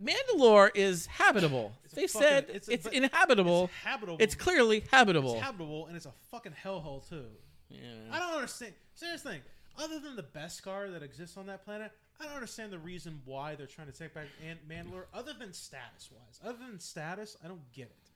[0.02, 1.72] Mandalore is habitable.
[1.84, 3.64] It's they fucking- said it's it's, a- inhabitable.
[3.64, 4.16] It's habitable.
[4.20, 5.34] It's clearly habitable.
[5.34, 7.24] It's habitable, and it's a fucking hellhole too.
[7.70, 7.78] Yeah.
[8.12, 8.74] I don't understand.
[8.94, 9.40] Serious thing.
[9.78, 11.90] Other than the Beskar that exists on that planet,
[12.20, 15.04] I don't understand the reason why they're trying to take back Ant- Mandalore.
[15.12, 18.10] Other than status wise, other than status, I don't get it.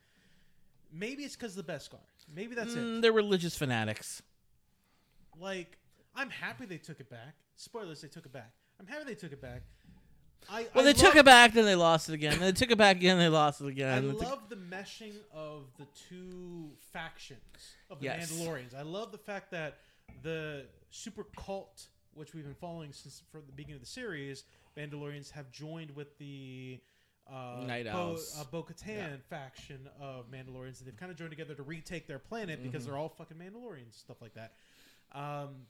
[0.93, 1.97] Maybe it's because of the Beskar.
[2.35, 2.79] Maybe that's it.
[2.79, 4.23] Mm, they're religious fanatics.
[5.41, 5.79] Like,
[6.15, 7.35] I'm happy they took it back.
[7.57, 8.53] Spoilers, they took it back.
[8.81, 9.63] I'm happy they took it back.
[10.51, 12.39] I, Well, I they took it back, then they lost it again.
[12.39, 13.93] They took it back again, they lost it again.
[13.97, 17.41] I love the meshing of the two factions
[17.91, 18.31] of the Yes.
[18.33, 18.75] Mandalorians.
[18.75, 19.79] I love the fact that
[20.23, 24.45] the super cult, which we've been following since from the beginning of the series,
[24.77, 26.81] Mandalorians have joined with the
[27.31, 28.35] uh, Night Bo, Owls.
[28.41, 29.17] uh, Bo-Katan Yeah.
[29.29, 32.93] faction of Mandalorians, and they've kind of joined together to retake their planet because Mm-hmm.
[32.93, 34.55] they're all fucking Mandalorians, stuff like that.
[35.13, 35.67] Um,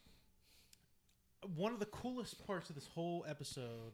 [1.56, 3.93] one of the coolest parts of this whole episode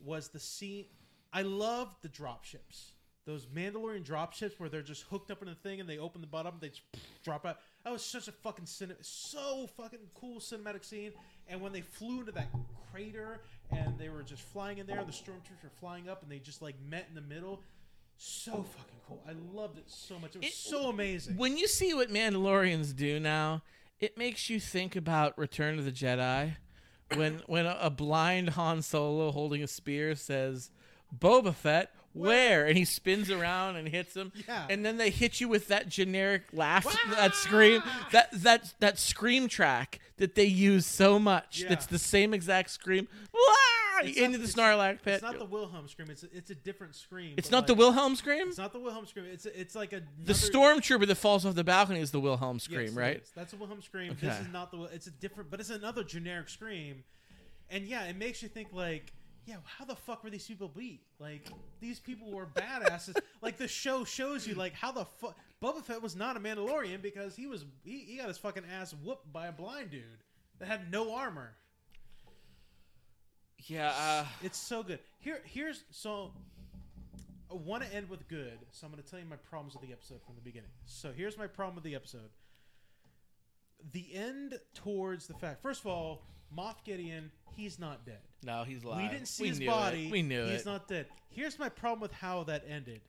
[0.00, 0.86] was the scene.
[1.32, 2.92] I love the drop ships.
[3.24, 6.20] Those Mandalorian drop ships where they're just hooked up in a thing and they open
[6.20, 6.82] the bottom, they just
[7.24, 7.58] drop out.
[7.84, 11.12] That was such a fucking cine- so fucking cool cinematic scene.
[11.48, 12.48] And when they flew into that
[12.90, 13.40] crater
[13.70, 16.40] and they were just flying in there, and the stormtroopers were flying up and they
[16.40, 17.62] just like met in the middle.
[18.16, 19.22] So fucking cool.
[19.26, 20.34] I loved it so much.
[20.34, 21.36] It was It- so amazing.
[21.36, 23.62] When you see what Mandalorians do now,
[24.00, 26.56] it makes you think about Return of the Jedi.
[27.16, 30.70] When when a, blind Han Solo holding a spear says,
[31.16, 34.66] "Boba Fett, where?" and he spins around and hits him, Yeah.
[34.70, 39.48] and then they hit you with that generic laugh, that scream, that that that scream
[39.48, 41.62] track that they use so much.
[41.62, 41.68] Yeah.
[41.70, 43.08] That's the same exact scream.
[43.32, 43.38] Wah!
[44.04, 45.14] Into the Sarlacc pit.
[45.14, 46.10] It's not the Wilhelm scream.
[46.10, 47.34] It's a, it's a different scream.
[47.36, 48.48] It's not the Wilhelm scream.
[48.48, 49.26] It's not the Wilhelm scream.
[49.26, 52.58] It's a, it's like a The stormtrooper that falls off the balcony is the Wilhelm
[52.58, 53.22] scream, right?
[53.36, 54.16] That's a Wilhelm scream.
[54.20, 54.82] This is not the.
[54.92, 57.04] It's a different, but it's another generic scream,
[57.70, 59.12] and yeah, it makes you think like,
[59.44, 61.00] yeah, how the fuck were these people beat?
[61.18, 61.48] Like
[61.80, 63.16] these people were badasses.
[63.42, 67.02] like the show shows you like how the fuck Boba Fett was not a Mandalorian
[67.02, 70.02] because he was he, he got his fucking ass whooped by a blind dude
[70.58, 71.52] that had no armor.
[73.66, 73.92] Yeah.
[73.96, 74.98] Uh, It's so good.
[75.20, 76.32] Here, here's so.
[77.50, 79.82] I want to end with good, so I'm going to tell you my problems with
[79.86, 80.70] the episode from the beginning.
[80.86, 82.30] So here's my problem with the episode.
[83.92, 85.60] The end towards the fact.
[85.60, 86.22] First of all,
[86.56, 88.20] Moff Gideon, he's not dead.
[88.44, 89.02] no, he's alive.
[89.02, 90.06] We didn't see We his body.
[90.06, 90.12] It.
[90.12, 90.66] We knew he's it.
[90.66, 91.06] not dead.
[91.30, 93.00] Here's my problem with how that ended.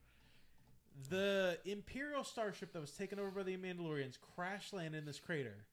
[1.09, 5.65] The Imperial starship that was taken over by the Mandalorians crash landed in this crater.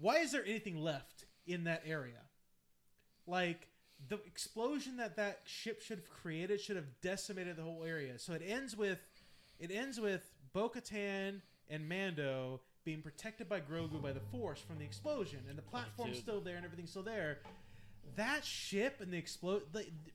[0.00, 2.20] Why is there anything left in that area?
[3.26, 3.68] Like
[4.08, 8.18] the explosion that that ship should have created should have decimated the whole area.
[8.18, 8.98] So it ends with
[9.58, 10.22] it ends with
[10.52, 15.62] Bo-Katan and Mando being protected by Grogu by the Force from the explosion, and the
[15.62, 16.22] platform's dude.
[16.22, 17.38] still there and everything's still there.
[18.16, 19.62] That ship and the explode.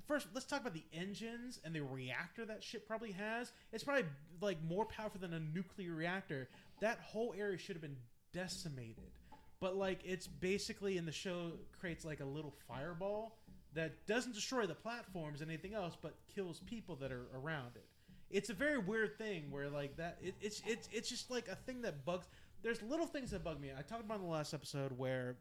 [0.08, 3.52] First, let's talk about the engines and the reactor that ship probably has.
[3.72, 4.06] It's probably
[4.42, 6.50] like more powerful than a nuclear reactor.
[6.82, 7.98] That whole area should have been
[8.34, 9.12] decimated.
[9.60, 13.38] But like, it's basically in the show creates like a little fireball
[13.74, 17.86] that doesn't destroy the platforms and anything else, but kills people that are around it.
[18.30, 20.18] It's a very weird thing where like that.
[20.22, 22.26] It, it's it's it's just like a thing that bugs.
[22.64, 23.72] There's little things that bug me.
[23.78, 25.36] I talked about in the last episode where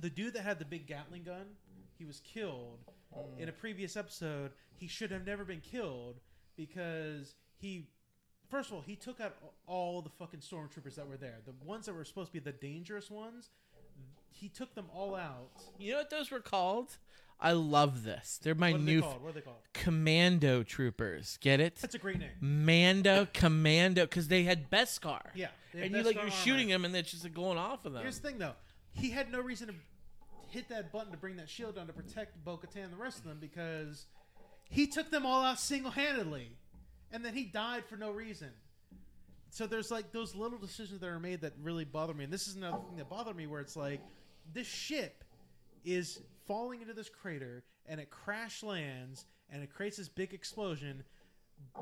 [0.00, 1.46] the dude that had the big Gatling gun,
[1.98, 2.78] he was killed
[3.38, 4.52] in a previous episode.
[4.76, 6.20] He should have never been killed
[6.56, 7.88] because he,
[8.50, 9.34] first of all, he took out
[9.66, 11.38] all the fucking stormtroopers that were there.
[11.44, 13.50] The ones that were supposed to be the dangerous ones,
[14.30, 15.50] he took them all out.
[15.78, 16.96] You know what those were called?
[17.40, 18.38] I love this.
[18.42, 19.22] They're my What are they new called?
[19.22, 19.56] What are they called?
[19.74, 21.36] commando troopers.
[21.40, 21.76] Get it?
[21.76, 22.30] That's a great name.
[22.40, 25.20] Mando commando because they had Beskar.
[25.34, 28.02] Yeah, and you like you're shooting them and they're just like, going off of them.
[28.02, 28.54] Here's the thing, though.
[28.92, 29.74] He had no reason to
[30.48, 33.24] hit that button to bring that shield down to protect Bo-Katan and the rest of
[33.24, 34.06] them because
[34.70, 36.56] he took them all out single-handedly,
[37.12, 38.50] and then he died for no reason.
[39.50, 42.48] So there's like those little decisions that are made that really bother me, and this
[42.48, 44.00] is another thing that bothered me, where it's like
[44.52, 45.24] this ship
[45.84, 51.04] is falling into this crater and it crash lands and it creates this big explosion,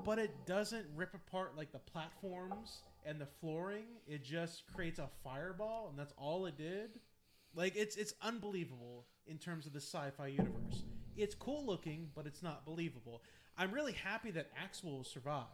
[0.05, 3.87] but it doesn't rip apart like the platforms and the flooring.
[4.07, 6.91] It just creates a fireball, and that's all it did.
[7.55, 10.85] Like it's it's unbelievable in terms of the sci-fi universe.
[11.17, 13.23] It's cool looking, but it's not believable.
[13.59, 15.47] I'm really happy that Axel survived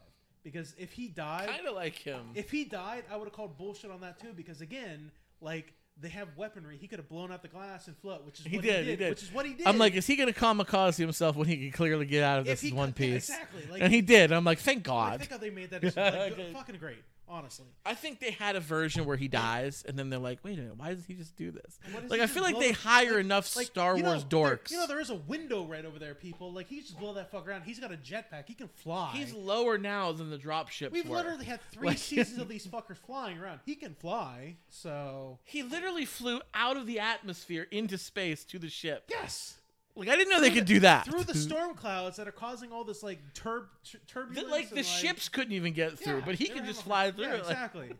[0.43, 2.29] because if he died, kind of like him.
[2.33, 4.33] if he died, I would have called bullshit on that too.
[4.33, 5.11] Because again,
[5.41, 8.45] like they have weaponry, he could have blown out the glass and float, which is
[8.45, 9.09] He what did, he he did, did.
[9.11, 9.67] which is what he did.
[9.67, 12.45] I'm like, is he going to kamikaze himself when he can clearly get out of
[12.45, 13.29] this in one could- yeah, piece?
[13.29, 13.63] exactly.
[13.71, 14.31] Like, and he did.
[14.31, 15.07] I'm like, thank God.
[15.07, 15.19] I God.
[15.19, 16.49] think how they made that is like, Okay.
[16.53, 16.99] fucking great.
[17.31, 20.57] Honestly, I think they had a version where he dies, and then they're like, "Wait
[20.57, 21.77] a minute, why does he just do this?"
[22.07, 24.71] Like, I feel like they hire like- enough like, Star you know, Wars there- dorks.
[24.71, 26.51] you know, there is a window right over there, people.
[26.51, 27.61] Like he just blow that fuck around.
[27.65, 28.47] He's got a jetpack.
[28.47, 29.11] He can fly.
[29.13, 31.17] He's lower now than the drop ships We've were.
[31.17, 33.59] literally had three Like- seasons of these fuckers flying around.
[33.63, 38.69] He can fly, so He literally flew out of the atmosphere into space to the
[38.69, 39.03] ship.
[39.07, 39.58] yes.
[39.99, 41.05] Like I didn't know they could the- do that.
[41.05, 44.47] through the storm clouds that are causing all this like turb tur- turbulence.
[44.47, 46.67] That, like the and, ships couldn't even get through, Yeah, but he they could were
[46.67, 47.45] just having- fly through Yeah, it.
[47.45, 47.91] like- exactly.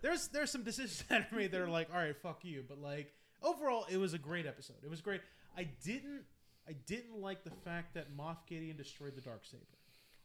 [0.00, 2.64] there's there's some decisions that are made that are like, all right, fuck you.
[2.68, 3.12] But like
[3.42, 4.76] overall, it was a great episode.
[4.84, 5.20] It was great.
[5.56, 6.22] I didn't
[6.68, 9.62] I didn't like the fact that Moff Gideon destroyed the dark saber.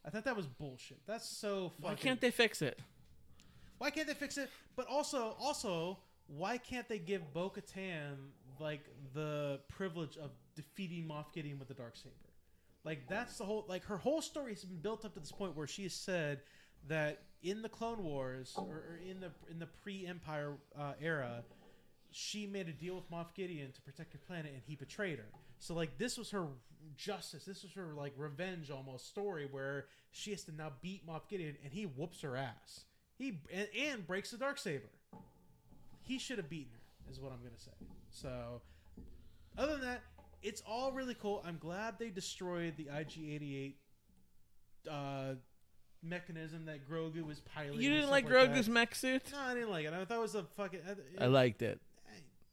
[0.06, 0.98] I thought that was bullshit.
[1.06, 1.84] That's so fucking.
[1.90, 2.78] Why can't they fix it?
[3.78, 4.48] Why can't they fix it?
[4.76, 8.16] But also, also, why can't they give Bo-Katan
[8.58, 8.80] like
[9.14, 10.30] the privilege of
[10.62, 12.14] defeating Moff Gideon with the dark saber?
[12.84, 15.56] Like that's the whole like her whole story has been built up to this point
[15.56, 16.40] where she has said
[16.88, 21.42] that in the Clone Wars or, or in the in the pre-Empire uh, era,
[22.10, 25.26] she made a deal with Moff Gideon to protect her planet, and he betrayed her.
[25.58, 26.46] So like this was her
[26.96, 27.44] justice.
[27.44, 31.56] This was her like revenge almost story where she has to now beat Moff Gideon,
[31.62, 32.84] and he whoops her ass.
[33.18, 34.88] He and, and breaks the dark saber.
[36.02, 37.70] He should have beaten her, is what I'm gonna say.
[38.10, 38.62] So,
[39.58, 40.00] other than that,
[40.42, 41.42] it's all really cool.
[41.46, 43.74] I'm glad they destroyed the IG-88
[44.90, 45.34] uh,
[46.02, 47.80] mechanism that Grogu was piloting.
[47.80, 48.50] You didn't stuff like that.
[48.50, 49.22] Grogu's mech suit?
[49.32, 49.92] No, I didn't like it.
[49.92, 50.80] I thought it was a fucking.
[51.18, 51.80] I liked it.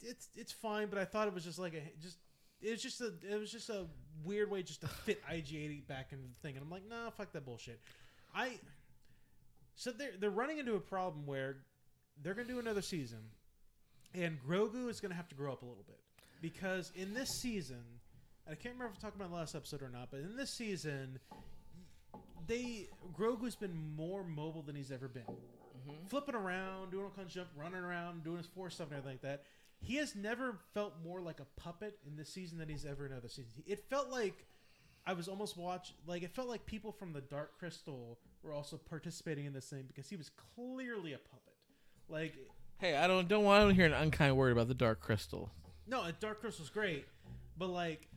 [0.01, 2.17] It's it's fine, but I thought it was just like a just.
[2.61, 3.85] It was just a it was just a
[4.23, 7.31] weird way just to fit IG88 back into the thing, and I'm like, no, fuck
[7.33, 7.79] that bullshit.
[8.35, 8.59] I.
[9.75, 11.57] So they're they're running into a problem where
[12.21, 13.19] they're gonna do another season,
[14.13, 15.99] and Grogu is gonna have to grow up a little bit
[16.41, 17.83] because in this season,
[18.45, 20.19] and I can't remember if I talked about in the last episode or not, but
[20.19, 21.19] in this season,
[22.47, 22.87] they
[23.17, 26.05] Grogu's been more mobile than he's ever been mm-hmm.
[26.07, 29.19] flipping around, doing all kinds of jump, running around, doing his force stuff and everything
[29.21, 29.43] like that.
[29.79, 33.13] He has never felt more like a puppet in this season than he's ever in
[33.13, 33.61] other seasons.
[33.67, 34.45] It felt like
[35.05, 38.77] I was almost watch like it felt like people from the Dark Crystal were also
[38.77, 41.53] participating in this thing because he was clearly a puppet.
[42.09, 42.35] Like
[42.79, 45.49] Hey, I don't don't want to hear an unkind word about the Dark Crystal.
[45.87, 47.05] No, uh, Dark Crystal's great,
[47.57, 48.07] but like,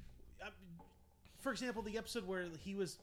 [0.45, 0.51] uh,
[1.39, 2.99] for example, the episode where he was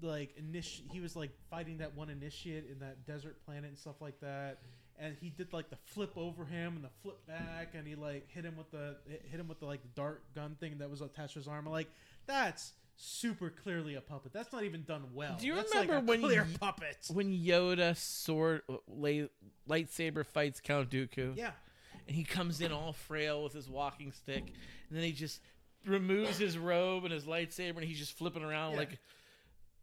[0.00, 4.00] like initi- he was like fighting that one initiate in that desert planet and stuff
[4.00, 4.58] like that,
[4.98, 8.28] and he did like the flip over him and the flip back, and he like
[8.30, 8.96] hit him with the
[9.30, 11.66] hit him with the like dart gun thing that was attached to his arm.
[11.66, 11.88] Like
[12.26, 14.32] that's super clearly a puppet.
[14.32, 15.36] That's not even done well.
[15.40, 16.96] Do you That's remember like when clear puppet?
[17.12, 19.28] When Yoda sword lay,
[19.68, 21.50] lightsaber fights Count Dooku, Yeah,
[22.06, 24.44] and he comes in all frail with his walking stick,
[24.88, 25.40] and then he just
[25.86, 28.78] removes his robe and his lightsaber, and he's just flipping around Yeah.
[28.78, 28.98] like.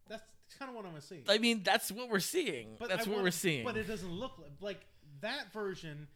[0.08, 0.22] that's
[0.58, 1.22] kind of what I'm gonna see.
[1.28, 2.76] I mean, that's what we're seeing.
[2.78, 3.64] But that's I what want- we're seeing.
[3.64, 4.80] But it doesn't look like, like
[5.20, 6.08] that version.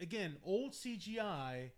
[0.00, 1.70] Again, old CGI.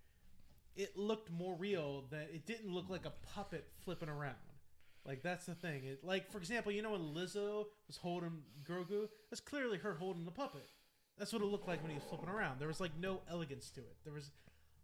[0.77, 2.05] It looked more real.
[2.11, 4.37] That it didn't look like a puppet flipping around.
[5.05, 5.85] Like that's the thing.
[5.85, 10.25] It, like for example, you know when Lizzo was holding Grogu, that's clearly her holding
[10.25, 10.67] the puppet.
[11.19, 12.59] That's what it looked like when he was flipping around.
[12.59, 13.97] There was like no elegance to it.
[14.05, 14.31] There was.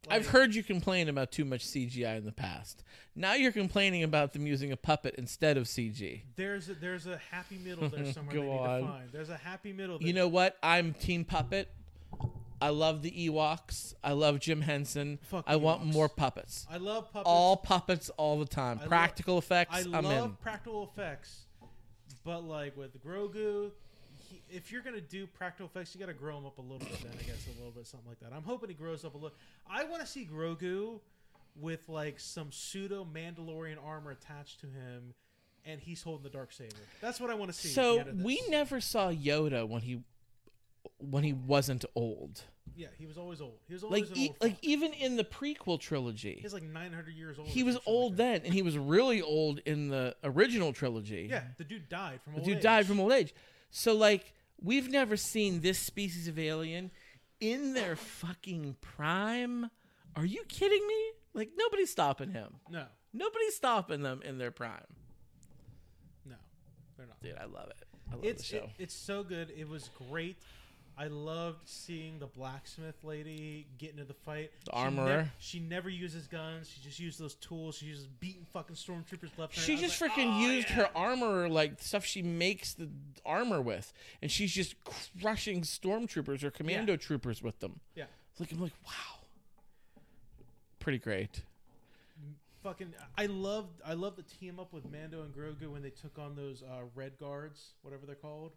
[0.09, 2.84] Like, I've heard you complain about too much CGI in the past.
[3.16, 6.22] Now you're complaining about them using a puppet instead of CG.
[6.36, 8.80] there's a, there's a happy middle there somewhere Go they need on.
[8.80, 9.09] to find.
[9.12, 9.98] There's a happy middle.
[9.98, 10.56] That, You know what?
[10.62, 11.68] I'm Team Puppet.
[12.60, 13.94] I love the Ewoks.
[14.05, 15.18] I love Jim Henson.
[15.22, 16.64] Fuck I want more puppets.
[16.70, 17.28] I love puppets.
[17.28, 18.78] All puppets all the time.
[18.78, 19.74] I lo- Practical effects.
[19.76, 20.32] I I'm love in.
[20.40, 21.46] practical effects,
[22.24, 23.72] but like with Grogu,
[24.30, 27.00] he, if you're gonna do practical effects, you gotta grow him up a little bit.
[27.02, 28.32] Then I guess a little bit something like that.
[28.34, 29.36] I'm hoping he grows up a little.
[29.70, 31.00] I want to see Grogu
[31.60, 35.14] with like some pseudo Mandalorian armor attached to him,
[35.64, 36.74] and he's holding the dark saber.
[37.00, 37.68] That's what I want to see.
[37.68, 40.00] So we never saw Yoda when he
[40.98, 42.42] when he wasn't old.
[42.76, 43.59] yeah, he was always old.
[43.66, 47.14] He was always Like e- old like even in the prequel trilogy, he's like 900
[47.14, 47.48] years old.
[47.48, 51.28] he was old like then, and he was really old in the original trilogy.
[51.30, 52.46] Yeah, the dude died from old age.
[52.46, 52.62] the old dude age.
[52.62, 53.34] died from old age.
[53.70, 54.32] So like
[54.62, 56.90] we've never seen this species of alien
[57.40, 59.70] in their fucking prime.
[60.16, 61.10] Are you kidding me?
[61.34, 62.54] Like nobody's stopping him.
[62.70, 64.84] No, Nobody's stopping them in their prime.
[66.26, 66.34] no,
[66.96, 67.20] they're not.
[67.22, 67.86] Dude, I love it.
[68.10, 68.64] I love it's the show.
[68.64, 69.50] it- it's so good.
[69.56, 70.36] It was great.
[71.00, 74.50] I loved seeing the blacksmith lady get into the fight.
[74.64, 75.06] The She armorer.
[75.18, 76.68] nev- she never uses guns.
[76.68, 77.76] She just uses those tools.
[77.76, 79.54] She uses beating fucking stormtroopers left.
[79.56, 79.78] and She right.
[79.78, 82.88] I was just like, freaking "Oh, used yeah." her armor, like stuff she makes the
[83.24, 84.74] armor with, and she's just
[85.20, 87.78] crushing stormtroopers or commando troopers with them.
[87.94, 88.06] Yeah,
[88.40, 89.20] Like I'm like, wow,
[90.80, 91.42] pretty great.
[92.64, 92.92] fucking.
[93.16, 93.80] I loved.
[93.86, 96.82] I loved the team up with Mando and Grogu when they took on those uh,
[96.96, 98.52] red guards, whatever they're called.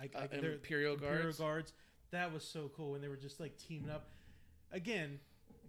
[0.00, 1.38] I, Uh, I, they're- Imperial Imperial guards.
[1.38, 1.72] guards.
[2.10, 4.08] That was so cool when they were just like teaming up.
[4.72, 5.18] Again,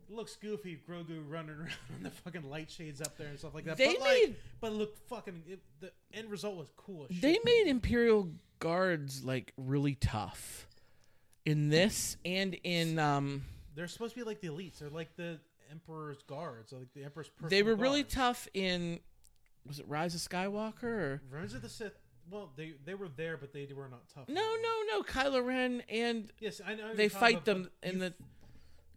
[0.09, 0.79] looks goofy.
[0.89, 3.77] Grogu running around on the fucking light shades up there and stuff like that.
[3.77, 5.43] They but made- like, but it looked fucking.
[5.47, 7.05] It, the end result was cool.
[7.09, 7.21] As shit.
[7.21, 8.29] They made Imperial
[8.59, 10.67] guards like really tough
[11.45, 13.43] in this and in um.
[13.75, 14.79] They're supposed to be like the elites.
[14.79, 15.39] They're like the
[15.71, 17.29] Emperor's guards, like the Emperor's.
[17.49, 18.99] They were really tough in.
[19.67, 21.21] Was it Rise of Skywalker or?
[21.29, 21.93] Revenge of the Sith.
[22.31, 24.27] Well, they they were there, but they were not tough.
[24.29, 25.03] No, no, no.
[25.03, 26.93] Kylo Ren and Yes, I know.
[26.93, 28.13] they fight them in the.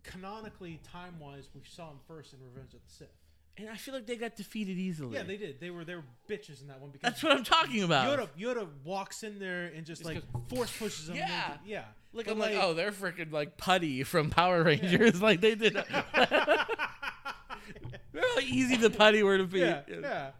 [0.03, 3.09] canonically, time wise, we saw them first in Revenge of the Sith.
[3.59, 5.15] And I feel like they got defeated easily.
[5.15, 5.61] Yeah, they did.
[5.61, 8.07] They were they were bitches in that one because That's what I'm talking about.
[8.19, 11.17] Yoda Yoda walks in there and just, Just like force pushes them.
[11.17, 11.57] Yeah.
[11.63, 11.85] do- yeah.
[12.15, 15.21] Like But, I'm like, oh, they're freaking like putty from Power Rangers.
[15.29, 15.75] like they did.
[18.13, 19.61] They're how easy the putty were to beat.
[19.61, 20.31] yeah, yeah.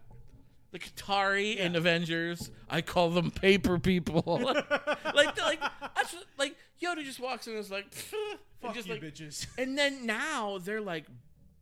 [0.73, 2.51] The Chitauri and Avengers.
[2.69, 4.23] I call them paper people.
[5.15, 5.61] like, like
[5.95, 9.03] that's what, like Yoda just walks in and is like, and Fuck just you, like,
[9.03, 9.47] bitches.
[9.59, 11.05] and then now they're like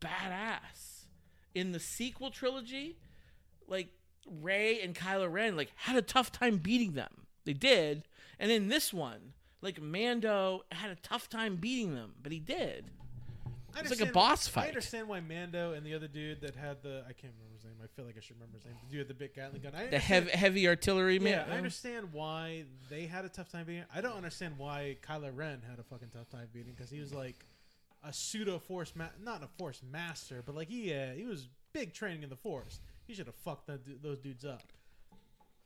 [0.01, 1.07] badass
[1.55, 2.97] in the sequel trilogy.
[3.67, 3.89] Like
[4.41, 7.27] Rey and Kylo Ren like had a tough time beating them.
[7.45, 8.05] They did,
[8.39, 12.91] and in this one, like Mando had a tough time beating them, but he did.
[13.77, 14.65] It's like a boss fight.
[14.65, 17.50] I understand why Mando and the other dude that had the I can't remember.
[17.83, 18.75] I feel like I should remember his name.
[18.85, 19.73] The dude with the big Gatling gun.
[19.75, 21.33] I The heavy, heavy artillery man.
[21.33, 23.85] Yeah, I understand why they had a tough time beating.
[23.95, 27.13] I don't understand why Kylo Ren had a fucking tough time beating because he was
[27.13, 27.47] like
[28.05, 31.93] a pseudo force, ma- not a force master, but like he uh, he was big
[31.93, 32.81] training in the force.
[33.07, 34.63] He should have fucked that, those dudes up.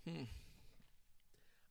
[0.09, 0.25] Hmm.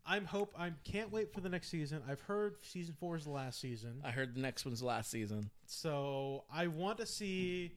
[0.05, 2.01] I'm hope I can't wait for the next season.
[2.09, 5.09] I've heard season four is the last season, I heard the next one's the last
[5.09, 5.49] season.
[5.65, 7.71] so I want to see.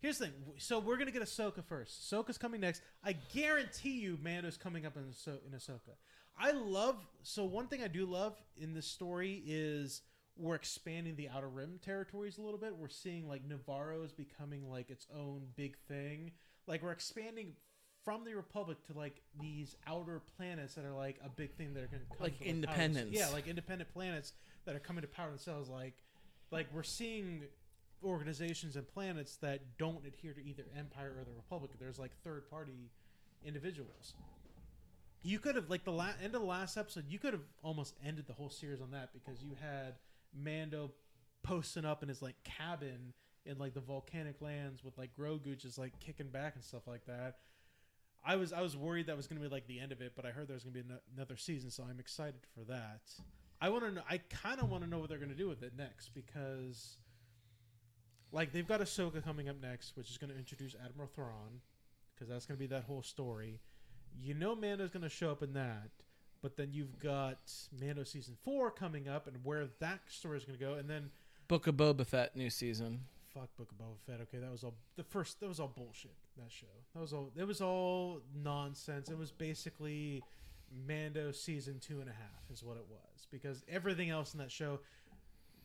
[0.00, 0.34] Here's the thing.
[0.58, 2.00] So we're gonna get Ahsoka first.
[2.02, 2.82] Ahsoka's coming next.
[3.04, 5.94] I guarantee you, Mando's coming up in, Ahso- in Ahsoka.
[6.38, 6.96] I love.
[7.22, 10.02] So one thing I do love in this story is
[10.38, 12.74] we're expanding the Outer Rim territories a little bit.
[12.76, 16.32] We're seeing like Nevarro is becoming like its own big thing.
[16.66, 17.52] Like we're expanding
[18.04, 21.82] from the Republic to like these outer planets that are like a big thing that
[21.82, 23.10] are going to come Like to, power- independence.
[23.12, 24.32] Yeah, like independent planets
[24.64, 25.68] that are coming to power themselves.
[25.68, 25.92] Like,
[26.50, 27.42] like we're seeing
[28.04, 31.72] organizations and planets that don't adhere to either Empire or the Republic.
[31.78, 32.90] There's like third party
[33.44, 34.14] individuals.
[35.22, 37.04] You could have like the la- end of the last episode.
[37.08, 39.94] You could have almost ended the whole series on that because you had
[40.34, 40.92] Mando
[41.42, 43.12] posting up in his like cabin
[43.44, 47.06] in like the volcanic lands with like Grogu just like kicking back and stuff like
[47.06, 47.36] that.
[48.24, 50.12] I was I was worried that was going to be like the end of it,
[50.14, 53.00] but I heard there's going to be ano- another season, so I'm excited for that.
[53.60, 54.02] I want to know.
[54.08, 56.96] I kind of want to know what they're going to do with it next because,
[58.32, 61.60] like, they've got Ahsoka coming up next, which is going to introduce Admiral Thrawn,
[62.14, 63.60] because that's going to be that whole story.
[64.22, 65.90] You know, Mando's going to show up in that,
[66.42, 70.58] but then you've got Mando season four coming up, and where that story is going
[70.58, 71.10] to go, and then
[71.48, 73.00] Book of Boba Fett new season.
[73.34, 74.20] fuck Book of Boba Fett.
[74.22, 75.40] Okay, that was all the first.
[75.40, 76.14] That was all bullshit.
[76.36, 76.66] That show.
[76.94, 77.30] That was all.
[77.36, 79.08] It was all nonsense.
[79.08, 80.22] It was basically
[80.86, 84.50] Mando season two and a half is what it was because everything else in that
[84.50, 84.80] show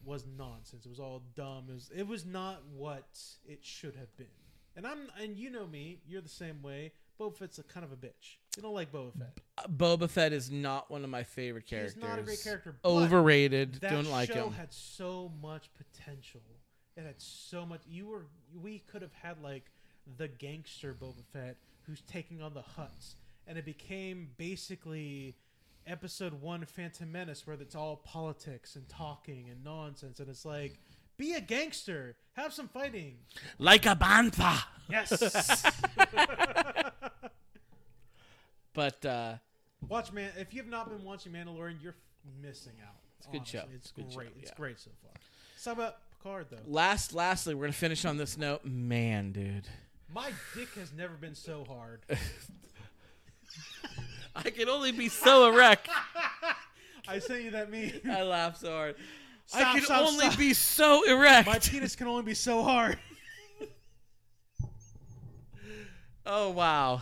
[0.06, 0.86] was nonsense.
[0.86, 1.65] It was all dumb.
[1.69, 1.91] It was.
[1.95, 3.07] It was not what
[3.48, 4.27] it should have been.
[4.76, 5.10] And I'm.
[5.22, 5.99] And you know me.
[6.07, 6.91] You're the same way.
[7.19, 8.38] Boba Fett's a kind of a bitch.
[8.57, 9.40] You don't like Boba Fett.
[9.57, 11.94] Uh, Boba Fett is not one of my favorite characters.
[11.94, 12.76] He's not a great character.
[12.82, 13.80] but- Overrated.
[13.80, 14.53] Don't like show him.
[14.53, 16.41] had so much potential.
[16.98, 17.82] It had so much.
[17.88, 18.26] You were.
[18.61, 19.72] We could have had like
[20.18, 21.57] the gangster Boba Fett
[21.88, 23.15] who's taking on the Hutts,
[23.48, 25.36] and it became basically
[25.88, 30.80] episode one Phantom Menace, where it's all politics and talking and nonsense, and it's like.
[31.18, 32.18] Be a gangster.
[32.34, 33.16] Have some fighting.
[33.57, 34.64] Like a bantha.
[34.90, 35.66] Yes.
[38.74, 39.36] But uh,
[39.88, 40.32] Watch man.
[40.38, 41.95] If you have not been watching Mandalorian, you're
[42.41, 42.95] missing out.
[43.18, 43.64] It's a good show.
[43.74, 44.28] It's, good great.
[44.28, 45.12] show, It's great so far.
[45.57, 46.57] So about Picard though?
[46.68, 48.66] last, lastly, we're gonna finish on this note.
[48.66, 49.70] Man, dude,
[50.14, 52.02] My dick has never been so hard.
[54.36, 55.90] I can only be so erect.
[57.07, 57.91] I sent you that meme.
[58.10, 58.95] I laugh so hard.
[59.53, 60.40] I can stop, only stop.
[60.40, 61.48] be so erect.
[61.48, 62.98] My penis can only be so hard.
[66.26, 67.02] oh wow.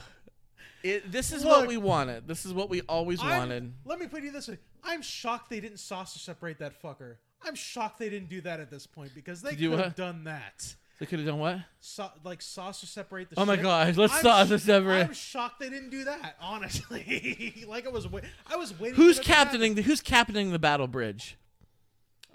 [0.84, 1.60] It, this is Look.
[1.60, 2.28] what we wanted.
[2.28, 3.74] This is what we always I'm- wanted.
[3.86, 7.16] Let me put you this way: I'm shocked they didn't saucer separate that fucker.
[7.46, 10.26] I'm shocked they didn't do that at this point because they could have uh, done
[10.26, 10.76] that.
[11.00, 11.58] They could have done what?
[11.80, 13.40] So, like saucer separate the.
[13.40, 13.64] Oh my ship.
[13.64, 15.08] God, let's I'm saucer sh- separate.
[15.08, 16.36] I'm shocked they didn't do that.
[16.40, 18.96] Honestly, like I was, wait- I was waiting.
[18.96, 19.48] Who's for that to happen.
[19.52, 21.38] captaining the Who's captaining the battle bridge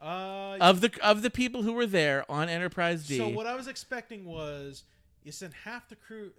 [0.02, 3.16] Uh, of the of the people who were there on Enterprise D?
[3.16, 4.85] So what I was expecting was
[5.22, 6.32] you send half the crew,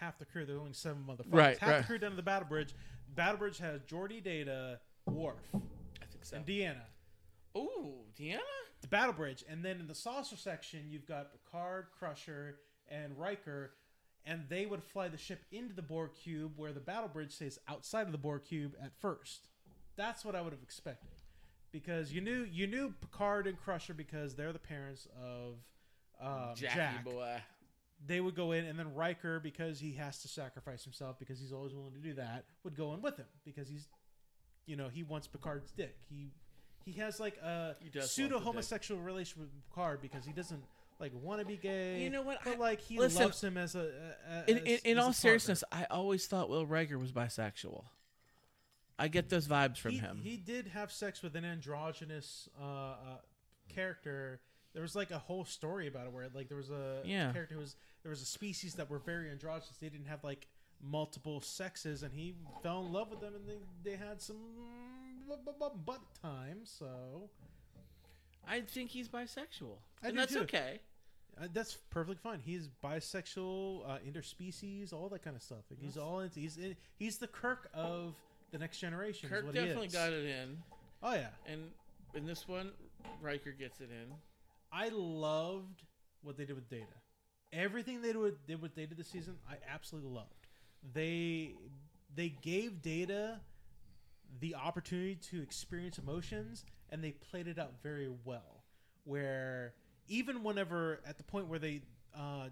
[0.00, 0.44] half the crew.
[0.46, 1.26] There's only seven motherfuckers.
[1.34, 1.78] Right, half right.
[1.78, 2.74] the crew down to the battle bridge.
[3.14, 6.36] Battle bridge has Geordi, Data, Worf, I think so.
[6.36, 6.82] and Deanna.
[7.56, 8.40] Ooh, Deanna.
[8.82, 12.58] The battle bridge, and then in the saucer section, you've got Picard, Crusher,
[12.88, 13.72] and Riker,
[14.24, 17.58] and they would fly the ship into the Borg cube, where the battle bridge stays
[17.68, 19.48] outside of the Borg cube at first.
[19.96, 21.10] That's what I would have expected,
[21.72, 25.54] because you knew you knew Picard and Crusher because they're the parents of
[26.20, 27.04] um, Jackie Jack.
[27.04, 27.36] boy.
[28.06, 31.52] they would go in, and then Riker, because he has to sacrifice himself, because he's
[31.52, 33.88] always willing to do that, would go in with him because he's,
[34.66, 35.96] you know, he wants Picard's dick.
[36.08, 36.32] He
[36.86, 38.44] he has like a He does want pseudo the dick.
[38.44, 40.62] homosexual relationship with Picard because he doesn't
[40.98, 42.00] like want to be gay.
[42.02, 42.38] You know what?
[42.44, 43.80] But I- like he listen, loves him as a.
[43.80, 46.98] a, a In, as- in, in as all a seriousness, I always thought Will Riker
[46.98, 47.84] was bisexual.
[48.98, 50.20] I get those vibes from he, him.
[50.22, 52.94] He did have sex with an androgynous uh, uh,
[53.68, 54.40] character.
[54.72, 57.30] There was like a whole story about it where like there was a Yeah.
[57.32, 59.76] character who was there was a species that were very androgynous.
[59.80, 60.46] They didn't have like
[60.82, 63.58] multiple sexes, and he fell in love with them, and they
[63.90, 64.36] they had some
[65.84, 66.60] butt time.
[66.64, 67.30] So
[68.46, 70.40] I think he's bisexual, I and do that's too.
[70.40, 70.80] okay.
[71.40, 72.40] uh, that's perfectly fine.
[72.44, 75.64] He's bisexual, uh, interspecies, all that kind of stuff.
[75.70, 76.40] Like, he's all into.
[76.40, 78.14] He's in, he's the Kirk of
[78.52, 79.26] the next generation.
[79.26, 79.92] is Kirk what he definitely is.
[79.92, 80.58] got it in,
[81.02, 81.70] Oh yeah, and
[82.14, 82.70] in this one,
[83.20, 84.14] Riker gets it in.
[84.72, 85.82] I loved
[86.22, 86.86] what they did with Data.
[87.52, 90.46] Everything they did with Data this season, I absolutely loved.
[90.94, 91.54] They
[92.14, 93.40] they gave Data
[94.40, 98.64] the opportunity to experience emotions, and they played it out very well.
[99.04, 99.74] Where
[100.08, 101.82] even whenever at the point where they
[102.16, 102.48] uh,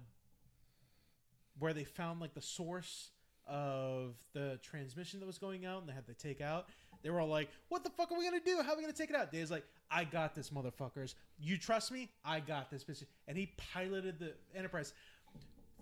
[1.59, 3.11] where they found like the source
[3.47, 6.65] of the transmission that was going out and they had to take out
[7.05, 8.63] they were all like what the fuck are we gonna do?
[8.63, 9.31] How are we gonna take it out?
[9.31, 11.13] Dave's like i got this motherfuckers.
[11.37, 12.09] You trust me?
[12.25, 13.03] I got this bitch.
[13.27, 14.91] And he piloted the enterprise.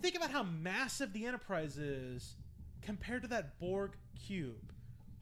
[0.01, 2.35] Think about how massive the enterprise is
[2.81, 3.91] compared to that borg
[4.27, 4.72] cube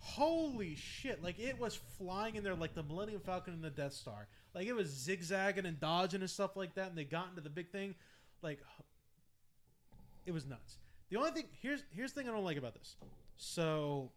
[0.02, 3.94] holy shit like it was flying in there like the millennium falcon and the death
[3.94, 4.28] star.
[4.54, 7.50] Like it was zigzagging and dodging and stuff like that and they got into the
[7.50, 7.96] big thing.
[8.42, 8.60] Like
[10.26, 10.78] it was nuts.
[11.10, 12.96] The only thing here's here's the thing i don't like about this.
[13.38, 14.12] So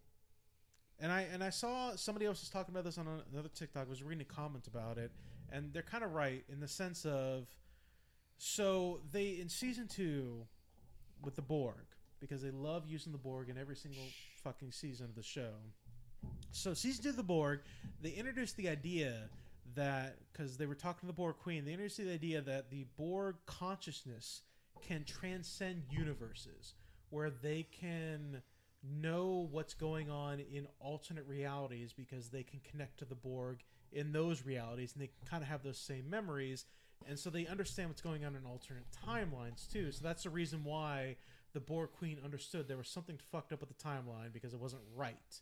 [1.01, 4.03] and i and i saw somebody else was talking about this on another tiktok was
[4.03, 5.11] reading a comment about it
[5.53, 7.47] and they're kind of right in the sense of
[8.39, 10.47] so they in season two
[11.23, 11.85] with the borg
[12.29, 14.05] because they love using the borg in every single
[14.43, 15.53] fucking season of the show.
[16.53, 17.61] So season two of the borg
[18.01, 19.29] they introduced the idea
[19.75, 22.87] that because they were talking to the borg queen they introduced the idea that the
[22.97, 24.43] borg consciousness
[24.87, 26.75] can transcend universes
[27.11, 28.43] where they can
[28.83, 33.61] know what's going on in alternate realities because they can connect to the Borg
[33.93, 36.67] in those realities and they kind of have those same memories.
[37.07, 39.93] And so they understand what's going on in alternate timelines too.
[39.93, 41.17] So that's the reason why
[41.55, 44.83] the Borg queen understood there was something fucked up with the timeline because it wasn't
[44.95, 45.41] right.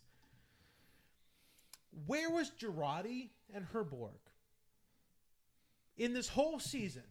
[2.05, 4.13] Where was Jurati and her Borg?
[5.97, 7.03] In this whole season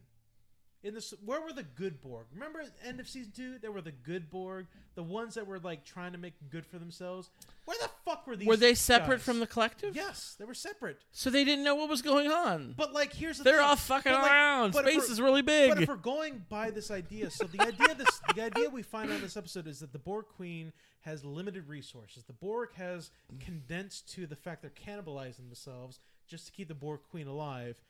[0.85, 3.71] in this where were the good borg remember at the end of season two there
[3.71, 7.31] were the good borg the ones that were like trying to make good for themselves
[7.65, 9.25] where the fuck were these Were they separate guys?
[9.25, 9.95] from the collective?
[9.95, 12.75] yes they were separate So they didn't know what was going on.
[12.77, 13.65] but like here's the They're thing.
[13.67, 14.73] all fucking But, like, around.
[14.75, 15.73] Space is really big.
[15.75, 19.11] but if we're going by this idea so the idea this the idea we find
[19.11, 20.73] out in this episode is that the borg queen
[21.03, 23.11] has limited resources the borg has
[23.41, 27.81] condensed to the fact they're cannibalizing themselves just to keep the borg queen alive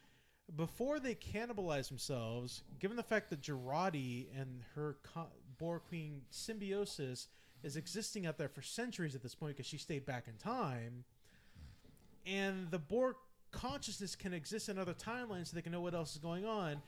[0.57, 5.29] before they cannibalize themselves, given the fact that Jurati and her co-
[5.59, 7.29] Borg Queen symbiosis
[7.63, 11.05] is existing out there for centuries at this point because she stayed back in time,
[12.27, 13.17] and the Borg
[13.51, 16.83] consciousness can exist in other timelines so they can know what else is going on.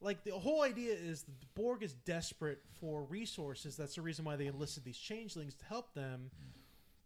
[0.00, 3.76] Like the whole idea is the Borg is desperate for resources.
[3.76, 6.30] That's the reason why they enlisted these changelings to help them.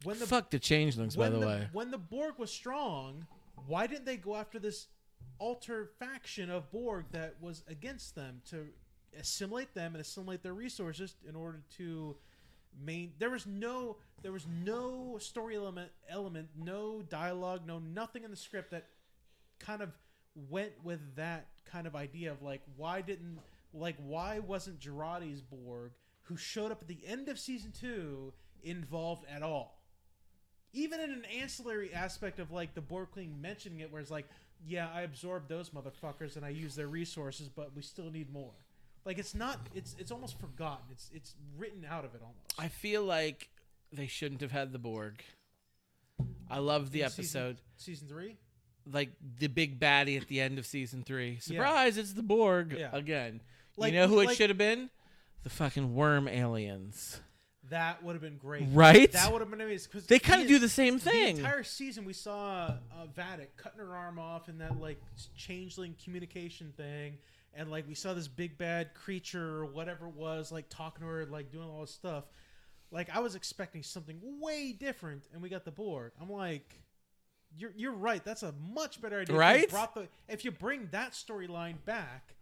[0.02, 1.68] When the Fuck the changelings, by when the, way.
[1.72, 3.26] when the Borg was strong,
[3.66, 4.88] why didn't they go after this
[5.38, 8.66] alter faction of Borg that was against them to
[9.18, 12.16] assimilate them and assimilate their resources in order to
[12.78, 18.30] main there was no there was no story element element no dialogue no nothing in
[18.30, 18.84] the script that
[19.58, 19.88] kind of
[20.50, 23.38] went with that kind of idea of like why didn't
[23.72, 25.92] like why wasn't Jurati's Borg
[26.22, 28.32] who showed up at the end of season 2
[28.62, 29.80] involved at all?
[30.72, 34.26] Even in an ancillary aspect of like the Borg Queen mentioning it, where it's like,
[34.66, 38.52] yeah, I absorbed those motherfuckers and I use their resources, but we still need more.
[39.04, 40.84] Like it's not, it's it's almost forgotten.
[40.90, 42.54] It's it's written out of it almost.
[42.58, 43.48] I feel like
[43.92, 45.22] they shouldn't have had the Borg.
[46.50, 47.22] I love the In episode.
[47.26, 48.36] season, season three.
[48.90, 51.32] Like the big baddie at the end of season three.
[51.34, 51.40] Yeah.
[51.40, 52.90] Surprise, it's the Borg Yeah.
[52.92, 53.40] again.
[53.76, 54.90] Like- you know who it like- should have been?
[55.42, 57.20] The fucking worm aliens.
[57.70, 58.64] That would have been great.
[58.72, 59.10] Right?
[59.12, 59.90] That would have been amazing.
[59.92, 61.36] 'cause They kind of do the same thing.
[61.36, 65.00] The entire season, we saw uh, Vadic cutting her arm off in that like
[65.36, 67.18] changeling communication thing,
[67.54, 71.06] and like we saw this big bad creature or whatever it was, like talking to
[71.06, 72.24] her, like doing all this stuff.
[72.92, 76.12] Like I was expecting something way different, and we got the Borg.
[76.20, 76.80] I'm like,
[77.56, 78.24] you're you're right.
[78.24, 79.24] That's a much better idea.
[79.24, 79.70] If you Right?
[79.70, 82.35] brought the if you bring that storyline back,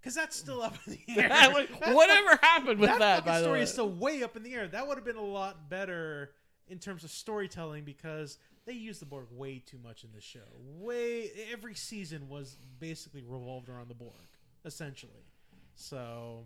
[0.00, 1.28] because that's still up in the air.
[1.28, 3.62] Like, Whatever happened with that, that, by the story way?
[3.64, 4.68] is still way up in the air.
[4.68, 6.32] That would have been a lot better
[6.68, 10.40] in terms of storytelling because they used the Borg way too much in this show.
[10.78, 14.12] Way every season was basically revolved around the Borg,
[14.64, 15.24] essentially.
[15.74, 16.44] So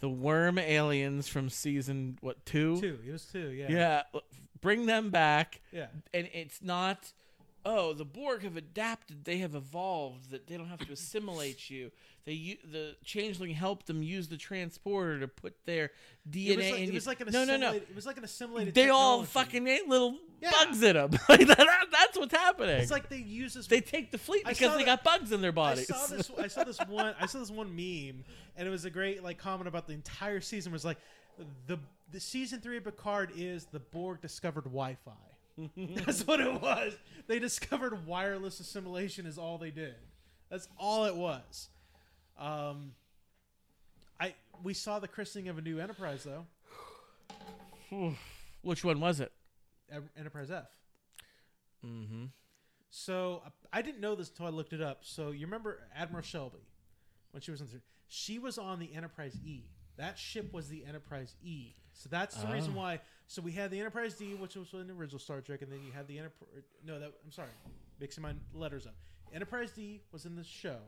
[0.00, 2.80] the worm aliens from season what two?
[2.80, 4.20] two, it was two, yeah, Yeah,
[4.60, 5.60] bring them back.
[5.72, 5.86] yeah.
[6.14, 7.12] and it's not
[7.64, 11.90] oh, the Borg have adapted, they have evolved, that they don't have to assimilate you.
[12.24, 15.90] They the changeling helped them use the transporter to put their
[16.30, 17.66] DNA It was like, in it was like an no, no, no.
[17.68, 18.74] assimilated- It was like an assimilated.
[18.74, 20.50] They all fucking ate little Yeah.
[20.52, 21.10] bugs in them.
[21.28, 22.76] like that, that- that's what's happening.
[22.80, 23.66] It's like they use this.
[23.66, 25.90] they take the fleet because they that- got bugs in their bodies.
[25.90, 26.30] I saw this.
[26.38, 27.14] I saw this one.
[27.20, 28.24] I saw this one meme,
[28.56, 30.70] and it was a great like comment about the entire season.
[30.72, 30.98] Was like
[31.66, 31.78] the
[32.12, 35.12] the season three of Picard is the Borg discovered Wi-Fi.
[35.76, 36.94] That's what it was.
[37.26, 39.94] They discovered wireless assimilation is all they did.
[40.50, 41.68] That's all it was.
[42.38, 42.92] Um,
[44.20, 46.46] I we saw the christening of a new Enterprise though,
[48.62, 49.32] Which one was it?
[49.90, 50.66] En- Enterprise F.
[51.84, 52.24] Mm-hmm.
[52.90, 54.98] So uh, I didn't know this until I looked it up.
[55.02, 56.58] So you remember Admiral Shelby
[57.32, 57.68] when she was on?
[57.72, 59.64] the- She was on the Enterprise E.
[59.96, 61.74] That ship was the Enterprise E.
[61.98, 62.78] So that's the reason Oh.
[62.78, 63.00] why.
[63.26, 65.82] So we had the Enterprise D, which was in the original Star Trek, and then
[65.84, 66.48] you had the Enterprise.
[66.84, 67.50] No, that I'm sorry,
[67.98, 68.94] mixing my letters up.
[69.32, 70.78] Enterprise D was in the show.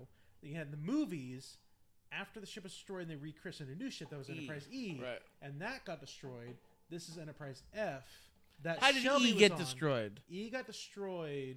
[0.41, 1.59] Then you had the movies.
[2.13, 4.33] After the ship was destroyed, and they rechristened a new ship that was E.
[4.39, 5.23] Enterprise E, Right.
[5.43, 6.57] and that got destroyed.
[6.89, 8.05] This is Enterprise F.
[8.63, 10.21] That How did Shelby E get destroyed?
[10.29, 11.57] E got destroyed.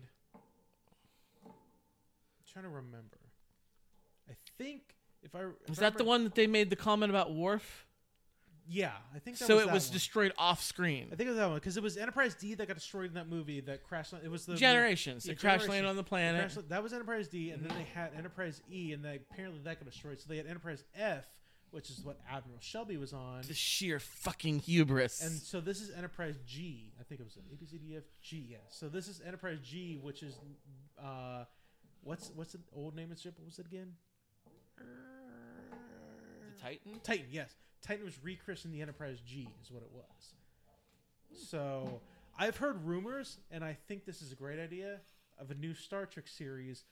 [1.45, 1.51] I'm
[2.51, 3.17] trying to remember.
[4.29, 7.09] I think if I if Was I that the one that they made the comment
[7.11, 7.85] about Worf?
[8.69, 9.93] Yeah, I think that So was it was one.
[9.93, 11.09] destroyed off screen.
[11.11, 13.13] I think it was that one because it was Enterprise D that got destroyed in
[13.15, 14.13] that movie that crashed.
[14.23, 15.25] It was the Generations.
[15.25, 16.39] yeah, they crash landed on the planet.
[16.51, 19.79] crashed- that was Enterprise D, and then they had Enterprise E, and they, apparently that
[19.79, 20.21] got destroyed.
[20.21, 21.25] So they had Enterprise F,
[21.71, 23.41] which is what Admiral Shelby was on.
[23.45, 25.21] The sheer fucking hubris.
[25.21, 26.93] And so this is Enterprise G.
[26.99, 28.47] I think it was A B C D F G.
[28.49, 28.57] Yeah.
[28.69, 30.35] So this is Enterprise G, which is
[31.03, 31.43] uh,
[32.01, 33.33] what's what's the old name of the ship?
[33.37, 33.93] What was it again?
[34.77, 36.99] the Titan?
[37.03, 37.25] Titan.
[37.31, 37.51] Yes,
[37.83, 40.33] Titan was rechristened the Enterprise G, is what it was.
[41.49, 42.01] So
[42.39, 45.01] I've heard rumors, and I think this is a great idea
[45.37, 46.85] of a new Star Trek series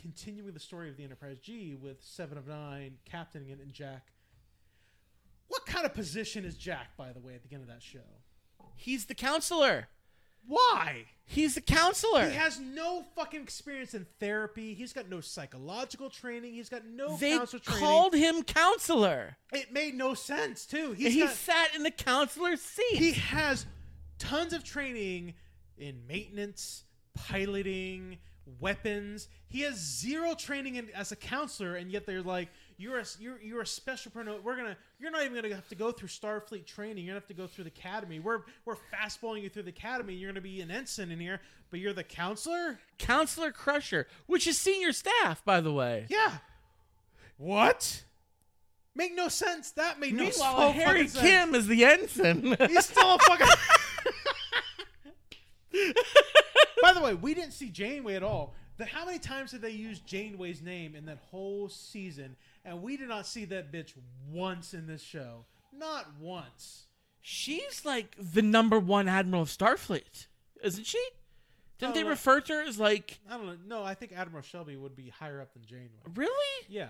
[0.00, 4.12] continuing the story of the Enterprise G with Seven of Nine captaining it and Jack.
[5.46, 8.00] What kind of position is Jack, by the way, at the end of that show?
[8.76, 9.88] He's the counselor.
[10.46, 11.06] Why?
[11.24, 12.28] He's the counselor.
[12.28, 14.72] He has no fucking experience in therapy.
[14.72, 16.54] He's got no psychological training.
[16.54, 17.84] He's got no they counselor training.
[17.84, 19.36] called him counselor.
[19.52, 20.92] it made no sense too.
[20.92, 22.96] He's he got, sat in the counselor's seat.
[22.96, 23.66] he has
[24.18, 25.34] tons of training
[25.76, 26.84] in maintenance,
[27.14, 28.18] piloting,
[28.60, 29.28] weapons.
[29.48, 32.48] He has zero training in, as a counselor, and yet they're like,
[32.78, 34.32] "You're a you're you're a special person.
[34.42, 37.04] We're gonna you're not even gonna have to go through Starfleet training.
[37.04, 38.20] You're gonna have to go through the academy.
[38.20, 40.14] We're we're fastballing you through the academy.
[40.14, 41.40] You're gonna be an ensign in here,
[41.70, 46.06] but you're the counselor." counselor Crusher, which is senior staff, by the way.
[46.08, 46.38] Yeah.
[47.36, 48.04] What?
[48.94, 49.70] Make no sense.
[49.72, 51.24] That made no Meanwhile, Harry sense.
[51.24, 52.56] Kim is the ensign.
[52.68, 53.46] He's still a fucking.
[56.82, 58.54] By the way, we didn't see Janeway at all.
[58.76, 62.36] The, how many times did they use Janeway's name in that whole season?
[62.68, 63.94] And we did not see that bitch
[64.30, 65.44] once in this show.
[65.76, 66.86] Not once.
[67.20, 70.26] She's like the number one admiral of Starfleet,
[70.62, 71.02] isn't she?
[71.78, 72.10] Didn't they no.
[72.10, 73.56] refer to her as like I don't know.
[73.80, 75.88] No, I think Admiral Shelby would be higher up than Janeway.
[76.14, 76.66] really?
[76.68, 76.88] Yeah.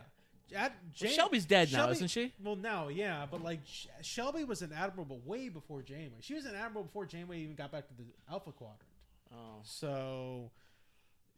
[0.54, 2.32] Ad, Jan- Shelby's dead now, isn't she?
[2.42, 6.20] Well, now, yeah, but like Sh- Shelby was an admiral, but way before Janeway.
[6.20, 8.80] She was an admiral before Janeway even got back to the Alpha Quadrant.
[9.30, 9.60] Oh.
[9.62, 10.50] So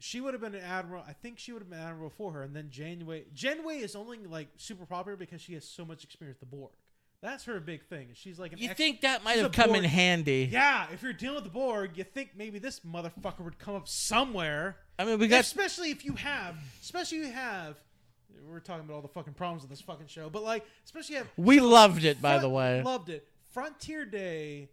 [0.01, 1.05] she would have been an admiral.
[1.07, 3.25] I think she would have been admiral for her, and then Janeway.
[3.35, 6.73] Janeway is only like super popular because she has so much experience with the Borg.
[7.23, 8.09] That's her big thing.
[8.15, 10.49] She's like an You ex- think that might have come Borg- in handy?
[10.51, 13.87] Yeah, if you're dealing with the Borg, you think maybe this motherfucker would come up
[13.89, 14.77] somewhere.
[14.99, 17.77] I mean, we got especially if you have, especially if you have.
[18.49, 21.27] We're talking about all the fucking problems with this fucking show, but like, especially if
[21.37, 22.83] you have we loved it, by Front- the way.
[22.83, 23.29] Loved it.
[23.53, 24.71] Frontier Day,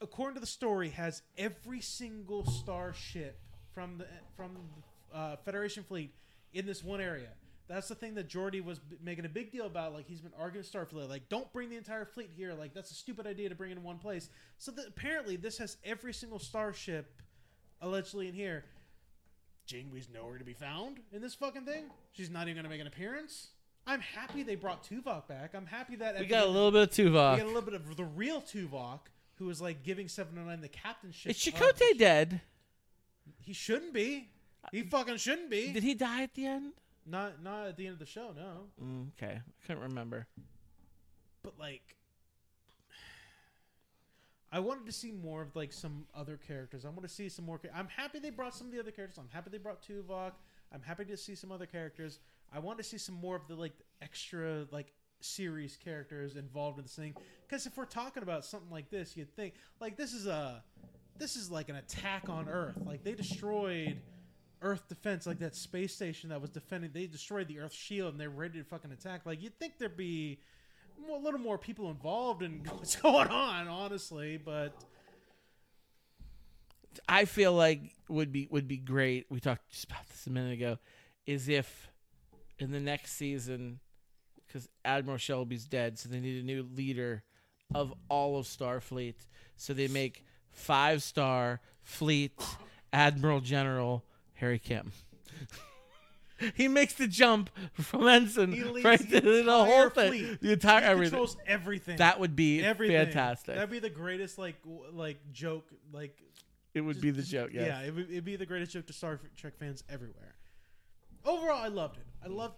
[0.00, 3.38] according to the story, has every single starship
[3.74, 4.50] from the from
[5.12, 6.12] the uh, Federation fleet
[6.52, 7.28] in this one area.
[7.68, 9.92] That's the thing that Geordi was b- making a big deal about.
[9.92, 12.54] Like he's been arguing with Starfleet, like don't bring the entire fleet here.
[12.54, 14.30] Like that's a stupid idea to bring in one place.
[14.56, 17.20] So that apparently this has every single starship
[17.80, 18.64] allegedly in here.
[19.66, 21.84] Janeway's nowhere to be found in this fucking thing.
[22.12, 23.48] She's not even going to make an appearance.
[23.86, 25.54] I'm happy they brought Tuvok back.
[25.54, 27.32] I'm happy that We got a little bit of Tuvok.
[27.34, 29.00] we got a little bit of the real Tuvok,
[29.36, 31.30] who was like giving Seven of Nine the captainship.
[31.30, 32.40] Is Chakotay dead?
[33.48, 34.28] He shouldn't be.
[34.72, 35.72] He fucking shouldn't be.
[35.72, 36.72] Did he die at the end?
[37.06, 38.84] Not not at the end of the show, no.
[38.84, 40.26] Mm, okay, I couldn't remember.
[41.42, 41.96] But like,
[44.52, 46.84] I wanted to see more of like some other characters.
[46.84, 47.58] I want to see some more.
[47.74, 49.16] I'm happy they brought some of the other characters.
[49.16, 50.32] I'm happy they brought Tuvok.
[50.70, 52.18] I'm happy to see some other characters.
[52.52, 56.84] I want to see some more of the like extra like series characters involved in
[56.84, 57.14] this thing.
[57.48, 60.62] Because if we're talking about something like this, you'd think like this is a
[61.18, 62.78] this is like an attack on Earth.
[62.84, 64.00] Like they destroyed
[64.62, 66.90] Earth defense, like that space station that was defending.
[66.92, 69.26] They destroyed the Earth shield, and they're ready to fucking attack.
[69.26, 70.40] Like you'd think there'd be
[71.08, 74.36] a little more people involved in what's going on, honestly.
[74.36, 74.72] But
[77.08, 79.26] I feel like would be would be great.
[79.30, 80.78] We talked just about this a minute ago.
[81.26, 81.90] Is if
[82.58, 83.80] in the next season,
[84.46, 87.22] because Admiral Shelby's dead, so they need a new leader
[87.74, 89.14] of all of Starfleet.
[89.56, 90.24] So they make
[90.58, 92.32] five star fleet
[92.92, 94.04] Admiral General
[94.34, 94.92] Harry Kim.
[96.54, 98.50] he makes the jump from ensign
[98.84, 100.40] right the, to the whole entire thing, fleet.
[100.40, 101.10] the entire he everything.
[101.10, 101.96] controls everything.
[101.98, 102.96] That would be everything.
[102.96, 103.54] fantastic.
[103.54, 106.16] That'd be the greatest like w- like joke like
[106.74, 107.50] it would just- be the joke.
[107.52, 107.66] Yes.
[107.68, 110.34] Yeah, it would, it'd be the greatest joke to Star Trek fans everywhere.
[111.24, 112.04] Overall, I loved it.
[112.24, 112.54] I loved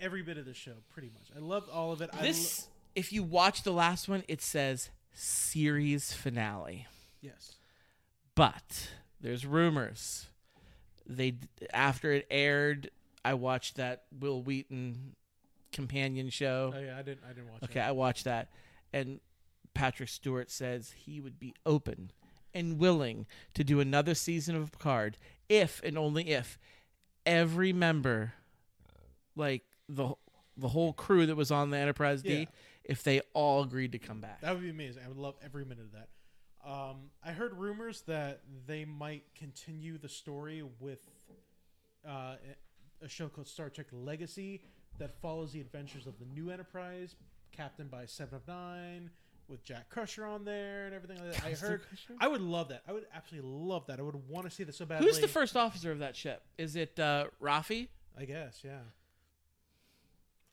[0.00, 1.28] every bit of the show, pretty much.
[1.36, 2.10] I loved all of it.
[2.12, 7.56] I This, if you watch the last one, it says series finale, lo- yes,
[8.34, 8.90] but
[9.20, 10.26] there's rumors.
[11.06, 11.34] They
[11.72, 12.90] after it aired,
[13.24, 15.14] I watched that Wil Wheaton
[15.72, 16.72] companion show.
[16.74, 17.20] oh yeah, I didn't.
[17.24, 17.60] I didn't watch.
[17.60, 17.70] That.
[17.70, 17.84] Okay, it.
[17.88, 18.48] I watched that,
[18.92, 19.20] and
[19.74, 22.10] Patrick Stewart says he would be open
[22.54, 25.16] and willing to do another season of Picard
[25.48, 26.58] if and only if
[27.26, 28.32] every member,
[29.36, 30.14] like the
[30.56, 32.44] the whole crew that was on the Enterprise D, Yeah.
[32.84, 34.40] if they all agreed to come back.
[34.42, 35.02] That would be amazing.
[35.04, 36.08] I would love every minute of that.
[36.66, 41.00] Um, I heard rumors that they might continue the story with
[42.06, 42.34] uh,
[43.02, 44.62] a show called Star Trek Legacy
[44.98, 47.14] that follows the adventures of the new Enterprise,
[47.52, 49.10] captained by Seven of Nine,
[49.48, 51.44] with Jack Crusher on there and everything like that.
[51.44, 51.82] I heard.
[51.88, 52.14] Crusher?
[52.20, 52.82] I would love that.
[52.86, 53.98] I would absolutely love that.
[53.98, 55.06] I would want to see that so badly.
[55.06, 56.42] Who's the first officer of that ship?
[56.58, 57.88] Is it uh, Raffi?
[58.18, 58.80] I guess, yeah.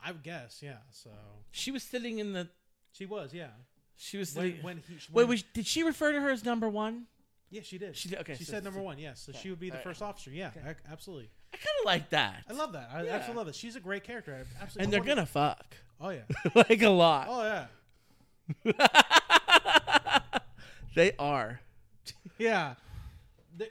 [0.04, 0.78] I would guess, yeah.
[0.92, 1.10] So
[1.52, 2.48] She was sitting in the.
[2.94, 3.48] she was, yeah.
[3.98, 4.64] She was When, sitting.
[4.64, 7.08] when he, wait, was, did she refer to her as number one?
[7.50, 7.96] yeah, she did.
[7.96, 9.22] She did- okay, She so- said number one, yes.
[9.22, 9.84] So okay, she would be the alright.
[9.84, 10.30] first officer.
[10.32, 10.70] Yeah, Okay.
[10.70, 11.30] ac- absolutely.
[11.54, 12.44] I kind of like that.
[12.50, 12.90] I love that.
[12.94, 13.12] I Yeah.
[13.16, 13.56] absolutely love it.
[13.56, 14.34] She's a great character.
[14.36, 14.84] I absolutely.
[14.84, 16.24] and they're I gonna fuck Oh yeah.
[16.56, 17.28] like a lot.
[17.30, 17.66] Oh
[18.66, 18.80] yeah.
[20.96, 21.60] they are.
[22.38, 22.76] Yeah.
[23.58, 23.68] The,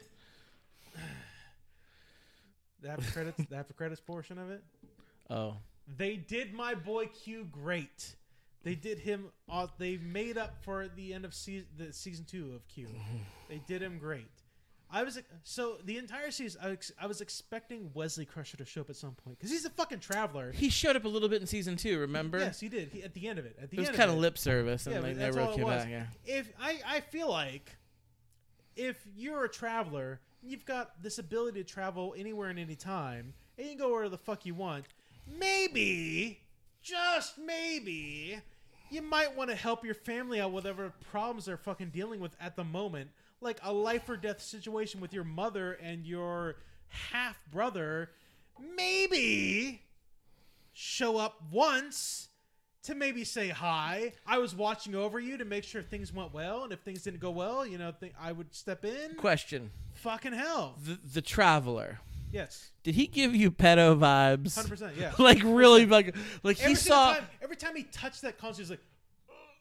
[2.83, 4.63] the after credits, the after credits portion of it.
[5.31, 5.57] Oh,
[5.97, 8.17] They did my boy Q great.
[8.67, 9.27] They did him.
[9.49, 12.89] Uh, they made up for the end of season, the season two of Q.
[13.49, 14.27] They did him great.
[14.91, 16.61] I was so the entire season.
[16.65, 19.65] I, ex- I was expecting Wesley Crusher to show up at some point because he's
[19.65, 20.51] a fucking traveler.
[20.51, 22.01] he showed up a little bit in season two.
[22.01, 22.41] Remember?
[22.41, 22.89] Yes, he did.
[22.89, 23.57] He, at the end of it.
[23.63, 25.89] At the it was kind of lip service, and Yeah, they that's never came back.
[25.89, 26.07] Yeah.
[26.25, 27.77] If I, I feel like
[28.75, 33.67] if you're a traveler, you've got this ability to travel anywhere and any time, and
[33.69, 34.87] you can go where the fuck you want.
[35.39, 36.41] Maybe,
[36.83, 38.41] just maybe,
[38.91, 42.57] you might want to help your family out whatever problems they're fucking dealing with at
[42.57, 43.11] the moment,
[43.41, 46.57] like a life or death situation with your mother and your
[46.89, 48.11] half brother.
[48.77, 49.83] Maybe
[50.73, 52.29] show up once
[52.85, 54.13] to maybe say hi.
[54.27, 57.21] I was watching over you to make sure things went well, and if things didn't
[57.21, 59.15] go well, you know, th- I would step in.
[59.17, 60.77] Question: Fucking hell.
[60.85, 61.99] the, the traveler
[62.37, 62.71] Yes.
[62.83, 64.57] did he give you pedo vibes?
[64.57, 64.97] 100%.
[64.99, 65.13] Yeah.
[65.19, 68.63] like really, like like every he single saw time, every time he touched that console,
[68.63, 68.81] he's like,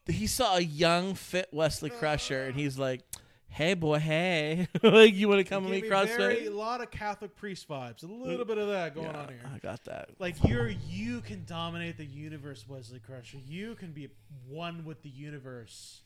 [0.08, 3.02] he saw a young fit Wesley uh, Crusher, and he's like,
[3.48, 6.92] "Hey boy, hey, like you want to come with me me very, a lot of
[6.92, 8.04] Catholic priest vibes.
[8.04, 9.42] A little bit of that going Yeah, on here.
[9.54, 10.10] I got that.
[10.20, 13.38] Like you're, you can dominate the universe, Wesley Crusher.
[13.48, 14.10] You can be
[14.48, 16.02] one with the universe.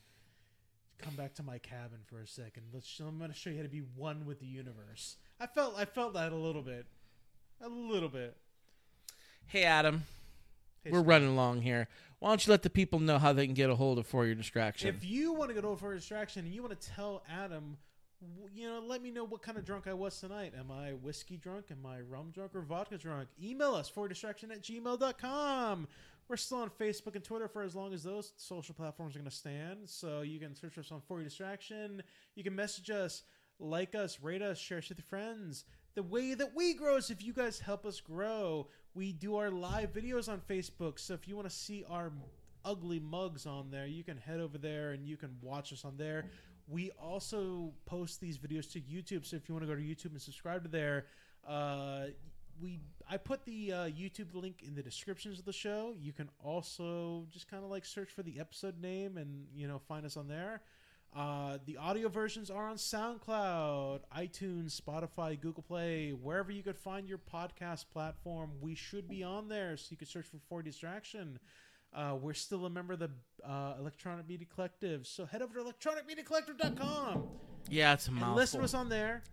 [1.00, 2.64] Come back to my cabin for a second.
[2.74, 3.00] Let's.
[3.00, 5.16] I'm going to show you how to be one with the universe.
[5.40, 6.86] I felt, I felt that a little bit,
[7.62, 8.36] a little bit.
[9.48, 10.04] Hey Adam,
[10.84, 11.88] Hey, we're running along here.
[12.20, 14.26] Why don't you let the people know how they can get a hold of For
[14.26, 14.90] Your Distraction?
[14.90, 17.78] If you want to get over for a distraction and you want to tell Adam,
[18.54, 20.54] you know, let me know what kind of drunk I was tonight.
[20.60, 21.68] Am I whiskey drunk?
[21.72, 23.30] Am I rum drunk or vodka drunk?
[23.42, 25.88] Email us for distraction at gmail.com.
[26.28, 29.30] We're still on Facebook and Twitter for as long as those social platforms are going
[29.30, 29.80] to stand.
[29.90, 32.04] So you can search us on For Your Distraction.
[32.36, 33.24] You can message us,
[33.60, 35.66] like us, rate us, share us with your friends.
[35.96, 38.68] The way that we grow is if you guys help us grow.
[38.94, 41.00] We do our live videos on Facebook.
[41.00, 42.12] So if you want to see our
[42.66, 45.98] ugly mugs on there, you can head over there and you can watch us on
[45.98, 46.26] there.
[46.68, 49.26] We also post these videos to YouTube.
[49.26, 51.06] So if you want to go to YouTube and subscribe to there,
[51.48, 52.08] uh,
[52.62, 52.80] we
[53.10, 55.96] I put the uh, YouTube link in the descriptions of the show.
[56.00, 59.80] You can also just kind of like search for the episode name and you know
[59.80, 60.62] find us on there.
[61.16, 67.10] Uh, the audio versions are on SoundCloud, iTunes, Spotify, Google Play, wherever you could find
[67.10, 68.52] your podcast platform.
[68.62, 71.40] We should be on there, so you could search for For Distraction.
[71.92, 73.10] Uh, we're still a member of the
[73.44, 75.08] uh, Electronic Media Collective.
[75.08, 77.24] So head over to electronicmediacollective.com
[77.70, 79.24] Yeah, it's a and listen to us on there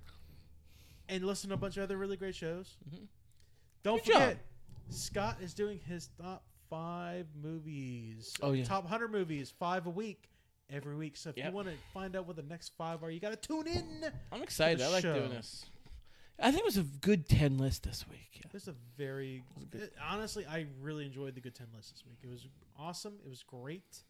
[1.10, 2.78] and listen to a bunch of other really great shows.
[3.82, 4.22] Don't Good job.
[4.22, 4.38] forget,
[4.88, 8.32] Scott is doing his top five movies.
[8.42, 8.64] Oh, yeah.
[8.64, 10.30] Top 100 movies, five a week,
[10.70, 11.16] every week.
[11.16, 11.46] So if Yep.
[11.46, 14.10] you want to find out what the next five are, you got to tune in.
[14.32, 14.80] I'm excited.
[14.82, 15.14] I like show.
[15.14, 15.64] doing this.
[16.38, 18.28] I think it was a good ten list this week.
[18.34, 18.42] Yeah.
[18.52, 22.18] This is a very it- honestly, I really enjoyed the good ten list this week.
[22.22, 22.46] It was
[22.78, 23.14] awesome.
[23.24, 24.02] It was great.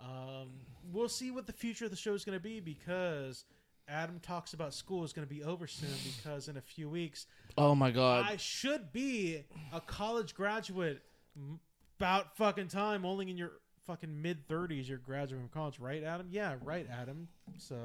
[0.00, 0.48] Um,
[0.90, 3.44] we'll see what the future of the show is going to be because
[3.86, 7.26] Adam talks about school is going to be over soon because in a few weeks
[7.58, 8.24] Oh my god.
[8.26, 11.02] I should be a college graduate.
[11.98, 13.04] About fucking time.
[13.04, 13.52] Only in your
[13.90, 16.28] fucking mid thirties, you're graduating from college, right, Adam?
[16.30, 17.26] Yeah, right, Adam.
[17.58, 17.76] So.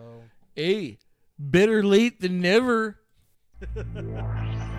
[0.56, 1.00] hey,
[1.40, 3.00] better late than never.